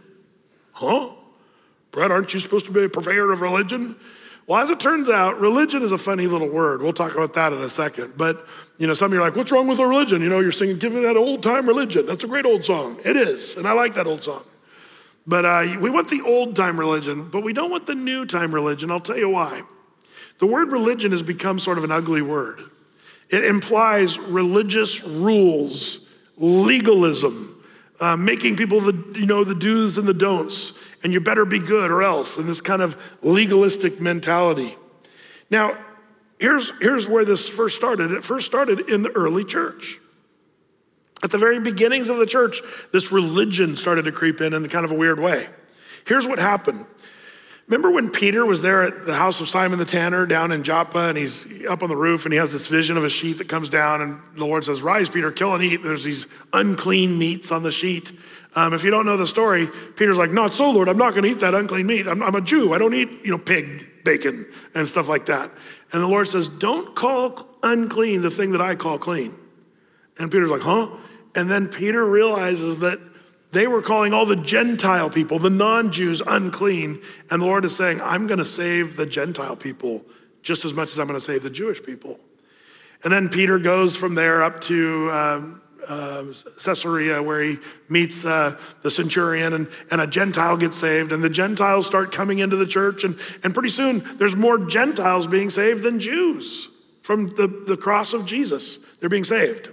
Huh? 0.71 1.11
Brett, 1.91 2.11
aren't 2.11 2.33
you 2.33 2.39
supposed 2.39 2.65
to 2.65 2.71
be 2.71 2.85
a 2.85 2.89
purveyor 2.89 3.31
of 3.31 3.41
religion? 3.41 3.95
Well, 4.45 4.61
as 4.61 4.69
it 4.69 4.79
turns 4.79 5.09
out, 5.09 5.39
religion 5.39 5.83
is 5.83 5.93
a 5.93 5.97
funny 5.97 6.27
little 6.27 6.49
word. 6.49 6.81
We'll 6.81 6.91
talk 6.91 7.13
about 7.13 7.33
that 7.35 7.53
in 7.53 7.61
a 7.61 7.69
second. 7.69 8.15
But, 8.17 8.45
you 8.77 8.87
know, 8.87 8.93
some 8.93 9.07
of 9.07 9.13
you 9.13 9.19
are 9.19 9.23
like, 9.23 9.37
what's 9.37 9.51
wrong 9.51 9.67
with 9.67 9.79
a 9.79 9.87
religion? 9.87 10.21
You 10.21 10.27
know, 10.27 10.39
you're 10.39 10.51
singing, 10.51 10.79
give 10.79 10.93
me 10.93 11.01
that 11.03 11.15
old 11.15 11.43
time 11.43 11.65
religion. 11.65 12.05
That's 12.05 12.25
a 12.25 12.27
great 12.27 12.45
old 12.45 12.65
song. 12.65 12.99
It 13.05 13.15
is. 13.15 13.55
And 13.55 13.65
I 13.65 13.71
like 13.71 13.93
that 13.93 14.05
old 14.05 14.21
song. 14.21 14.43
But 15.25 15.45
uh, 15.45 15.77
we 15.79 15.89
want 15.89 16.09
the 16.09 16.21
old 16.21 16.55
time 16.55 16.77
religion, 16.77 17.29
but 17.29 17.43
we 17.43 17.53
don't 17.53 17.71
want 17.71 17.85
the 17.85 17.95
new 17.95 18.25
time 18.25 18.53
religion. 18.53 18.91
I'll 18.91 18.99
tell 18.99 19.17
you 19.17 19.29
why. 19.29 19.61
The 20.39 20.45
word 20.45 20.71
religion 20.71 21.11
has 21.11 21.23
become 21.23 21.59
sort 21.59 21.77
of 21.77 21.85
an 21.85 21.91
ugly 21.91 22.21
word. 22.21 22.61
It 23.29 23.45
implies 23.45 24.19
religious 24.19 25.03
rules, 25.03 25.99
legalism, 26.37 27.63
uh, 28.01 28.17
making 28.17 28.57
people 28.57 28.81
the 28.81 29.19
you 29.19 29.25
know 29.25 29.45
the 29.45 29.55
do's 29.55 29.97
and 29.97 30.07
the 30.07 30.13
don'ts, 30.13 30.73
and 31.03 31.13
you 31.13 31.19
better 31.19 31.45
be 31.45 31.59
good 31.59 31.91
or 31.91 32.01
else, 32.01 32.37
and 32.37 32.47
this 32.47 32.61
kind 32.61 32.81
of 32.81 32.95
legalistic 33.21 33.99
mentality. 33.99 34.75
Now, 35.49 35.77
here's 36.39 36.71
here's 36.79 37.07
where 37.07 37.25
this 37.25 37.47
first 37.47 37.75
started. 37.75 38.11
It 38.11 38.23
first 38.23 38.45
started 38.45 38.89
in 38.89 39.01
the 39.01 39.11
early 39.11 39.43
church. 39.43 39.99
At 41.21 41.31
the 41.31 41.37
very 41.37 41.59
beginnings 41.59 42.09
of 42.09 42.17
the 42.17 42.25
church, 42.25 42.61
this 42.91 43.11
religion 43.11 43.77
started 43.77 44.05
to 44.05 44.11
creep 44.11 44.41
in 44.41 44.53
in 44.53 44.67
kind 44.67 44.83
of 44.83 44.91
a 44.91 44.95
weird 44.95 45.19
way. 45.19 45.47
Here's 46.05 46.27
what 46.27 46.37
happened. 46.37 46.85
Remember 47.67 47.91
when 47.91 48.09
Peter 48.09 48.45
was 48.45 48.61
there 48.61 48.83
at 48.83 49.05
the 49.05 49.13
house 49.13 49.39
of 49.39 49.47
Simon 49.47 49.79
the 49.79 49.85
tanner 49.85 50.25
down 50.25 50.51
in 50.51 50.63
Joppa 50.63 50.99
and 50.99 51.17
he's 51.17 51.65
up 51.65 51.81
on 51.81 51.87
the 51.87 51.95
roof 51.95 52.25
and 52.25 52.33
he 52.33 52.39
has 52.39 52.51
this 52.51 52.67
vision 52.67 52.97
of 52.97 53.05
a 53.05 53.09
sheet 53.09 53.37
that 53.37 53.47
comes 53.47 53.69
down 53.69 54.01
and 54.01 54.19
the 54.35 54.45
Lord 54.45 54.65
says, 54.65 54.81
Rise, 54.81 55.09
Peter, 55.09 55.31
kill 55.31 55.53
and 55.53 55.63
eat. 55.63 55.81
There's 55.81 56.03
these 56.03 56.27
unclean 56.51 57.17
meats 57.17 57.51
on 57.51 57.63
the 57.63 57.71
sheet. 57.71 58.11
Um, 58.55 58.73
if 58.73 58.83
you 58.83 58.91
don't 58.91 59.05
know 59.05 59.17
the 59.17 59.27
story, 59.27 59.67
Peter's 59.95 60.17
like, 60.17 60.31
Not 60.31 60.53
so, 60.53 60.69
Lord, 60.71 60.87
I'm 60.87 60.97
not 60.97 61.11
going 61.11 61.23
to 61.23 61.29
eat 61.29 61.39
that 61.39 61.55
unclean 61.55 61.87
meat. 61.87 62.07
I'm, 62.07 62.21
I'm 62.21 62.35
a 62.35 62.41
Jew. 62.41 62.73
I 62.73 62.77
don't 62.77 62.93
eat, 62.93 63.09
you 63.23 63.31
know, 63.31 63.37
pig 63.37 64.03
bacon 64.03 64.45
and 64.75 64.87
stuff 64.87 65.07
like 65.07 65.25
that. 65.27 65.51
And 65.91 66.01
the 66.01 66.07
Lord 66.07 66.27
says, 66.27 66.47
Don't 66.49 66.95
call 66.95 67.47
unclean 67.63 68.21
the 68.21 68.31
thing 68.31 68.51
that 68.51 68.61
I 68.61 68.75
call 68.75 68.97
clean. 68.97 69.33
And 70.19 70.31
Peter's 70.31 70.49
like, 70.49 70.61
Huh? 70.61 70.89
And 71.35 71.49
then 71.49 71.67
Peter 71.67 72.05
realizes 72.05 72.77
that 72.79 72.99
they 73.51 73.67
were 73.67 73.81
calling 73.81 74.13
all 74.13 74.25
the 74.25 74.35
Gentile 74.35 75.09
people, 75.09 75.39
the 75.39 75.49
non 75.49 75.91
Jews, 75.91 76.21
unclean. 76.25 77.01
And 77.29 77.41
the 77.41 77.45
Lord 77.45 77.65
is 77.65 77.75
saying, 77.75 78.01
I'm 78.01 78.27
going 78.27 78.39
to 78.39 78.45
save 78.45 78.97
the 78.97 79.05
Gentile 79.05 79.55
people 79.55 80.05
just 80.43 80.65
as 80.65 80.73
much 80.73 80.91
as 80.91 80.99
I'm 80.99 81.07
going 81.07 81.19
to 81.19 81.25
save 81.25 81.43
the 81.43 81.49
Jewish 81.49 81.81
people. 81.81 82.19
And 83.03 83.11
then 83.11 83.29
Peter 83.29 83.59
goes 83.59 83.95
from 83.95 84.15
there 84.15 84.43
up 84.43 84.61
to 84.61 85.11
um, 85.11 85.61
uh, 85.87 86.25
Caesarea, 86.63 87.21
where 87.21 87.41
he 87.41 87.59
meets 87.89 88.25
uh, 88.25 88.59
the 88.81 88.91
centurion, 88.91 89.53
and, 89.53 89.67
and 89.91 90.01
a 90.01 90.07
Gentile 90.07 90.57
gets 90.57 90.77
saved. 90.77 91.11
And 91.11 91.23
the 91.23 91.29
Gentiles 91.29 91.85
start 91.85 92.11
coming 92.11 92.39
into 92.39 92.55
the 92.55 92.65
church. 92.65 93.03
And, 93.03 93.17
and 93.43 93.53
pretty 93.53 93.69
soon, 93.69 94.03
there's 94.17 94.35
more 94.35 94.57
Gentiles 94.57 95.27
being 95.27 95.49
saved 95.49 95.83
than 95.83 95.99
Jews 95.99 96.69
from 97.01 97.27
the, 97.35 97.47
the 97.47 97.77
cross 97.77 98.13
of 98.13 98.25
Jesus. 98.25 98.77
They're 98.99 99.09
being 99.09 99.23
saved. 99.23 99.69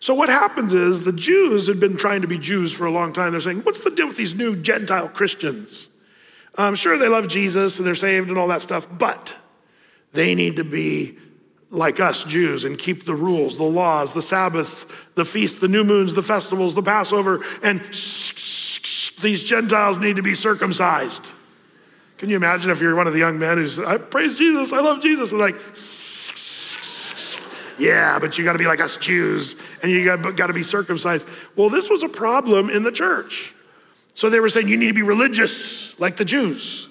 So 0.00 0.14
what 0.14 0.28
happens 0.28 0.72
is 0.72 1.02
the 1.02 1.12
Jews 1.12 1.66
had 1.66 1.80
been 1.80 1.96
trying 1.96 2.22
to 2.22 2.28
be 2.28 2.38
Jews 2.38 2.72
for 2.72 2.86
a 2.86 2.90
long 2.90 3.12
time. 3.12 3.32
They're 3.32 3.40
saying, 3.40 3.62
what's 3.62 3.80
the 3.80 3.90
deal 3.90 4.06
with 4.06 4.16
these 4.16 4.34
new 4.34 4.54
Gentile 4.54 5.08
Christians? 5.08 5.88
I'm 6.56 6.74
sure 6.74 6.98
they 6.98 7.08
love 7.08 7.28
Jesus 7.28 7.78
and 7.78 7.86
they're 7.86 7.94
saved 7.94 8.28
and 8.28 8.38
all 8.38 8.48
that 8.48 8.62
stuff, 8.62 8.86
but 8.90 9.34
they 10.12 10.34
need 10.34 10.56
to 10.56 10.64
be 10.64 11.18
like 11.70 12.00
us 12.00 12.24
Jews 12.24 12.64
and 12.64 12.78
keep 12.78 13.04
the 13.04 13.14
rules, 13.14 13.56
the 13.56 13.64
laws, 13.64 14.14
the 14.14 14.22
Sabbaths, 14.22 14.86
the 15.14 15.24
feasts, 15.24 15.60
the 15.60 15.68
new 15.68 15.84
moons, 15.84 16.14
the 16.14 16.22
festivals, 16.22 16.74
the 16.74 16.82
Passover, 16.82 17.44
and 17.62 17.80
these 19.20 19.42
Gentiles 19.44 19.98
need 19.98 20.16
to 20.16 20.22
be 20.22 20.34
circumcised. 20.34 21.26
Can 22.16 22.30
you 22.30 22.36
imagine 22.36 22.70
if 22.70 22.80
you're 22.80 22.94
one 22.94 23.06
of 23.06 23.12
the 23.12 23.18
young 23.18 23.38
men 23.38 23.58
who's, 23.58 23.78
I 23.78 23.98
praise 23.98 24.36
Jesus, 24.36 24.72
I 24.72 24.80
love 24.80 25.02
Jesus, 25.02 25.30
and 25.30 25.40
like, 25.40 25.56
yeah, 27.78 28.18
but 28.18 28.36
you 28.36 28.44
got 28.44 28.54
to 28.54 28.58
be 28.58 28.66
like 28.66 28.80
us 28.80 28.96
Jews 28.96 29.54
and 29.82 29.92
you 29.92 30.04
got 30.04 30.46
to 30.48 30.52
be 30.52 30.64
circumcised. 30.64 31.28
Well, 31.54 31.70
this 31.70 31.88
was 31.88 32.02
a 32.02 32.08
problem 32.08 32.70
in 32.70 32.82
the 32.82 32.90
church. 32.90 33.54
So 34.14 34.28
they 34.28 34.40
were 34.40 34.48
saying 34.48 34.66
you 34.66 34.76
need 34.76 34.88
to 34.88 34.94
be 34.94 35.02
religious 35.02 35.96
like 36.00 36.16
the 36.16 36.24
Jews. 36.24 36.88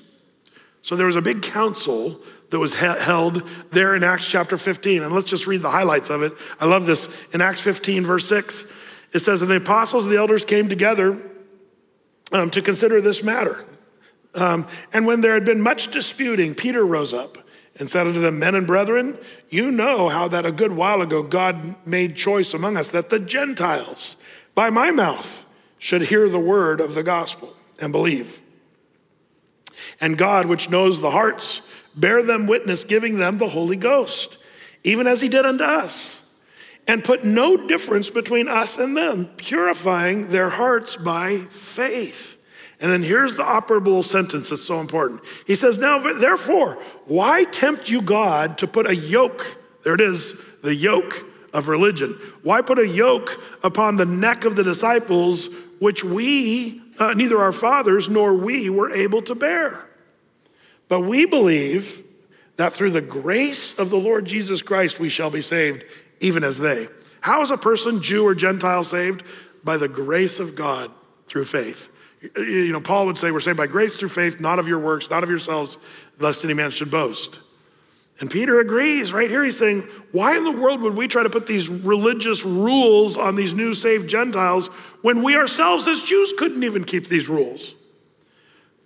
So 0.81 0.95
there 0.95 1.07
was 1.07 1.17
a 1.17 1.21
big 1.21 1.41
council 1.41 2.21
that 2.49 2.59
was 2.59 2.73
held 2.73 3.43
there 3.71 3.95
in 3.95 4.03
Acts 4.03 4.27
chapter 4.27 4.57
15. 4.57 5.03
And 5.03 5.13
let's 5.13 5.27
just 5.27 5.47
read 5.47 5.61
the 5.61 5.71
highlights 5.71 6.09
of 6.09 6.23
it. 6.23 6.33
I 6.59 6.65
love 6.65 6.85
this. 6.85 7.09
In 7.33 7.41
Acts 7.41 7.59
15, 7.59 8.05
verse 8.05 8.27
6, 8.27 8.65
it 9.13 9.19
says, 9.19 9.41
And 9.41 9.51
the 9.51 9.57
apostles 9.57 10.05
and 10.05 10.13
the 10.13 10.17
elders 10.17 10.45
came 10.45 10.69
together 10.69 11.21
um, 12.31 12.49
to 12.51 12.61
consider 12.61 13.01
this 13.01 13.23
matter. 13.23 13.65
Um, 14.33 14.67
and 14.93 15.05
when 15.05 15.21
there 15.21 15.33
had 15.33 15.45
been 15.45 15.61
much 15.61 15.91
disputing, 15.91 16.55
Peter 16.55 16.85
rose 16.85 17.13
up 17.13 17.37
and 17.79 17.89
said 17.89 18.07
unto 18.07 18.19
them, 18.19 18.39
Men 18.39 18.55
and 18.55 18.67
brethren, 18.67 19.17
you 19.49 19.71
know 19.71 20.09
how 20.09 20.27
that 20.27 20.45
a 20.45 20.51
good 20.51 20.73
while 20.73 21.01
ago 21.01 21.23
God 21.23 21.75
made 21.85 22.15
choice 22.15 22.53
among 22.53 22.77
us 22.77 22.89
that 22.89 23.09
the 23.09 23.19
Gentiles 23.19 24.15
by 24.55 24.69
my 24.69 24.91
mouth 24.91 25.45
should 25.77 26.03
hear 26.03 26.27
the 26.29 26.39
word 26.39 26.81
of 26.81 26.95
the 26.95 27.03
gospel 27.03 27.55
and 27.79 27.91
believe. 27.91 28.41
And 30.01 30.17
God, 30.17 30.47
which 30.47 30.69
knows 30.69 31.01
the 31.01 31.11
hearts, 31.11 31.61
bear 31.97 32.23
them 32.23 32.47
witness, 32.47 32.83
giving 32.83 33.19
them 33.19 33.37
the 33.37 33.49
Holy 33.49 33.75
Ghost, 33.75 34.37
even 34.83 35.07
as 35.07 35.19
he 35.19 35.27
did 35.27 35.45
unto 35.45 35.63
us, 35.63 36.23
and 36.87 37.03
put 37.03 37.25
no 37.25 37.67
difference 37.67 38.09
between 38.09 38.47
us 38.47 38.77
and 38.77 38.95
them, 38.95 39.25
purifying 39.35 40.29
their 40.29 40.49
hearts 40.49 40.95
by 40.95 41.37
faith. 41.49 42.37
And 42.79 42.91
then 42.91 43.03
here's 43.03 43.35
the 43.35 43.43
operable 43.43 44.03
sentence 44.03 44.49
that's 44.49 44.61
so 44.61 44.79
important. 44.79 45.21
He 45.45 45.55
says, 45.55 45.79
Now, 45.79 45.99
therefore, 45.99 46.75
why 47.05 47.43
tempt 47.45 47.89
you 47.89 48.01
God 48.01 48.59
to 48.59 48.67
put 48.67 48.87
a 48.87 48.95
yoke? 48.95 49.57
There 49.83 49.95
it 49.95 50.01
is, 50.01 50.39
the 50.61 50.75
yoke 50.75 51.25
of 51.53 51.69
religion. 51.69 52.19
Why 52.43 52.61
put 52.61 52.77
a 52.77 52.87
yoke 52.87 53.41
upon 53.63 53.95
the 53.95 54.05
neck 54.05 54.45
of 54.45 54.55
the 54.55 54.63
disciples, 54.63 55.49
which 55.79 56.03
we, 56.03 56.81
uh, 56.99 57.13
neither 57.13 57.39
our 57.39 57.51
fathers 57.51 58.07
nor 58.09 58.33
we, 58.33 58.69
were 58.69 58.91
able 58.91 59.23
to 59.23 59.33
bear? 59.33 59.87
But 60.87 61.01
we 61.01 61.25
believe 61.25 62.03
that 62.55 62.73
through 62.73 62.91
the 62.91 63.01
grace 63.01 63.77
of 63.77 63.89
the 63.89 63.97
Lord 63.97 64.25
Jesus 64.25 64.61
Christ 64.61 64.99
we 64.99 65.09
shall 65.09 65.29
be 65.29 65.41
saved, 65.41 65.83
even 66.19 66.43
as 66.43 66.57
they. 66.57 66.87
How 67.21 67.41
is 67.41 67.51
a 67.51 67.57
person, 67.57 68.01
Jew 68.01 68.25
or 68.25 68.35
Gentile, 68.35 68.83
saved? 68.83 69.23
By 69.63 69.77
the 69.77 69.87
grace 69.87 70.39
of 70.39 70.55
God 70.55 70.91
through 71.27 71.45
faith. 71.45 71.89
You 72.35 72.71
know, 72.71 72.81
Paul 72.81 73.05
would 73.05 73.17
say, 73.17 73.31
We're 73.31 73.39
saved 73.39 73.57
by 73.57 73.67
grace 73.67 73.93
through 73.93 74.09
faith, 74.09 74.39
not 74.39 74.59
of 74.59 74.67
your 74.67 74.79
works, 74.79 75.09
not 75.09 75.23
of 75.23 75.29
yourselves, 75.29 75.77
lest 76.19 76.43
any 76.43 76.53
man 76.53 76.71
should 76.71 76.89
boast. 76.89 77.39
And 78.19 78.31
Peter 78.31 78.59
agrees 78.59 79.13
right 79.13 79.29
here. 79.29 79.43
He's 79.43 79.57
saying, 79.57 79.81
Why 80.11 80.35
in 80.35 80.43
the 80.43 80.51
world 80.51 80.81
would 80.81 80.95
we 80.95 81.07
try 81.07 81.21
to 81.21 81.29
put 81.29 81.45
these 81.45 81.69
religious 81.69 82.43
rules 82.43 83.17
on 83.17 83.35
these 83.35 83.53
new 83.53 83.73
saved 83.73 84.09
Gentiles 84.09 84.67
when 85.01 85.21
we 85.21 85.35
ourselves 85.35 85.87
as 85.87 86.01
Jews 86.01 86.33
couldn't 86.37 86.63
even 86.63 86.83
keep 86.83 87.07
these 87.07 87.29
rules? 87.29 87.75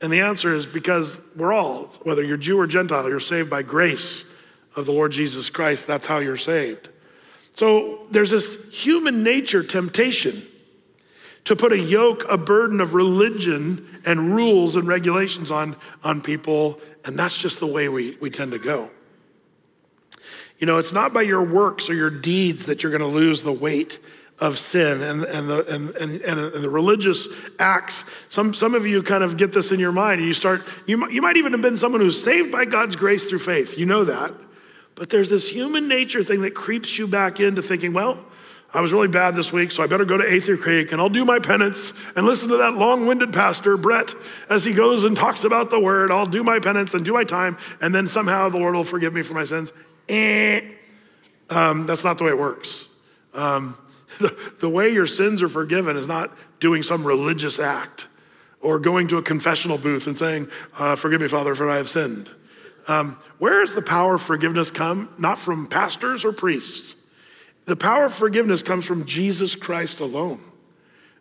And 0.01 0.11
the 0.11 0.21
answer 0.21 0.55
is 0.55 0.65
because 0.65 1.21
we're 1.35 1.53
all, 1.53 1.85
whether 2.03 2.23
you're 2.23 2.37
Jew 2.37 2.59
or 2.59 2.67
Gentile, 2.67 3.07
you're 3.07 3.19
saved 3.19 3.49
by 3.49 3.61
grace 3.61 4.23
of 4.75 4.85
the 4.85 4.91
Lord 4.91 5.11
Jesus 5.11 5.49
Christ. 5.49 5.85
That's 5.85 6.05
how 6.05 6.17
you're 6.17 6.37
saved. 6.37 6.89
So 7.53 8.07
there's 8.09 8.31
this 8.31 8.71
human 8.71 9.23
nature 9.23 9.63
temptation 9.63 10.41
to 11.43 11.55
put 11.55 11.71
a 11.71 11.79
yoke, 11.79 12.23
a 12.29 12.37
burden 12.37 12.81
of 12.81 12.93
religion 12.93 14.01
and 14.05 14.33
rules 14.35 14.75
and 14.75 14.87
regulations 14.87 15.51
on, 15.51 15.75
on 16.03 16.21
people, 16.21 16.79
and 17.03 17.17
that's 17.17 17.37
just 17.37 17.59
the 17.59 17.67
way 17.67 17.89
we, 17.89 18.17
we 18.21 18.29
tend 18.29 18.51
to 18.51 18.59
go. 18.59 18.89
You 20.59 20.67
know, 20.67 20.77
it's 20.77 20.93
not 20.93 21.13
by 21.13 21.23
your 21.23 21.43
works 21.43 21.89
or 21.89 21.95
your 21.95 22.11
deeds 22.11 22.67
that 22.67 22.83
you're 22.83 22.91
going 22.91 23.01
to 23.01 23.07
lose 23.07 23.41
the 23.41 23.51
weight 23.51 23.99
of 24.41 24.57
sin 24.57 25.03
and, 25.03 25.23
and, 25.23 25.47
the, 25.47 25.63
and, 25.73 25.89
and, 25.91 26.21
and, 26.21 26.63
the 26.63 26.69
religious 26.69 27.27
acts. 27.59 28.03
Some, 28.27 28.55
some 28.55 28.73
of 28.73 28.87
you 28.87 29.03
kind 29.03 29.23
of 29.23 29.37
get 29.37 29.53
this 29.53 29.71
in 29.71 29.79
your 29.79 29.91
mind 29.91 30.19
and 30.19 30.27
you 30.27 30.33
start, 30.33 30.65
you, 30.87 31.07
you 31.11 31.21
might 31.21 31.37
even 31.37 31.51
have 31.51 31.61
been 31.61 31.77
someone 31.77 32.01
who's 32.01 32.21
saved 32.21 32.51
by 32.51 32.65
God's 32.65 32.95
grace 32.95 33.29
through 33.29 33.39
faith. 33.39 33.77
You 33.77 33.85
know 33.85 34.03
that. 34.03 34.33
But 34.95 35.09
there's 35.09 35.29
this 35.29 35.47
human 35.47 35.87
nature 35.87 36.23
thing 36.23 36.41
that 36.41 36.55
creeps 36.55 36.97
you 36.97 37.07
back 37.07 37.39
into 37.39 37.61
thinking, 37.61 37.93
well, 37.93 38.25
I 38.73 38.81
was 38.81 38.91
really 38.91 39.09
bad 39.09 39.35
this 39.35 39.53
week, 39.53 39.71
so 39.71 39.83
I 39.83 39.87
better 39.87 40.05
go 40.05 40.17
to 40.17 40.23
Athey 40.23 40.59
Creek 40.59 40.91
and 40.91 40.99
I'll 40.99 41.09
do 41.09 41.23
my 41.23 41.39
penance 41.39 41.93
and 42.15 42.25
listen 42.25 42.49
to 42.49 42.57
that 42.57 42.73
long 42.73 43.05
winded 43.05 43.33
pastor, 43.33 43.77
Brett, 43.77 44.15
as 44.49 44.65
he 44.65 44.73
goes 44.73 45.03
and 45.03 45.15
talks 45.15 45.43
about 45.43 45.69
the 45.69 45.79
word. 45.79 46.09
I'll 46.09 46.25
do 46.25 46.43
my 46.43 46.57
penance 46.59 46.95
and 46.95 47.05
do 47.05 47.13
my 47.13 47.25
time, 47.25 47.57
and 47.79 47.93
then 47.93 48.07
somehow 48.07 48.49
the 48.49 48.57
Lord 48.57 48.73
will 48.73 48.85
forgive 48.85 49.13
me 49.13 49.21
for 49.21 49.33
my 49.33 49.43
sins. 49.43 49.71
Eh. 50.09 50.61
Um, 51.49 51.85
that's 51.85 52.03
not 52.03 52.17
the 52.17 52.23
way 52.23 52.29
it 52.31 52.39
works. 52.39 52.87
Um, 53.33 53.77
the, 54.21 54.53
the 54.59 54.69
way 54.69 54.89
your 54.89 55.07
sins 55.07 55.41
are 55.41 55.49
forgiven 55.49 55.97
is 55.97 56.07
not 56.07 56.35
doing 56.59 56.83
some 56.83 57.03
religious 57.03 57.59
act 57.59 58.07
or 58.61 58.79
going 58.79 59.07
to 59.07 59.17
a 59.17 59.21
confessional 59.21 59.77
booth 59.77 60.07
and 60.07 60.17
saying, 60.17 60.47
uh, 60.77 60.95
Forgive 60.95 61.21
me, 61.21 61.27
Father, 61.27 61.55
for 61.55 61.69
I 61.69 61.77
have 61.77 61.89
sinned. 61.89 62.29
Um, 62.87 63.17
where 63.37 63.61
does 63.61 63.75
the 63.75 63.81
power 63.81 64.15
of 64.15 64.21
forgiveness 64.21 64.71
come? 64.71 65.09
Not 65.19 65.39
from 65.39 65.67
pastors 65.67 66.25
or 66.25 66.31
priests. 66.31 66.95
The 67.65 67.75
power 67.75 68.05
of 68.05 68.13
forgiveness 68.13 68.63
comes 68.63 68.85
from 68.85 69.05
Jesus 69.05 69.55
Christ 69.55 69.99
alone. 69.99 70.41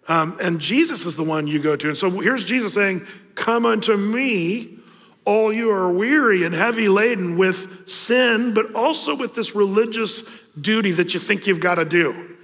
Um, 0.08 0.38
and 0.40 0.58
Jesus 0.58 1.04
is 1.04 1.16
the 1.16 1.22
one 1.22 1.46
you 1.46 1.60
go 1.60 1.76
to. 1.76 1.88
And 1.88 1.98
so 1.98 2.10
here's 2.10 2.44
Jesus 2.44 2.74
saying, 2.74 3.06
Come 3.34 3.66
unto 3.66 3.96
me, 3.96 4.78
all 5.24 5.52
you 5.52 5.70
are 5.70 5.90
weary 5.92 6.44
and 6.44 6.54
heavy 6.54 6.88
laden 6.88 7.36
with 7.36 7.88
sin, 7.88 8.54
but 8.54 8.74
also 8.74 9.14
with 9.14 9.34
this 9.34 9.54
religious 9.54 10.22
duty 10.60 10.92
that 10.92 11.14
you 11.14 11.20
think 11.20 11.46
you've 11.46 11.60
got 11.60 11.76
to 11.76 11.84
do. 11.84 12.36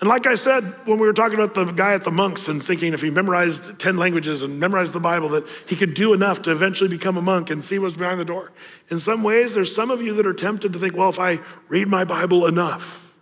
And 0.00 0.08
like 0.08 0.26
I 0.26 0.34
said, 0.34 0.64
when 0.86 0.98
we 0.98 1.06
were 1.06 1.12
talking 1.12 1.38
about 1.38 1.54
the 1.54 1.64
guy 1.64 1.94
at 1.94 2.04
the 2.04 2.10
monks 2.10 2.48
and 2.48 2.62
thinking 2.62 2.92
if 2.92 3.00
he 3.00 3.10
memorized 3.10 3.78
10 3.78 3.96
languages 3.96 4.42
and 4.42 4.58
memorized 4.58 4.92
the 4.92 5.00
Bible, 5.00 5.28
that 5.30 5.46
he 5.68 5.76
could 5.76 5.94
do 5.94 6.12
enough 6.12 6.42
to 6.42 6.50
eventually 6.50 6.90
become 6.90 7.16
a 7.16 7.22
monk 7.22 7.48
and 7.50 7.62
see 7.62 7.78
what's 7.78 7.96
behind 7.96 8.18
the 8.18 8.24
door. 8.24 8.52
In 8.90 8.98
some 8.98 9.22
ways, 9.22 9.54
there's 9.54 9.74
some 9.74 9.90
of 9.90 10.02
you 10.02 10.14
that 10.14 10.26
are 10.26 10.34
tempted 10.34 10.72
to 10.72 10.78
think, 10.78 10.96
well, 10.96 11.10
if 11.10 11.20
I 11.20 11.38
read 11.68 11.86
my 11.86 12.04
Bible 12.04 12.46
enough, 12.46 13.16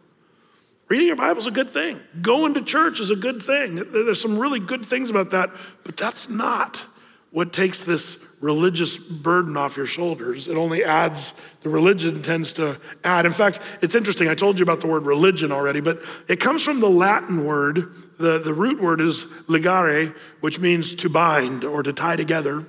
reading 0.89 1.09
your 1.09 1.17
Bible 1.17 1.41
is 1.41 1.47
a 1.47 1.53
good 1.53 1.69
thing. 1.69 2.01
Going 2.23 2.55
to 2.55 2.63
church 2.63 3.01
is 3.01 3.11
a 3.11 3.17
good 3.17 3.43
thing. 3.43 3.75
There's 3.75 4.21
some 4.21 4.39
really 4.39 4.61
good 4.61 4.85
things 4.85 5.11
about 5.11 5.31
that, 5.31 5.51
but 5.85 5.97
that's 5.97 6.31
not 6.31 6.87
what 7.31 7.53
takes 7.53 7.83
this 7.83 8.17
religious 8.43 8.97
burden 8.97 9.57
off 9.57 9.77
your 9.77 9.87
shoulders. 9.87 10.49
It 10.49 10.57
only 10.57 10.85
adds, 10.85 11.33
the 11.63 11.71
religion 11.71 12.23
tends 12.23 12.53
to 12.55 12.79
add. 13.05 13.25
In 13.25 13.33
fact, 13.33 13.61
it's 13.81 13.95
interesting. 13.95 14.29
I 14.29 14.35
told 14.35 14.59
you 14.59 14.65
about 14.65 14.81
the 14.81 14.89
word 14.89 15.07
religion 15.07 15.53
already, 15.53 15.81
but 15.81 16.03
it 16.29 16.41
comes 16.41 16.61
from 16.61 16.81
the 16.81 16.91
Latin 16.91 17.47
word. 17.47 17.95
The, 18.19 18.39
the 18.41 18.53
root 18.53 18.83
word 18.83 19.01
is 19.01 19.27
ligare, 19.47 20.15
which 20.41 20.59
means 20.59 20.95
to 20.97 21.09
bind 21.09 21.65
or 21.65 21.83
to 21.85 21.93
tie 21.93 22.17
together. 22.17 22.67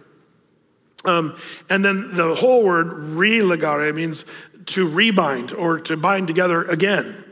Um, 1.06 1.38
and 1.70 1.84
then 1.84 2.16
the 2.16 2.36
whole 2.36 2.64
word 2.64 2.88
religare 2.88 3.94
means 3.94 4.26
to 4.68 4.88
rebind 4.88 5.58
or 5.58 5.80
to 5.82 5.98
bind 5.98 6.28
together 6.28 6.64
again. 6.64 7.26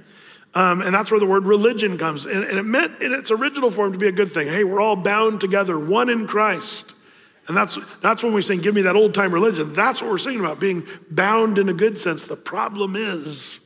Um, 0.53 0.81
and 0.81 0.93
that's 0.93 1.11
where 1.11 1.19
the 1.19 1.27
word 1.27 1.45
religion 1.45 1.97
comes. 1.97 2.25
And, 2.25 2.43
and 2.43 2.57
it 2.57 2.63
meant 2.63 3.01
in 3.01 3.13
its 3.13 3.31
original 3.31 3.71
form 3.71 3.93
to 3.93 3.99
be 3.99 4.07
a 4.07 4.11
good 4.11 4.31
thing. 4.31 4.47
Hey, 4.47 4.63
we're 4.63 4.81
all 4.81 4.97
bound 4.97 5.39
together, 5.39 5.79
one 5.79 6.09
in 6.09 6.27
Christ. 6.27 6.93
And 7.47 7.57
that's, 7.57 7.77
that's 8.01 8.23
when 8.23 8.33
we 8.33 8.41
sing, 8.41 8.61
Give 8.61 8.75
me 8.75 8.83
that 8.83 8.95
old 8.95 9.13
time 9.13 9.33
religion. 9.33 9.73
That's 9.73 10.01
what 10.01 10.11
we're 10.11 10.17
singing 10.17 10.39
about, 10.41 10.59
being 10.59 10.85
bound 11.09 11.57
in 11.57 11.69
a 11.69 11.73
good 11.73 11.97
sense. 11.97 12.23
The 12.23 12.35
problem 12.35 12.95
is, 12.95 13.59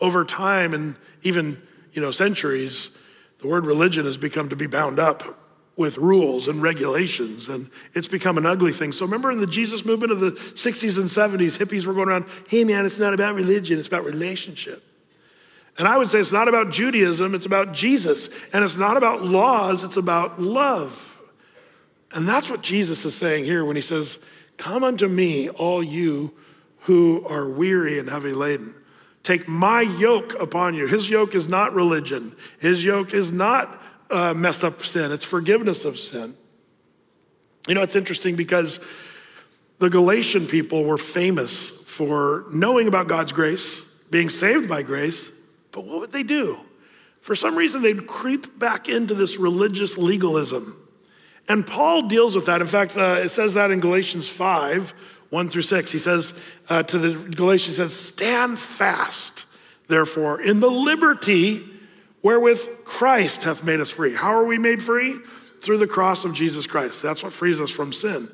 over 0.00 0.24
time 0.24 0.74
and 0.74 0.96
even 1.22 1.62
you 1.92 2.02
know, 2.02 2.10
centuries, 2.10 2.90
the 3.38 3.46
word 3.46 3.66
religion 3.66 4.04
has 4.04 4.16
become 4.16 4.48
to 4.48 4.56
be 4.56 4.66
bound 4.66 4.98
up 4.98 5.38
with 5.76 5.96
rules 5.96 6.48
and 6.48 6.60
regulations, 6.60 7.48
and 7.48 7.70
it's 7.94 8.08
become 8.08 8.36
an 8.36 8.44
ugly 8.44 8.72
thing. 8.72 8.92
So 8.92 9.04
remember 9.06 9.32
in 9.32 9.40
the 9.40 9.46
Jesus 9.46 9.84
movement 9.84 10.12
of 10.12 10.20
the 10.20 10.32
60s 10.32 10.98
and 10.98 11.06
70s, 11.06 11.58
hippies 11.58 11.86
were 11.86 11.94
going 11.94 12.08
around, 12.08 12.26
hey 12.48 12.64
man, 12.64 12.84
it's 12.84 12.98
not 12.98 13.14
about 13.14 13.34
religion, 13.34 13.78
it's 13.78 13.88
about 13.88 14.04
relationship. 14.04 14.82
And 15.78 15.88
I 15.88 15.96
would 15.96 16.08
say 16.08 16.20
it's 16.20 16.32
not 16.32 16.48
about 16.48 16.70
Judaism, 16.70 17.34
it's 17.34 17.46
about 17.46 17.72
Jesus. 17.72 18.28
And 18.52 18.62
it's 18.62 18.76
not 18.76 18.98
about 18.98 19.24
laws, 19.24 19.82
it's 19.82 19.96
about 19.96 20.40
love. 20.40 21.11
And 22.14 22.28
that's 22.28 22.50
what 22.50 22.62
Jesus 22.62 23.04
is 23.04 23.14
saying 23.14 23.44
here 23.44 23.64
when 23.64 23.76
he 23.76 23.82
says, 23.82 24.18
Come 24.58 24.84
unto 24.84 25.08
me, 25.08 25.48
all 25.48 25.82
you 25.82 26.34
who 26.80 27.26
are 27.26 27.48
weary 27.48 27.98
and 27.98 28.08
heavy 28.08 28.32
laden. 28.32 28.74
Take 29.22 29.46
my 29.48 29.82
yoke 29.82 30.34
upon 30.40 30.74
you. 30.74 30.86
His 30.86 31.08
yoke 31.08 31.34
is 31.34 31.48
not 31.48 31.74
religion, 31.74 32.34
his 32.58 32.84
yoke 32.84 33.14
is 33.14 33.32
not 33.32 33.80
uh, 34.10 34.34
messed 34.34 34.64
up 34.64 34.84
sin, 34.84 35.12
it's 35.12 35.24
forgiveness 35.24 35.84
of 35.84 35.98
sin. 35.98 36.34
You 37.68 37.74
know, 37.74 37.82
it's 37.82 37.96
interesting 37.96 38.34
because 38.34 38.80
the 39.78 39.88
Galatian 39.88 40.46
people 40.46 40.84
were 40.84 40.98
famous 40.98 41.82
for 41.84 42.44
knowing 42.52 42.88
about 42.88 43.06
God's 43.06 43.32
grace, 43.32 43.80
being 44.10 44.28
saved 44.28 44.68
by 44.68 44.82
grace, 44.82 45.30
but 45.70 45.84
what 45.84 46.00
would 46.00 46.12
they 46.12 46.24
do? 46.24 46.58
For 47.20 47.36
some 47.36 47.56
reason, 47.56 47.82
they'd 47.82 48.06
creep 48.08 48.58
back 48.58 48.88
into 48.88 49.14
this 49.14 49.36
religious 49.38 49.96
legalism. 49.96 50.76
And 51.48 51.66
Paul 51.66 52.08
deals 52.08 52.34
with 52.34 52.46
that. 52.46 52.60
In 52.60 52.66
fact, 52.66 52.96
uh, 52.96 53.20
it 53.20 53.30
says 53.30 53.54
that 53.54 53.70
in 53.70 53.80
Galatians 53.80 54.28
5 54.28 54.94
1 55.32 55.48
through 55.48 55.62
6. 55.62 55.90
He 55.90 55.98
says 55.98 56.34
uh, 56.68 56.82
to 56.82 56.98
the 56.98 57.14
Galatians, 57.14 57.78
says, 57.78 57.96
Stand 57.96 58.58
fast, 58.58 59.46
therefore, 59.88 60.42
in 60.42 60.60
the 60.60 60.68
liberty 60.68 61.64
wherewith 62.20 62.84
Christ 62.84 63.44
hath 63.44 63.64
made 63.64 63.80
us 63.80 63.90
free. 63.90 64.14
How 64.14 64.28
are 64.28 64.44
we 64.44 64.58
made 64.58 64.82
free? 64.82 65.18
Through 65.62 65.78
the 65.78 65.86
cross 65.86 66.26
of 66.26 66.34
Jesus 66.34 66.66
Christ. 66.66 67.00
That's 67.00 67.22
what 67.22 67.32
frees 67.32 67.62
us 67.62 67.70
from 67.70 67.94
sin. 67.94 68.28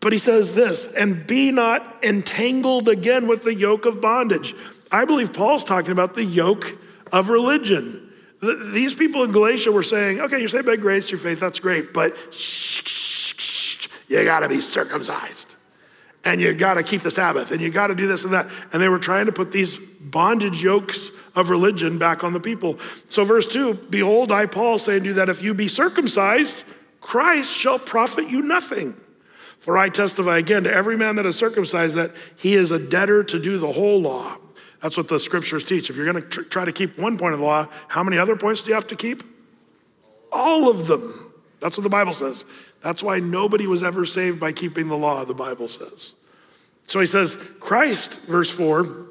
But 0.00 0.12
he 0.12 0.18
says 0.18 0.52
this, 0.52 0.92
and 0.92 1.26
be 1.26 1.50
not 1.50 2.04
entangled 2.04 2.90
again 2.90 3.26
with 3.26 3.44
the 3.44 3.54
yoke 3.54 3.86
of 3.86 4.02
bondage. 4.02 4.54
I 4.90 5.06
believe 5.06 5.32
Paul's 5.32 5.64
talking 5.64 5.92
about 5.92 6.14
the 6.14 6.24
yoke 6.24 6.76
of 7.10 7.30
religion. 7.30 8.11
These 8.42 8.94
people 8.94 9.22
in 9.22 9.30
Galatia 9.30 9.70
were 9.70 9.84
saying, 9.84 10.20
okay, 10.20 10.40
you're 10.40 10.48
saved 10.48 10.66
by 10.66 10.74
grace, 10.74 11.10
your 11.10 11.20
faith, 11.20 11.38
that's 11.38 11.60
great, 11.60 11.94
but 11.94 12.16
shh, 12.32 12.82
shh, 12.84 13.34
shh, 13.38 13.88
you 14.08 14.24
gotta 14.24 14.48
be 14.48 14.60
circumcised. 14.60 15.54
And 16.24 16.40
you 16.40 16.52
gotta 16.52 16.82
keep 16.82 17.02
the 17.02 17.10
Sabbath, 17.10 17.52
and 17.52 17.60
you 17.60 17.70
gotta 17.70 17.94
do 17.94 18.08
this 18.08 18.24
and 18.24 18.32
that. 18.32 18.48
And 18.72 18.82
they 18.82 18.88
were 18.88 18.98
trying 18.98 19.26
to 19.26 19.32
put 19.32 19.52
these 19.52 19.76
bondage 19.76 20.62
yokes 20.62 21.10
of 21.34 21.50
religion 21.50 21.98
back 21.98 22.24
on 22.24 22.32
the 22.32 22.40
people. 22.40 22.78
So, 23.08 23.24
verse 23.24 23.46
2 23.46 23.74
Behold, 23.90 24.32
I, 24.32 24.46
Paul, 24.46 24.78
say 24.78 24.98
to 24.98 25.04
you 25.04 25.14
that 25.14 25.28
if 25.28 25.42
you 25.42 25.54
be 25.54 25.68
circumcised, 25.68 26.64
Christ 27.00 27.52
shall 27.52 27.78
profit 27.78 28.28
you 28.28 28.42
nothing. 28.42 28.94
For 29.58 29.78
I 29.78 29.88
testify 29.88 30.38
again 30.38 30.64
to 30.64 30.72
every 30.72 30.96
man 30.96 31.16
that 31.16 31.26
is 31.26 31.36
circumcised 31.36 31.94
that 31.94 32.12
he 32.36 32.54
is 32.54 32.72
a 32.72 32.78
debtor 32.80 33.22
to 33.24 33.38
do 33.38 33.58
the 33.58 33.72
whole 33.72 34.00
law. 34.00 34.36
That's 34.82 34.96
what 34.96 35.08
the 35.08 35.20
scriptures 35.20 35.62
teach. 35.62 35.88
If 35.88 35.96
you're 35.96 36.10
going 36.10 36.22
to 36.22 36.28
tr- 36.28 36.42
try 36.42 36.64
to 36.64 36.72
keep 36.72 36.98
one 36.98 37.16
point 37.16 37.34
of 37.34 37.40
the 37.40 37.46
law, 37.46 37.68
how 37.88 38.02
many 38.02 38.18
other 38.18 38.36
points 38.36 38.62
do 38.62 38.68
you 38.68 38.74
have 38.74 38.88
to 38.88 38.96
keep? 38.96 39.22
All 40.32 40.68
of 40.68 40.88
them. 40.88 41.32
That's 41.60 41.78
what 41.78 41.84
the 41.84 41.88
Bible 41.88 42.12
says. 42.12 42.44
That's 42.82 43.02
why 43.02 43.20
nobody 43.20 43.68
was 43.68 43.84
ever 43.84 44.04
saved 44.04 44.40
by 44.40 44.50
keeping 44.52 44.88
the 44.88 44.96
law, 44.96 45.24
the 45.24 45.34
Bible 45.34 45.68
says. 45.68 46.14
So 46.88 46.98
he 46.98 47.06
says, 47.06 47.36
Christ, 47.60 48.26
verse 48.26 48.50
4, 48.50 49.06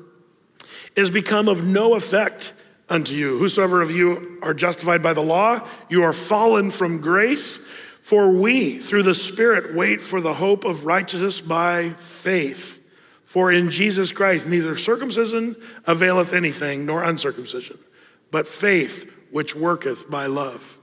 is 0.98 1.10
become 1.10 1.48
of 1.48 1.64
no 1.64 1.96
effect 1.96 2.54
unto 2.90 3.16
you. 3.16 3.38
Whosoever 3.38 3.82
of 3.82 3.92
you 3.92 4.40
are 4.42 4.54
justified 4.54 5.02
by 5.02 5.14
the 5.14 5.24
law, 5.24 5.66
you 5.88 6.04
are 6.04 6.12
fallen 6.12 6.70
from 6.70 7.00
grace. 7.00 7.66
For 8.02 8.30
we, 8.30 8.78
through 8.80 9.04
the 9.04 9.16
Spirit, 9.16 9.74
wait 9.74 10.02
for 10.02 10.20
the 10.20 10.34
hope 10.34 10.66
of 10.66 10.86
righteousness 10.86 11.40
by 11.40 11.92
faith. 11.92 12.81
For 13.32 13.50
in 13.50 13.70
Jesus 13.70 14.12
Christ 14.12 14.46
neither 14.46 14.78
circumcision 14.78 15.56
availeth 15.86 16.34
anything, 16.34 16.86
nor 16.86 17.02
uncircumcision, 17.02 17.78
but 18.30 18.46
faith 18.46 19.10
which 19.32 19.56
worketh 19.56 20.12
by 20.12 20.26
love. 20.26 20.78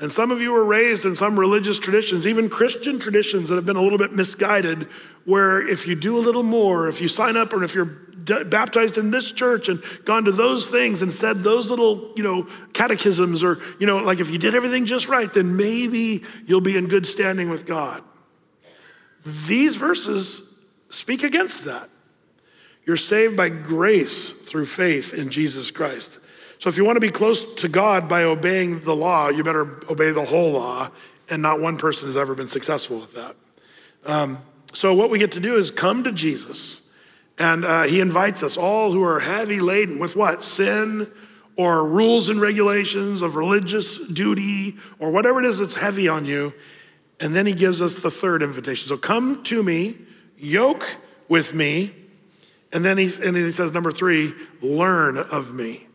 And 0.00 0.10
some 0.10 0.32
of 0.32 0.40
you 0.40 0.50
were 0.50 0.64
raised 0.64 1.04
in 1.04 1.14
some 1.14 1.38
religious 1.38 1.78
traditions, 1.78 2.26
even 2.26 2.48
Christian 2.48 2.98
traditions 2.98 3.50
that 3.50 3.54
have 3.54 3.64
been 3.64 3.76
a 3.76 3.82
little 3.82 3.98
bit 3.98 4.10
misguided, 4.10 4.88
where 5.26 5.64
if 5.64 5.86
you 5.86 5.94
do 5.94 6.18
a 6.18 6.22
little 6.26 6.42
more, 6.42 6.88
if 6.88 7.00
you 7.00 7.06
sign 7.06 7.36
up, 7.36 7.52
or 7.52 7.62
if 7.62 7.72
you're 7.72 7.84
baptized 8.46 8.98
in 8.98 9.12
this 9.12 9.30
church 9.30 9.68
and 9.68 9.80
gone 10.04 10.24
to 10.24 10.32
those 10.32 10.66
things 10.66 11.02
and 11.02 11.12
said 11.12 11.44
those 11.44 11.70
little, 11.70 12.14
you 12.16 12.24
know, 12.24 12.48
catechisms, 12.72 13.44
or, 13.44 13.60
you 13.78 13.86
know, 13.86 13.98
like 13.98 14.18
if 14.18 14.28
you 14.28 14.38
did 14.38 14.56
everything 14.56 14.86
just 14.86 15.06
right, 15.06 15.32
then 15.32 15.56
maybe 15.56 16.24
you'll 16.46 16.60
be 16.60 16.76
in 16.76 16.88
good 16.88 17.06
standing 17.06 17.48
with 17.48 17.64
God. 17.64 18.02
These 19.46 19.76
verses 19.76 20.50
speak 20.90 21.22
against 21.22 21.64
that. 21.64 21.88
You're 22.86 22.96
saved 22.96 23.36
by 23.36 23.48
grace 23.48 24.32
through 24.32 24.66
faith 24.66 25.14
in 25.14 25.30
Jesus 25.30 25.70
Christ. 25.70 26.18
So 26.58 26.68
if 26.68 26.76
you 26.76 26.84
want 26.84 26.96
to 26.96 27.00
be 27.00 27.10
close 27.10 27.54
to 27.56 27.68
God 27.68 28.08
by 28.08 28.24
obeying 28.24 28.80
the 28.80 28.94
law, 28.94 29.28
you 29.28 29.42
better 29.42 29.80
obey 29.90 30.12
the 30.12 30.24
whole 30.24 30.52
law, 30.52 30.90
and 31.28 31.42
not 31.42 31.60
one 31.60 31.76
person 31.78 32.08
has 32.08 32.16
ever 32.16 32.34
been 32.34 32.48
successful 32.48 33.00
with 33.00 33.14
that. 33.14 33.36
Um, 34.04 34.38
so 34.72 34.94
what 34.94 35.10
we 35.10 35.18
get 35.18 35.32
to 35.32 35.40
do 35.40 35.56
is 35.56 35.70
come 35.70 36.04
to 36.04 36.12
Jesus, 36.12 36.82
and 37.38 37.64
uh, 37.64 37.82
he 37.84 38.00
invites 38.00 38.42
us 38.42 38.56
all 38.56 38.92
who 38.92 39.02
are 39.02 39.20
heavy 39.20 39.60
laden 39.60 39.98
with 39.98 40.16
what? 40.16 40.42
Sin 40.42 41.10
or 41.56 41.86
rules 41.86 42.28
and 42.28 42.40
regulations 42.40 43.22
of 43.22 43.36
religious 43.36 43.98
duty 44.08 44.76
or 44.98 45.10
whatever 45.10 45.40
it 45.40 45.46
is 45.46 45.58
that's 45.58 45.76
heavy 45.76 46.08
on 46.08 46.24
you. 46.24 46.52
And 47.20 47.34
then 47.34 47.46
he 47.46 47.52
gives 47.52 47.80
us 47.80 47.94
the 47.94 48.10
third 48.10 48.42
invitation. 48.42 48.88
So 48.88 48.96
come 48.96 49.42
to 49.44 49.62
me 49.62 49.96
yoke 50.44 50.86
with 51.28 51.54
me. 51.54 51.94
And 52.72 52.84
then, 52.84 52.98
he 52.98 53.04
and 53.04 53.36
then 53.36 53.44
he 53.44 53.52
says, 53.52 53.72
number 53.72 53.92
three, 53.92 54.34
learn 54.60 55.16
of 55.16 55.54
me. 55.54 55.86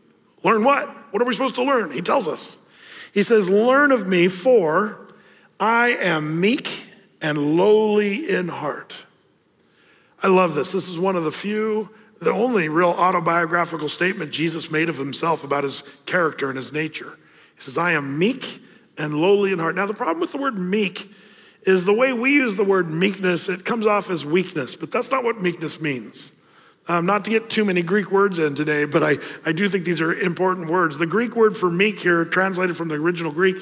Learn 0.42 0.64
what? 0.64 0.88
What 1.12 1.22
are 1.22 1.26
we 1.26 1.34
supposed 1.34 1.56
to 1.56 1.62
learn? 1.62 1.92
He 1.92 2.00
tells 2.00 2.26
us. 2.26 2.56
He 3.12 3.22
says, 3.22 3.48
Learn 3.48 3.92
of 3.92 4.06
me, 4.06 4.28
for 4.28 5.08
I 5.58 5.88
am 5.88 6.40
meek 6.40 6.86
and 7.20 7.56
lowly 7.56 8.28
in 8.28 8.48
heart. 8.48 9.04
I 10.22 10.28
love 10.28 10.54
this. 10.54 10.72
This 10.72 10.88
is 10.88 10.98
one 10.98 11.16
of 11.16 11.24
the 11.24 11.32
few, 11.32 11.90
the 12.20 12.30
only 12.30 12.68
real 12.68 12.90
autobiographical 12.90 13.88
statement 13.88 14.30
Jesus 14.30 14.70
made 14.70 14.88
of 14.88 14.98
himself 14.98 15.44
about 15.44 15.64
his 15.64 15.82
character 16.06 16.48
and 16.48 16.56
his 16.56 16.72
nature. 16.72 17.18
He 17.54 17.60
says, 17.60 17.78
I 17.78 17.92
am 17.92 18.18
meek 18.18 18.62
and 18.96 19.14
lowly 19.14 19.52
in 19.52 19.58
heart. 19.58 19.74
Now, 19.74 19.86
the 19.86 19.94
problem 19.94 20.20
with 20.20 20.32
the 20.32 20.38
word 20.38 20.58
meek 20.58 21.10
is 21.64 21.84
the 21.84 21.92
way 21.92 22.12
we 22.12 22.32
use 22.32 22.56
the 22.56 22.64
word 22.64 22.90
meekness, 22.90 23.48
it 23.48 23.64
comes 23.64 23.86
off 23.86 24.10
as 24.10 24.24
weakness, 24.24 24.76
but 24.76 24.90
that's 24.90 25.10
not 25.10 25.24
what 25.24 25.40
meekness 25.40 25.80
means. 25.80 26.32
Um, 26.88 27.06
not 27.06 27.24
to 27.26 27.30
get 27.30 27.50
too 27.50 27.64
many 27.64 27.82
Greek 27.82 28.10
words 28.10 28.38
in 28.38 28.54
today, 28.54 28.84
but 28.84 29.02
I, 29.02 29.18
I 29.44 29.52
do 29.52 29.68
think 29.68 29.84
these 29.84 30.00
are 30.00 30.12
important 30.12 30.70
words. 30.70 30.98
The 30.98 31.06
Greek 31.06 31.36
word 31.36 31.56
for 31.56 31.70
meek 31.70 32.00
here, 32.00 32.24
translated 32.24 32.76
from 32.76 32.88
the 32.88 32.96
original 32.96 33.30
Greek, 33.30 33.56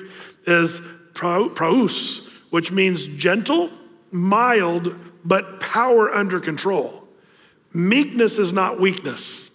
is 0.47 0.81
praus, 1.13 2.29
which 2.51 2.71
means 2.71 3.07
gentle, 3.07 3.71
mild, 4.11 4.95
but 5.25 5.61
power 5.61 6.11
under 6.15 6.41
control. 6.41 7.07
Meekness 7.75 8.39
is 8.39 8.53
not 8.53 8.81
weakness. 8.81 9.51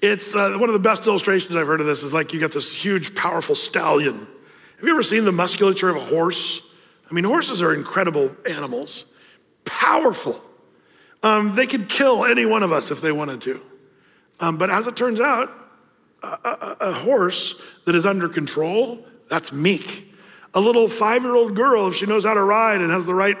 It's 0.00 0.34
uh, 0.34 0.56
one 0.56 0.68
of 0.68 0.74
the 0.74 0.78
best 0.78 1.06
illustrations 1.06 1.56
I've 1.56 1.66
heard 1.66 1.80
of 1.80 1.86
this 1.86 2.02
is 2.02 2.12
like 2.12 2.32
you 2.32 2.40
got 2.40 2.52
this 2.52 2.74
huge, 2.74 3.14
powerful 3.16 3.56
stallion. 3.56 4.14
Have 4.14 4.84
you 4.84 4.90
ever 4.90 5.02
seen 5.02 5.24
the 5.24 5.32
musculature 5.32 5.88
of 5.88 5.96
a 5.96 6.04
horse? 6.04 6.62
I 7.10 7.14
mean, 7.14 7.24
horses 7.24 7.62
are 7.62 7.74
incredible 7.74 8.34
animals, 8.48 9.04
powerful. 9.64 10.42
Um, 11.22 11.54
they 11.54 11.66
could 11.66 11.88
kill 11.88 12.24
any 12.24 12.46
one 12.46 12.62
of 12.62 12.72
us 12.72 12.90
if 12.90 13.00
they 13.00 13.12
wanted 13.12 13.40
to. 13.42 13.60
Um, 14.40 14.56
but 14.56 14.70
as 14.70 14.86
it 14.86 14.96
turns 14.96 15.20
out, 15.20 15.52
a, 16.22 16.26
a, 16.26 16.76
a 16.80 16.92
horse 16.92 17.54
that 17.86 17.94
is 17.94 18.06
under 18.06 18.28
control, 18.28 19.04
that's 19.28 19.52
meek. 19.52 20.14
A 20.54 20.60
little 20.60 20.88
five 20.88 21.22
year 21.22 21.34
old 21.34 21.54
girl, 21.54 21.88
if 21.88 21.94
she 21.94 22.06
knows 22.06 22.24
how 22.24 22.34
to 22.34 22.42
ride 22.42 22.80
and 22.80 22.90
has 22.90 23.04
the 23.04 23.14
right 23.14 23.36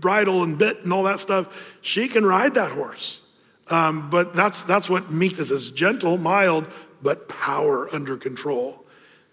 bridle 0.00 0.42
and 0.42 0.58
bit 0.58 0.82
and 0.82 0.92
all 0.92 1.04
that 1.04 1.18
stuff, 1.18 1.76
she 1.80 2.08
can 2.08 2.24
ride 2.24 2.54
that 2.54 2.72
horse. 2.72 3.20
Um, 3.68 4.10
but 4.10 4.34
that's, 4.34 4.62
that's 4.64 4.90
what 4.90 5.10
meekness 5.10 5.50
is 5.50 5.70
gentle, 5.70 6.18
mild, 6.18 6.66
but 7.02 7.28
power 7.28 7.92
under 7.94 8.16
control. 8.16 8.84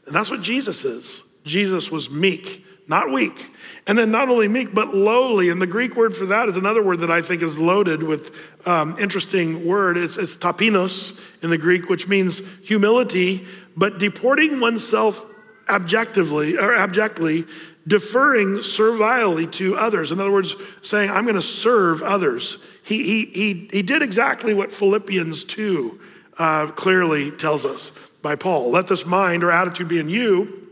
And 0.05 0.15
that's 0.15 0.29
what 0.29 0.41
Jesus 0.41 0.85
is. 0.85 1.23
Jesus 1.43 1.91
was 1.91 2.09
meek, 2.09 2.65
not 2.87 3.11
weak. 3.11 3.51
And 3.85 3.97
then 3.97 4.11
not 4.11 4.29
only 4.29 4.47
meek, 4.47 4.73
but 4.73 4.95
lowly. 4.95 5.49
And 5.49 5.61
the 5.61 5.67
Greek 5.67 5.95
word 5.95 6.15
for 6.15 6.25
that 6.27 6.47
is 6.47 6.57
another 6.57 6.81
word 6.81 6.99
that 6.99 7.11
I 7.11 7.21
think 7.21 7.41
is 7.41 7.59
loaded 7.59 8.03
with 8.03 8.35
um, 8.65 8.97
interesting 8.99 9.65
word. 9.65 9.97
It's, 9.97 10.17
it's 10.17 10.37
tapinos 10.37 11.17
in 11.41 11.49
the 11.49 11.57
Greek, 11.57 11.89
which 11.89 12.07
means 12.07 12.41
humility, 12.63 13.45
but 13.75 13.99
deporting 13.99 14.59
oneself 14.59 15.25
objectively 15.69 16.57
or 16.57 16.73
abjectly 16.73 17.45
deferring 17.87 18.61
servilely 18.61 19.47
to 19.47 19.75
others. 19.77 20.11
In 20.11 20.19
other 20.19 20.31
words, 20.31 20.55
saying, 20.81 21.09
I'm 21.09 21.23
going 21.23 21.35
to 21.35 21.41
serve 21.41 22.01
others. 22.01 22.57
He, 22.83 23.03
he, 23.03 23.25
he, 23.25 23.69
he 23.71 23.81
did 23.81 24.01
exactly 24.01 24.53
what 24.53 24.71
Philippians 24.71 25.45
2 25.45 25.99
uh, 26.37 26.67
clearly 26.67 27.31
tells 27.31 27.65
us 27.65 27.91
by 28.21 28.35
Paul. 28.35 28.71
Let 28.71 28.87
this 28.87 29.05
mind 29.05 29.43
or 29.43 29.51
attitude 29.51 29.87
be 29.87 29.99
in 29.99 30.09
you, 30.09 30.66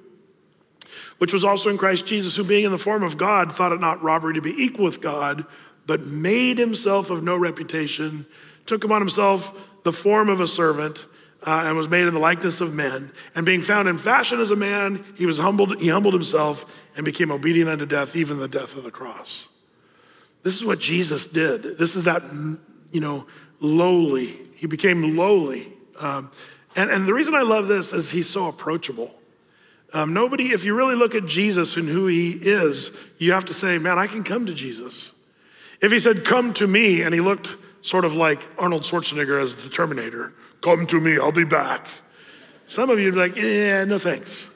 which 1.17 1.33
was 1.33 1.43
also 1.43 1.69
in 1.69 1.77
Christ 1.77 2.05
Jesus, 2.05 2.35
who 2.35 2.43
being 2.43 2.65
in 2.65 2.71
the 2.71 2.77
form 2.77 3.03
of 3.03 3.17
God 3.17 3.51
thought 3.51 3.71
it 3.71 3.79
not 3.79 4.01
robbery 4.03 4.33
to 4.33 4.41
be 4.41 4.53
equal 4.57 4.85
with 4.85 5.01
God, 5.01 5.45
but 5.87 6.01
made 6.01 6.57
himself 6.57 7.09
of 7.09 7.23
no 7.23 7.37
reputation, 7.37 8.25
took 8.65 8.83
upon 8.83 9.01
himself 9.01 9.83
the 9.83 9.91
form 9.91 10.29
of 10.29 10.39
a 10.41 10.47
servant 10.47 11.05
uh, 11.45 11.63
and 11.65 11.77
was 11.77 11.87
made 11.87 12.07
in 12.07 12.13
the 12.13 12.19
likeness 12.19 12.59
of 12.59 12.73
men. 12.73 13.11
And 13.35 13.45
being 13.45 13.61
found 13.61 13.87
in 13.87 13.97
fashion 13.97 14.39
as 14.39 14.51
a 14.51 14.55
man, 14.55 15.05
he 15.15 15.25
was 15.25 15.37
humbled, 15.37 15.79
he 15.79 15.89
humbled 15.89 16.13
himself 16.13 16.65
and 16.95 17.05
became 17.05 17.31
obedient 17.31 17.69
unto 17.69 17.85
death, 17.85 18.15
even 18.15 18.39
the 18.39 18.47
death 18.47 18.75
of 18.75 18.83
the 18.83 18.91
cross. 18.91 19.47
This 20.43 20.55
is 20.55 20.65
what 20.65 20.79
Jesus 20.79 21.27
did. 21.27 21.77
This 21.77 21.95
is 21.95 22.03
that, 22.03 22.23
you 22.91 23.01
know, 23.01 23.27
lowly. 23.59 24.37
He 24.55 24.67
became 24.67 25.15
lowly. 25.15 25.67
Um, 25.99 26.31
and, 26.75 26.89
and 26.89 27.07
the 27.07 27.13
reason 27.13 27.35
I 27.35 27.41
love 27.41 27.67
this 27.67 27.93
is 27.93 28.11
he's 28.11 28.29
so 28.29 28.47
approachable. 28.47 29.13
Um, 29.93 30.13
nobody, 30.13 30.51
if 30.51 30.65
you 30.65 30.75
really 30.75 30.95
look 30.95 31.15
at 31.15 31.25
Jesus 31.25 31.77
and 31.77 31.87
who 31.87 32.07
he 32.07 32.31
is, 32.31 32.91
you 33.17 33.31
have 33.31 33.45
to 33.45 33.53
say, 33.53 33.77
man, 33.77 33.97
I 33.97 34.07
can 34.07 34.23
come 34.23 34.45
to 34.45 34.53
Jesus. 34.53 35.11
If 35.81 35.91
he 35.91 35.99
said, 35.99 36.25
come 36.25 36.53
to 36.55 36.67
me, 36.67 37.01
and 37.01 37.13
he 37.13 37.21
looked 37.21 37.55
sort 37.81 38.03
of 38.03 38.15
like 38.15 38.45
Arnold 38.57 38.83
Schwarzenegger 38.83 39.41
as 39.41 39.55
the 39.55 39.69
Terminator, 39.69 40.33
Come 40.65 40.87
to 40.87 40.99
me, 40.99 41.19
I'll 41.19 41.31
be 41.31 41.43
back. 41.43 41.87
Some 42.65 42.89
of 42.89 42.97
you 42.97 43.05
would 43.05 43.13
be 43.13 43.19
like, 43.19 43.35
yeah, 43.35 43.83
no 43.83 43.99
thanks. 43.99 44.49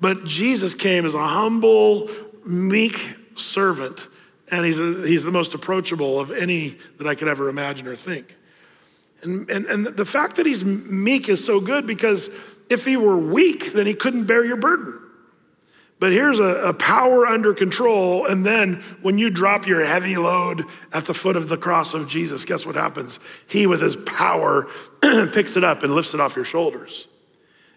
But 0.00 0.24
Jesus 0.24 0.72
came 0.72 1.04
as 1.04 1.12
a 1.12 1.26
humble, 1.26 2.08
meek 2.46 3.16
servant, 3.36 4.08
and 4.50 4.64
he's, 4.64 4.78
a, 4.78 5.06
he's 5.06 5.22
the 5.22 5.30
most 5.30 5.52
approachable 5.52 6.18
of 6.18 6.30
any 6.30 6.78
that 6.96 7.06
I 7.06 7.14
could 7.14 7.28
ever 7.28 7.50
imagine 7.50 7.86
or 7.86 7.96
think. 7.96 8.34
And, 9.20 9.50
and, 9.50 9.66
and 9.66 9.86
the 9.88 10.06
fact 10.06 10.36
that 10.36 10.46
he's 10.46 10.64
meek 10.64 11.28
is 11.28 11.44
so 11.44 11.60
good 11.60 11.86
because 11.86 12.30
if 12.70 12.84
he 12.84 12.96
were 12.96 13.18
weak, 13.18 13.72
then 13.72 13.86
he 13.86 13.94
couldn't 13.94 14.24
bear 14.24 14.44
your 14.44 14.56
burden. 14.56 14.98
But 15.98 16.12
here's 16.12 16.40
a, 16.40 16.68
a, 16.68 16.72
power 16.72 17.26
under 17.26 17.52
control. 17.52 18.24
And 18.24 18.44
then 18.44 18.82
when 19.02 19.18
you 19.18 19.28
drop 19.28 19.66
your 19.66 19.84
heavy 19.84 20.16
load 20.16 20.64
at 20.94 21.04
the 21.04 21.12
foot 21.12 21.36
of 21.36 21.50
the 21.50 21.58
cross 21.58 21.92
of 21.92 22.08
Jesus, 22.08 22.46
guess 22.46 22.64
what 22.64 22.74
happens? 22.74 23.20
He, 23.46 23.66
with 23.66 23.82
his 23.82 23.96
power, 23.96 24.66
picks 25.02 25.58
it 25.58 25.64
up 25.64 25.82
and 25.82 25.94
lifts 25.94 26.14
it 26.14 26.20
off 26.20 26.36
your 26.36 26.46
shoulders. 26.46 27.06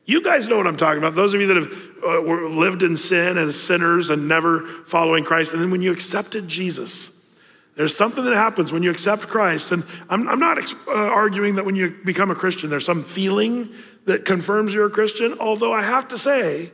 You 0.06 0.22
guys 0.22 0.48
know 0.48 0.56
what 0.56 0.68
I'm 0.68 0.78
talking 0.78 1.00
about. 1.00 1.16
Those 1.16 1.34
of 1.34 1.42
you 1.42 1.48
that 1.48 1.58
have 1.58 1.74
uh, 2.04 2.20
lived 2.48 2.82
in 2.82 2.96
sin 2.96 3.38
as 3.38 3.62
sinners 3.62 4.10
and 4.10 4.28
never 4.30 4.62
following 4.86 5.26
Christ. 5.26 5.52
And 5.52 5.62
then 5.62 5.70
when 5.70 5.82
you 5.82 5.92
accepted 5.92 6.48
Jesus, 6.48 7.12
there's 7.76 7.96
something 7.96 8.24
that 8.24 8.36
happens 8.36 8.72
when 8.72 8.84
you 8.84 8.92
accept 8.92 9.28
Christ. 9.28 9.72
And 9.72 9.84
I'm, 10.10 10.28
I'm 10.28 10.40
not 10.40 10.58
uh, 10.88 10.92
arguing 10.92 11.56
that 11.56 11.66
when 11.66 11.76
you 11.76 11.98
become 12.06 12.30
a 12.30 12.36
Christian, 12.36 12.70
there's 12.70 12.86
some 12.86 13.04
feeling 13.04 13.70
that 14.06 14.26
confirms 14.26 14.74
you're 14.74 14.86
a 14.86 14.92
Christian. 14.92 15.38
Although 15.40 15.74
I 15.74 15.82
have 15.82 16.08
to 16.10 16.18
say, 16.18 16.72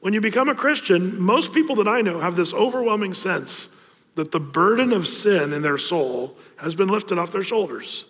when 0.00 0.14
you 0.14 0.20
become 0.20 0.48
a 0.48 0.54
Christian, 0.54 1.20
most 1.20 1.52
people 1.52 1.76
that 1.76 1.88
I 1.88 2.00
know 2.00 2.20
have 2.20 2.36
this 2.36 2.54
overwhelming 2.54 3.14
sense 3.14 3.68
that 4.14 4.30
the 4.30 4.40
burden 4.40 4.92
of 4.92 5.06
sin 5.06 5.52
in 5.52 5.62
their 5.62 5.78
soul 5.78 6.36
has 6.56 6.74
been 6.74 6.88
lifted 6.88 7.18
off 7.18 7.32
their 7.32 7.42
shoulders. 7.42 8.04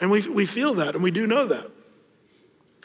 And 0.00 0.10
we, 0.10 0.26
we 0.28 0.46
feel 0.46 0.74
that 0.74 0.94
and 0.94 1.02
we 1.02 1.10
do 1.10 1.26
know 1.26 1.46
that. 1.46 1.70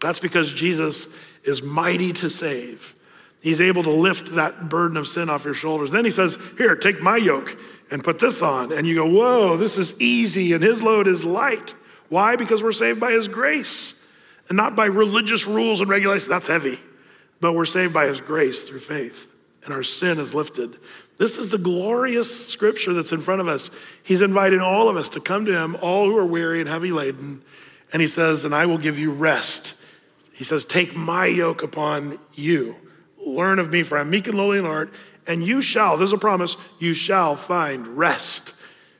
That's 0.02 0.20
because 0.20 0.54
Jesus 0.54 1.08
is 1.44 1.62
mighty 1.62 2.14
to 2.14 2.30
save. 2.30 2.96
He's 3.42 3.62
able 3.62 3.84
to 3.84 3.92
lift 3.92 4.36
that 4.36 4.70
burden 4.70 4.98
of 4.98 5.08
sin 5.08 5.30
off 5.30 5.46
your 5.46 5.54
shoulders. 5.54 5.92
Then 5.92 6.06
he 6.06 6.12
says, 6.12 6.38
Here, 6.58 6.76
take 6.76 7.02
my 7.02 7.18
yoke 7.18 7.58
and 7.92 8.04
put 8.04 8.20
this 8.20 8.42
on. 8.42 8.72
And 8.72 8.88
you 8.88 8.96
go, 8.96 9.08
Whoa, 9.08 9.58
this 9.58 9.78
is 9.78 10.00
easy, 10.00 10.54
and 10.54 10.64
his 10.64 10.82
load 10.82 11.08
is 11.08 11.26
light. 11.26 11.74
Why? 12.10 12.36
Because 12.36 12.62
we're 12.62 12.72
saved 12.72 13.00
by 13.00 13.12
his 13.12 13.28
grace 13.28 13.94
and 14.48 14.56
not 14.56 14.76
by 14.76 14.86
religious 14.86 15.48
rules 15.48 15.82
and 15.82 15.90
regulations. 15.90 16.28
That's 16.28 16.48
heavy 16.48 16.80
but 17.40 17.54
we're 17.54 17.66
saved 17.66 17.94
by 17.94 18.08
his 18.08 18.22
grace 18.22 18.64
through 18.64 18.80
faith, 18.80 19.32
and 19.64 19.74
our 19.74 19.84
sin 19.84 20.20
is 20.20 20.34
lifted. 20.34 20.78
This 21.18 21.38
is 21.38 21.52
the 21.52 21.58
glorious 21.58 22.50
scripture 22.50 22.94
that's 22.94 23.12
in 23.12 23.22
front 23.22 23.42
of 23.42 23.48
us. 23.48 23.70
He's 24.04 24.22
inviting 24.22 24.60
all 24.60 24.90
of 24.90 24.98
us 24.98 25.10
to 25.10 25.20
come 25.20 25.46
to 25.46 25.56
him, 25.56 25.76
all 25.82 26.06
who 26.06 26.18
are 26.18 26.26
weary 26.26 26.60
and 26.60 26.70
heavy 26.70 26.92
laden, 26.92 27.42
and 27.94 28.02
he 28.02 28.08
says, 28.08 28.46
And 28.46 28.56
I 28.56 28.66
will 28.66 28.78
give 28.78 29.00
you 29.00 29.12
rest. 29.12 29.76
He 30.34 30.44
says, 30.44 30.66
Take 30.66 30.96
my 30.96 31.28
yoke 31.28 31.64
upon 31.64 32.20
you. 32.34 32.76
Learn 33.26 33.60
of 33.60 33.72
me, 33.72 33.84
for 33.84 33.98
I'm 33.98 34.10
meek 34.10 34.28
and 34.28 34.36
lowly 34.36 34.58
in 34.58 34.66
heart, 34.66 34.94
and 35.28 35.44
you 35.44 35.62
shall, 35.62 35.98
this 35.98 36.08
is 36.08 36.14
a 36.14 36.18
promise, 36.18 36.58
you 36.80 36.94
shall 36.94 37.36
find 37.36 37.88
rest 37.88 38.54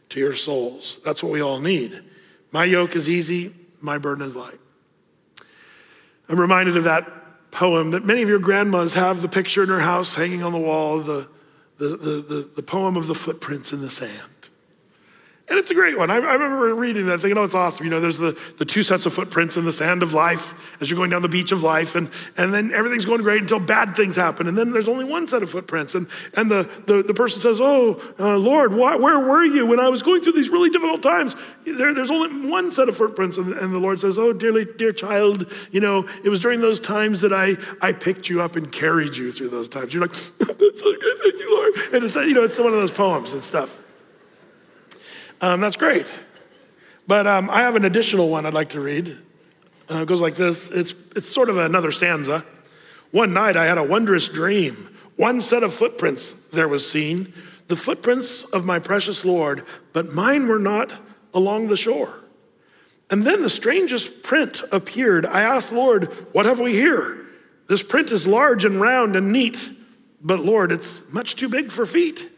to 0.10 0.20
your 0.20 0.34
souls. 0.34 1.00
That's 1.04 1.22
what 1.22 1.32
we 1.32 1.42
all 1.42 1.60
need. 1.60 2.02
My 2.52 2.66
yoke 2.66 2.96
is 2.96 3.10
easy, 3.10 3.54
my 3.82 3.98
burden 3.98 4.26
is 4.26 4.36
light. 4.36 4.60
I'm 6.28 6.40
reminded 6.40 6.78
of 6.78 6.86
that 6.86 7.52
poem 7.52 7.92
that 7.92 8.04
many 8.04 8.22
of 8.22 8.30
your 8.30 8.40
grandmas 8.40 8.94
have 8.96 9.22
the 9.22 9.30
picture 9.30 9.64
in 9.64 9.70
her 9.70 9.80
house 9.80 10.16
hanging 10.16 10.44
on 10.44 10.52
the 10.52 10.60
wall, 10.60 11.00
the, 11.00 11.28
the, 11.78 11.88
the, 11.88 12.22
the, 12.22 12.50
the 12.56 12.64
poem 12.64 12.98
of 12.98 13.08
the 13.08 13.16
footprints 13.16 13.72
in 13.72 13.82
the 13.82 13.90
sand. 13.90 14.35
And 15.48 15.60
it's 15.60 15.70
a 15.70 15.76
great 15.76 15.96
one. 15.96 16.10
I, 16.10 16.16
I, 16.16 16.34
remember 16.34 16.74
reading 16.74 17.06
that, 17.06 17.20
thinking, 17.20 17.38
oh, 17.38 17.44
it's 17.44 17.54
awesome. 17.54 17.86
You 17.86 17.92
know, 17.92 18.00
there's 18.00 18.18
the, 18.18 18.36
the 18.58 18.66
two 18.66 18.82
sets 18.82 19.06
of 19.06 19.14
footprints 19.14 19.58
in 19.58 19.66
the 19.66 19.72
sand 19.72 20.02
of 20.02 20.12
life 20.12 20.76
as 20.82 20.90
you're 20.90 20.98
going 20.98 21.12
down 21.12 21.22
the 21.22 21.30
beach 21.30 21.52
of 21.52 21.62
life, 21.62 21.94
and, 21.94 22.10
and 22.36 22.52
then 22.52 22.72
everything's 22.74 23.06
going 23.06 23.22
great 23.22 23.44
until 23.44 23.60
bad 23.60 23.96
things 23.96 24.16
happen. 24.16 24.48
And 24.48 24.58
then 24.58 24.72
there's 24.72 24.90
only 24.90 25.06
one 25.06 25.28
set 25.28 25.44
of 25.44 25.52
footprints. 25.52 25.94
And, 25.94 26.08
and 26.34 26.50
the, 26.50 26.68
the, 26.88 27.04
the 27.04 27.14
person 27.14 27.42
says, 27.42 27.60
Oh, 27.62 28.02
uh, 28.20 28.38
Lord, 28.38 28.74
why, 28.74 28.96
where 28.96 29.20
were 29.20 29.44
you 29.44 29.68
when 29.68 29.80
I 29.80 29.88
was 29.88 30.02
going 30.02 30.24
through 30.24 30.34
these 30.34 30.50
really 30.50 30.72
difficult 30.72 31.04
times? 31.04 31.36
There, 31.64 31.94
there's 31.94 32.12
only 32.12 32.50
one 32.50 32.72
set 32.72 32.90
of 32.90 32.98
footprints. 32.98 33.38
And, 33.38 33.54
and 33.54 33.72
the 33.72 33.80
Lord 33.80 34.00
says, 34.00 34.18
Oh, 34.18 34.34
dearly, 34.34 34.66
dear 34.66 34.92
child, 34.92 35.52
you 35.72 35.80
know, 35.80 36.10
it 36.24 36.30
was 36.30 36.40
during 36.40 36.60
those 36.60 36.80
times 36.80 37.22
that 37.22 37.34
I, 37.34 37.56
I 37.82 37.94
picked 37.94 38.30
you 38.30 38.42
up 38.42 38.56
and 38.56 38.72
carried 38.72 39.16
you 39.16 39.32
through 39.32 39.50
those 39.50 39.70
times. 39.70 39.94
You're 39.94 40.02
like, 40.02 40.14
That's 40.40 40.82
so 40.82 40.96
good, 41.00 41.18
thank 41.22 41.36
you, 41.36 41.56
Lord. 41.56 41.94
And 41.94 42.04
it's, 42.04 42.16
you 42.16 42.34
know, 42.34 42.44
it's 42.44 42.58
one 42.58 42.74
of 42.74 42.80
those 42.80 42.92
poems 42.92 43.34
and 43.34 43.44
stuff. 43.44 43.85
Um, 45.46 45.62
that's 45.62 45.76
great. 45.76 46.08
But 47.06 47.28
um, 47.28 47.52
I 47.52 47.62
have 47.62 47.76
an 47.76 47.86
additional 47.86 48.30
one 48.30 48.48
I'd 48.48 48.56
like 48.56 48.70
to 48.70 48.80
read. 48.80 49.16
Uh, 49.88 49.98
it 49.98 50.08
goes 50.08 50.20
like 50.20 50.34
this 50.34 50.72
it's, 50.72 50.96
it's 51.16 51.30
sort 51.30 51.50
of 51.50 51.58
another 51.58 51.92
stanza. 51.92 52.44
One 53.12 53.32
night 53.32 53.56
I 53.56 53.68
had 53.68 53.78
a 53.78 53.84
wondrous 53.84 54.28
dream. 54.28 54.90
One 55.18 55.42
set 55.42 55.62
of 55.62 55.72
footprints 55.72 56.32
there 56.48 56.68
was 56.68 56.90
seen, 56.90 57.32
the 57.68 57.76
footprints 57.76 58.44
of 58.46 58.66
my 58.66 58.80
precious 58.80 59.24
Lord, 59.24 59.64
but 59.94 60.16
mine 60.16 60.48
were 60.48 60.58
not 60.58 60.92
along 61.32 61.68
the 61.68 61.78
shore. 61.78 62.22
And 63.12 63.24
then 63.24 63.44
the 63.44 63.50
strangest 63.50 64.24
print 64.24 64.64
appeared. 64.72 65.28
I 65.28 65.42
asked, 65.42 65.72
Lord, 65.72 66.06
what 66.34 66.48
have 66.48 66.60
we 66.60 66.74
here? 66.74 67.24
This 67.68 67.84
print 67.84 68.10
is 68.10 68.26
large 68.26 68.66
and 68.66 68.82
round 68.82 69.16
and 69.16 69.32
neat, 69.32 69.70
but 70.20 70.40
Lord, 70.40 70.72
it's 70.72 71.14
much 71.14 71.36
too 71.36 71.50
big 71.50 71.72
for 71.72 71.86
feet. 71.86 72.32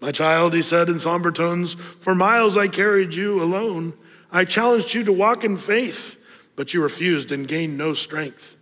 My 0.00 0.12
child, 0.12 0.54
he 0.54 0.62
said 0.62 0.88
in 0.88 0.98
somber 0.98 1.32
tones, 1.32 1.74
for 1.74 2.14
miles 2.14 2.56
I 2.56 2.68
carried 2.68 3.14
you 3.14 3.42
alone. 3.42 3.94
I 4.30 4.44
challenged 4.44 4.92
you 4.92 5.04
to 5.04 5.12
walk 5.12 5.44
in 5.44 5.56
faith, 5.56 6.20
but 6.54 6.74
you 6.74 6.82
refused 6.82 7.32
and 7.32 7.48
gained 7.48 7.78
no 7.78 7.94
strength. 7.94 8.56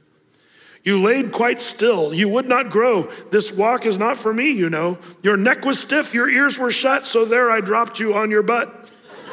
You 0.84 1.02
laid 1.02 1.32
quite 1.32 1.62
still. 1.62 2.12
You 2.12 2.28
would 2.28 2.46
not 2.46 2.70
grow. 2.70 3.10
This 3.30 3.50
walk 3.50 3.86
is 3.86 3.98
not 3.98 4.18
for 4.18 4.32
me, 4.32 4.52
you 4.52 4.68
know. 4.68 4.98
Your 5.22 5.36
neck 5.36 5.64
was 5.64 5.80
stiff, 5.80 6.12
your 6.12 6.28
ears 6.28 6.58
were 6.58 6.70
shut, 6.70 7.06
so 7.06 7.24
there 7.24 7.50
I 7.50 7.60
dropped 7.60 7.98
you 7.98 8.14
on 8.14 8.30
your 8.30 8.42
butt. 8.42 8.88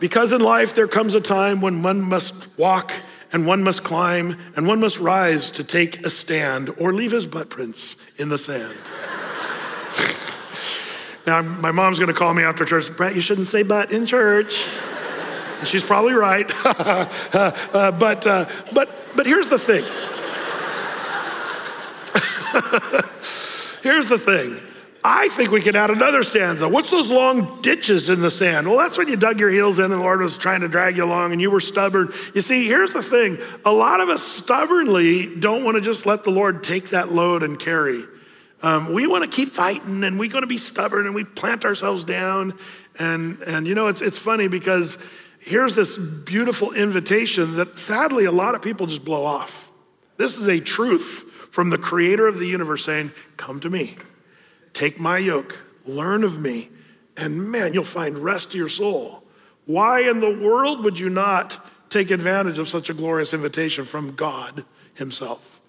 because 0.00 0.32
in 0.32 0.40
life 0.40 0.74
there 0.74 0.88
comes 0.88 1.14
a 1.14 1.20
time 1.20 1.60
when 1.60 1.82
one 1.82 2.00
must 2.00 2.58
walk 2.58 2.92
and 3.32 3.46
one 3.46 3.62
must 3.62 3.84
climb 3.84 4.38
and 4.56 4.66
one 4.66 4.80
must 4.80 4.98
rise 4.98 5.50
to 5.52 5.64
take 5.64 6.04
a 6.06 6.10
stand 6.10 6.70
or 6.78 6.94
leave 6.94 7.12
his 7.12 7.26
butt 7.26 7.50
prints 7.50 7.96
in 8.16 8.30
the 8.30 8.38
sand. 8.38 8.78
Now, 11.26 11.42
my 11.42 11.70
mom's 11.70 11.98
gonna 11.98 12.12
call 12.12 12.34
me 12.34 12.42
after 12.42 12.64
church, 12.64 12.94
Brett, 12.96 13.14
you 13.14 13.20
shouldn't 13.20 13.48
say 13.48 13.62
butt 13.62 13.92
in 13.92 14.06
church. 14.06 14.66
And 15.58 15.68
she's 15.68 15.84
probably 15.84 16.14
right. 16.14 16.50
uh, 16.64 17.92
but, 17.92 18.26
uh, 18.26 18.48
but 18.72 19.02
but 19.14 19.26
here's 19.26 19.48
the 19.48 19.58
thing. 19.58 19.82
here's 23.82 24.08
the 24.08 24.18
thing. 24.18 24.60
I 25.04 25.28
think 25.28 25.50
we 25.50 25.60
could 25.60 25.74
add 25.74 25.90
another 25.90 26.22
stanza. 26.22 26.68
What's 26.68 26.90
those 26.90 27.10
long 27.10 27.60
ditches 27.60 28.08
in 28.08 28.20
the 28.20 28.30
sand? 28.30 28.68
Well, 28.68 28.78
that's 28.78 28.96
when 28.96 29.08
you 29.08 29.16
dug 29.16 29.40
your 29.40 29.50
heels 29.50 29.80
in 29.80 29.86
and 29.86 29.94
the 29.94 29.98
Lord 29.98 30.20
was 30.20 30.38
trying 30.38 30.60
to 30.60 30.68
drag 30.68 30.96
you 30.96 31.04
along 31.04 31.32
and 31.32 31.40
you 31.40 31.50
were 31.50 31.60
stubborn. 31.60 32.12
You 32.34 32.40
see, 32.40 32.66
here's 32.66 32.92
the 32.92 33.02
thing 33.02 33.38
a 33.64 33.72
lot 33.72 34.00
of 34.00 34.08
us 34.08 34.22
stubbornly 34.22 35.34
don't 35.34 35.64
want 35.64 35.74
to 35.74 35.80
just 35.80 36.06
let 36.06 36.22
the 36.22 36.30
Lord 36.30 36.62
take 36.62 36.90
that 36.90 37.10
load 37.10 37.42
and 37.42 37.58
carry. 37.58 38.04
Um, 38.62 38.92
we 38.92 39.06
want 39.08 39.24
to 39.24 39.30
keep 39.30 39.50
fighting 39.50 40.04
and 40.04 40.18
we're 40.18 40.30
going 40.30 40.42
to 40.42 40.48
be 40.48 40.58
stubborn 40.58 41.06
and 41.06 41.14
we 41.14 41.24
plant 41.24 41.64
ourselves 41.64 42.04
down. 42.04 42.58
And, 42.98 43.40
and 43.42 43.66
you 43.66 43.74
know, 43.74 43.88
it's, 43.88 44.00
it's 44.00 44.18
funny 44.18 44.48
because 44.48 44.98
here's 45.40 45.74
this 45.74 45.96
beautiful 45.96 46.72
invitation 46.72 47.56
that 47.56 47.76
sadly 47.76 48.24
a 48.24 48.32
lot 48.32 48.54
of 48.54 48.62
people 48.62 48.86
just 48.86 49.04
blow 49.04 49.24
off. 49.24 49.70
This 50.16 50.38
is 50.38 50.46
a 50.46 50.60
truth 50.60 51.28
from 51.50 51.70
the 51.70 51.78
creator 51.78 52.26
of 52.28 52.38
the 52.38 52.46
universe 52.46 52.84
saying, 52.84 53.10
Come 53.36 53.58
to 53.60 53.70
me, 53.70 53.96
take 54.72 55.00
my 55.00 55.18
yoke, 55.18 55.58
learn 55.86 56.22
of 56.22 56.40
me, 56.40 56.70
and 57.16 57.50
man, 57.50 57.74
you'll 57.74 57.84
find 57.84 58.16
rest 58.18 58.52
to 58.52 58.58
your 58.58 58.68
soul. 58.68 59.24
Why 59.66 60.08
in 60.08 60.20
the 60.20 60.30
world 60.30 60.84
would 60.84 60.98
you 60.98 61.08
not 61.08 61.64
take 61.90 62.10
advantage 62.10 62.58
of 62.58 62.68
such 62.68 62.88
a 62.88 62.94
glorious 62.94 63.34
invitation 63.34 63.84
from 63.84 64.14
God 64.14 64.64
Himself? 64.94 65.60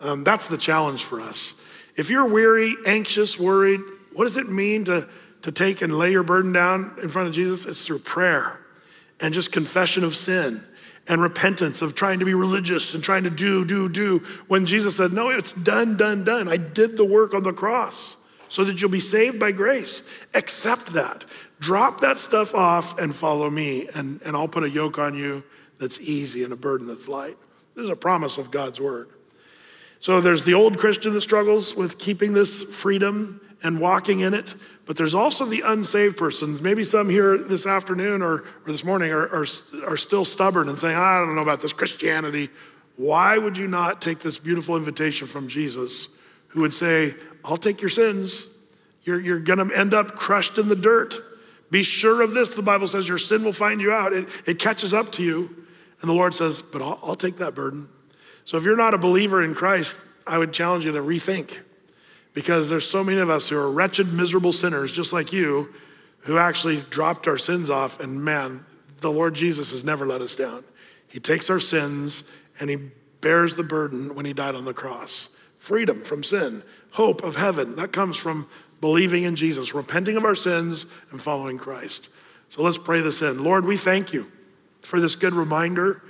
Um, 0.00 0.24
that's 0.24 0.48
the 0.48 0.58
challenge 0.58 1.04
for 1.04 1.20
us. 1.20 1.54
If 1.98 2.10
you're 2.10 2.26
weary, 2.26 2.76
anxious, 2.86 3.38
worried, 3.38 3.80
what 4.14 4.24
does 4.24 4.36
it 4.36 4.48
mean 4.48 4.84
to, 4.84 5.08
to 5.42 5.50
take 5.50 5.82
and 5.82 5.98
lay 5.98 6.12
your 6.12 6.22
burden 6.22 6.52
down 6.52 6.96
in 7.02 7.08
front 7.08 7.26
of 7.26 7.34
Jesus? 7.34 7.66
It's 7.66 7.84
through 7.84 7.98
prayer 7.98 8.60
and 9.20 9.34
just 9.34 9.50
confession 9.50 10.04
of 10.04 10.14
sin 10.14 10.64
and 11.08 11.20
repentance 11.20 11.82
of 11.82 11.96
trying 11.96 12.20
to 12.20 12.24
be 12.24 12.34
religious 12.34 12.94
and 12.94 13.02
trying 13.02 13.24
to 13.24 13.30
do, 13.30 13.64
do, 13.64 13.88
do. 13.88 14.20
When 14.46 14.64
Jesus 14.64 14.96
said, 14.96 15.12
No, 15.12 15.30
it's 15.30 15.52
done, 15.52 15.96
done, 15.96 16.22
done. 16.22 16.46
I 16.46 16.56
did 16.56 16.96
the 16.96 17.04
work 17.04 17.34
on 17.34 17.42
the 17.42 17.52
cross 17.52 18.16
so 18.48 18.64
that 18.64 18.80
you'll 18.80 18.90
be 18.90 19.00
saved 19.00 19.40
by 19.40 19.50
grace. 19.50 20.02
Accept 20.34 20.92
that. 20.92 21.24
Drop 21.58 22.00
that 22.02 22.16
stuff 22.16 22.54
off 22.54 22.96
and 23.00 23.12
follow 23.12 23.50
me, 23.50 23.88
and, 23.92 24.22
and 24.22 24.36
I'll 24.36 24.46
put 24.46 24.62
a 24.62 24.70
yoke 24.70 24.98
on 24.98 25.16
you 25.16 25.42
that's 25.78 25.98
easy 25.98 26.44
and 26.44 26.52
a 26.52 26.56
burden 26.56 26.86
that's 26.86 27.08
light. 27.08 27.36
This 27.74 27.82
is 27.82 27.90
a 27.90 27.96
promise 27.96 28.38
of 28.38 28.52
God's 28.52 28.80
word. 28.80 29.08
So 30.00 30.20
there's 30.20 30.44
the 30.44 30.54
old 30.54 30.78
Christian 30.78 31.12
that 31.14 31.20
struggles 31.20 31.74
with 31.74 31.98
keeping 31.98 32.32
this 32.32 32.62
freedom 32.62 33.40
and 33.62 33.80
walking 33.80 34.20
in 34.20 34.34
it. 34.34 34.54
But 34.86 34.96
there's 34.96 35.14
also 35.14 35.44
the 35.44 35.62
unsaved 35.66 36.16
persons. 36.16 36.62
Maybe 36.62 36.82
some 36.82 37.10
here 37.10 37.36
this 37.36 37.66
afternoon 37.66 38.22
or, 38.22 38.36
or 38.36 38.72
this 38.72 38.84
morning 38.84 39.12
are, 39.12 39.26
are, 39.26 39.46
are 39.86 39.96
still 39.96 40.24
stubborn 40.24 40.68
and 40.68 40.78
saying, 40.78 40.96
I 40.96 41.18
don't 41.18 41.34
know 41.34 41.42
about 41.42 41.60
this 41.60 41.74
Christianity. 41.74 42.48
Why 42.96 43.36
would 43.36 43.58
you 43.58 43.66
not 43.66 44.00
take 44.00 44.20
this 44.20 44.38
beautiful 44.38 44.76
invitation 44.76 45.26
from 45.26 45.46
Jesus, 45.46 46.08
who 46.48 46.62
would 46.62 46.72
say, 46.72 47.14
I'll 47.44 47.58
take 47.58 47.80
your 47.82 47.90
sins. 47.90 48.46
You're, 49.04 49.20
you're 49.20 49.40
going 49.40 49.68
to 49.68 49.76
end 49.76 49.94
up 49.94 50.16
crushed 50.16 50.58
in 50.58 50.68
the 50.68 50.76
dirt. 50.76 51.14
Be 51.70 51.82
sure 51.82 52.22
of 52.22 52.32
this. 52.32 52.50
The 52.50 52.62
Bible 52.62 52.86
says 52.86 53.06
your 53.06 53.18
sin 53.18 53.44
will 53.44 53.52
find 53.52 53.80
you 53.80 53.92
out, 53.92 54.12
it, 54.12 54.28
it 54.46 54.58
catches 54.58 54.94
up 54.94 55.12
to 55.12 55.22
you. 55.22 55.66
And 56.00 56.08
the 56.08 56.14
Lord 56.14 56.32
says, 56.34 56.62
But 56.62 56.80
I'll, 56.80 56.98
I'll 57.02 57.16
take 57.16 57.36
that 57.38 57.54
burden. 57.54 57.88
So 58.48 58.56
if 58.56 58.64
you're 58.64 58.78
not 58.78 58.94
a 58.94 58.98
believer 58.98 59.42
in 59.42 59.54
Christ, 59.54 59.94
I 60.26 60.38
would 60.38 60.54
challenge 60.54 60.86
you 60.86 60.92
to 60.92 61.00
rethink 61.00 61.58
because 62.32 62.70
there's 62.70 62.88
so 62.88 63.04
many 63.04 63.18
of 63.18 63.28
us 63.28 63.50
who 63.50 63.58
are 63.58 63.70
wretched, 63.70 64.10
miserable 64.10 64.54
sinners, 64.54 64.90
just 64.90 65.12
like 65.12 65.34
you, 65.34 65.74
who 66.20 66.38
actually 66.38 66.80
dropped 66.88 67.28
our 67.28 67.36
sins 67.36 67.68
off. 67.68 68.00
And 68.00 68.24
man, 68.24 68.64
the 69.00 69.12
Lord 69.12 69.34
Jesus 69.34 69.70
has 69.72 69.84
never 69.84 70.06
let 70.06 70.22
us 70.22 70.34
down. 70.34 70.64
He 71.08 71.20
takes 71.20 71.50
our 71.50 71.60
sins 71.60 72.24
and 72.58 72.70
he 72.70 72.78
bears 73.20 73.54
the 73.54 73.62
burden 73.62 74.14
when 74.14 74.24
he 74.24 74.32
died 74.32 74.54
on 74.54 74.64
the 74.64 74.72
cross. 74.72 75.28
Freedom 75.58 76.02
from 76.02 76.24
sin, 76.24 76.62
hope 76.92 77.22
of 77.22 77.36
heaven. 77.36 77.76
That 77.76 77.92
comes 77.92 78.16
from 78.16 78.48
believing 78.80 79.24
in 79.24 79.36
Jesus, 79.36 79.74
repenting 79.74 80.16
of 80.16 80.24
our 80.24 80.34
sins, 80.34 80.86
and 81.10 81.20
following 81.20 81.58
Christ. 81.58 82.08
So 82.48 82.62
let's 82.62 82.78
pray 82.78 83.02
this 83.02 83.20
in. 83.20 83.44
Lord, 83.44 83.66
we 83.66 83.76
thank 83.76 84.14
you 84.14 84.32
for 84.80 85.02
this 85.02 85.16
good 85.16 85.34
reminder. 85.34 86.02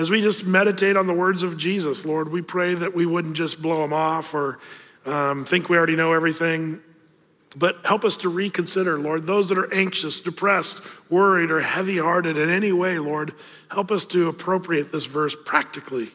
As 0.00 0.10
we 0.10 0.22
just 0.22 0.46
meditate 0.46 0.96
on 0.96 1.06
the 1.06 1.12
words 1.12 1.42
of 1.42 1.58
Jesus, 1.58 2.06
Lord, 2.06 2.32
we 2.32 2.40
pray 2.40 2.72
that 2.72 2.94
we 2.94 3.04
wouldn't 3.04 3.36
just 3.36 3.60
blow 3.60 3.82
them 3.82 3.92
off 3.92 4.32
or 4.32 4.58
um, 5.04 5.44
think 5.44 5.68
we 5.68 5.76
already 5.76 5.94
know 5.94 6.14
everything. 6.14 6.80
But 7.54 7.84
help 7.84 8.06
us 8.06 8.16
to 8.18 8.30
reconsider, 8.30 8.98
Lord, 8.98 9.26
those 9.26 9.50
that 9.50 9.58
are 9.58 9.70
anxious, 9.74 10.22
depressed, 10.22 10.80
worried, 11.10 11.50
or 11.50 11.60
heavy 11.60 11.98
hearted 11.98 12.38
in 12.38 12.48
any 12.48 12.72
way, 12.72 12.98
Lord, 12.98 13.34
help 13.70 13.92
us 13.92 14.06
to 14.06 14.28
appropriate 14.28 14.90
this 14.90 15.04
verse 15.04 15.36
practically 15.44 16.08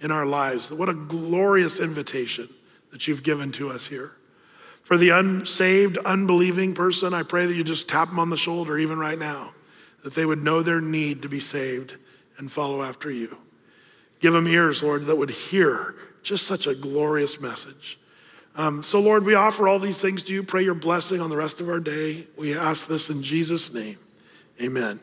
in 0.00 0.10
our 0.10 0.26
lives. 0.26 0.70
What 0.70 0.90
a 0.90 0.94
glorious 0.94 1.80
invitation 1.80 2.46
that 2.92 3.08
you've 3.08 3.22
given 3.22 3.52
to 3.52 3.70
us 3.70 3.86
here. 3.86 4.12
For 4.82 4.98
the 4.98 5.10
unsaved, 5.10 5.96
unbelieving 6.04 6.74
person, 6.74 7.14
I 7.14 7.22
pray 7.22 7.46
that 7.46 7.54
you 7.54 7.64
just 7.64 7.88
tap 7.88 8.10
them 8.10 8.18
on 8.18 8.28
the 8.28 8.36
shoulder, 8.36 8.76
even 8.76 8.98
right 8.98 9.18
now, 9.18 9.54
that 10.04 10.12
they 10.12 10.26
would 10.26 10.44
know 10.44 10.62
their 10.62 10.82
need 10.82 11.22
to 11.22 11.28
be 11.30 11.40
saved 11.40 11.96
and 12.40 12.50
follow 12.50 12.82
after 12.82 13.10
you. 13.10 13.36
Give 14.18 14.32
them 14.32 14.48
ears, 14.48 14.82
Lord, 14.82 15.06
that 15.06 15.16
would 15.16 15.30
hear 15.30 15.94
just 16.22 16.46
such 16.46 16.66
a 16.66 16.74
glorious 16.74 17.40
message. 17.40 17.98
Um, 18.56 18.82
so, 18.82 18.98
Lord, 18.98 19.24
we 19.24 19.34
offer 19.34 19.68
all 19.68 19.78
these 19.78 20.00
things 20.00 20.22
to 20.24 20.32
you. 20.34 20.42
Pray 20.42 20.64
your 20.64 20.74
blessing 20.74 21.20
on 21.20 21.30
the 21.30 21.36
rest 21.36 21.60
of 21.60 21.68
our 21.68 21.78
day. 21.78 22.26
We 22.36 22.58
ask 22.58 22.88
this 22.88 23.08
in 23.08 23.22
Jesus' 23.22 23.72
name. 23.72 23.96
Amen. 24.60 25.00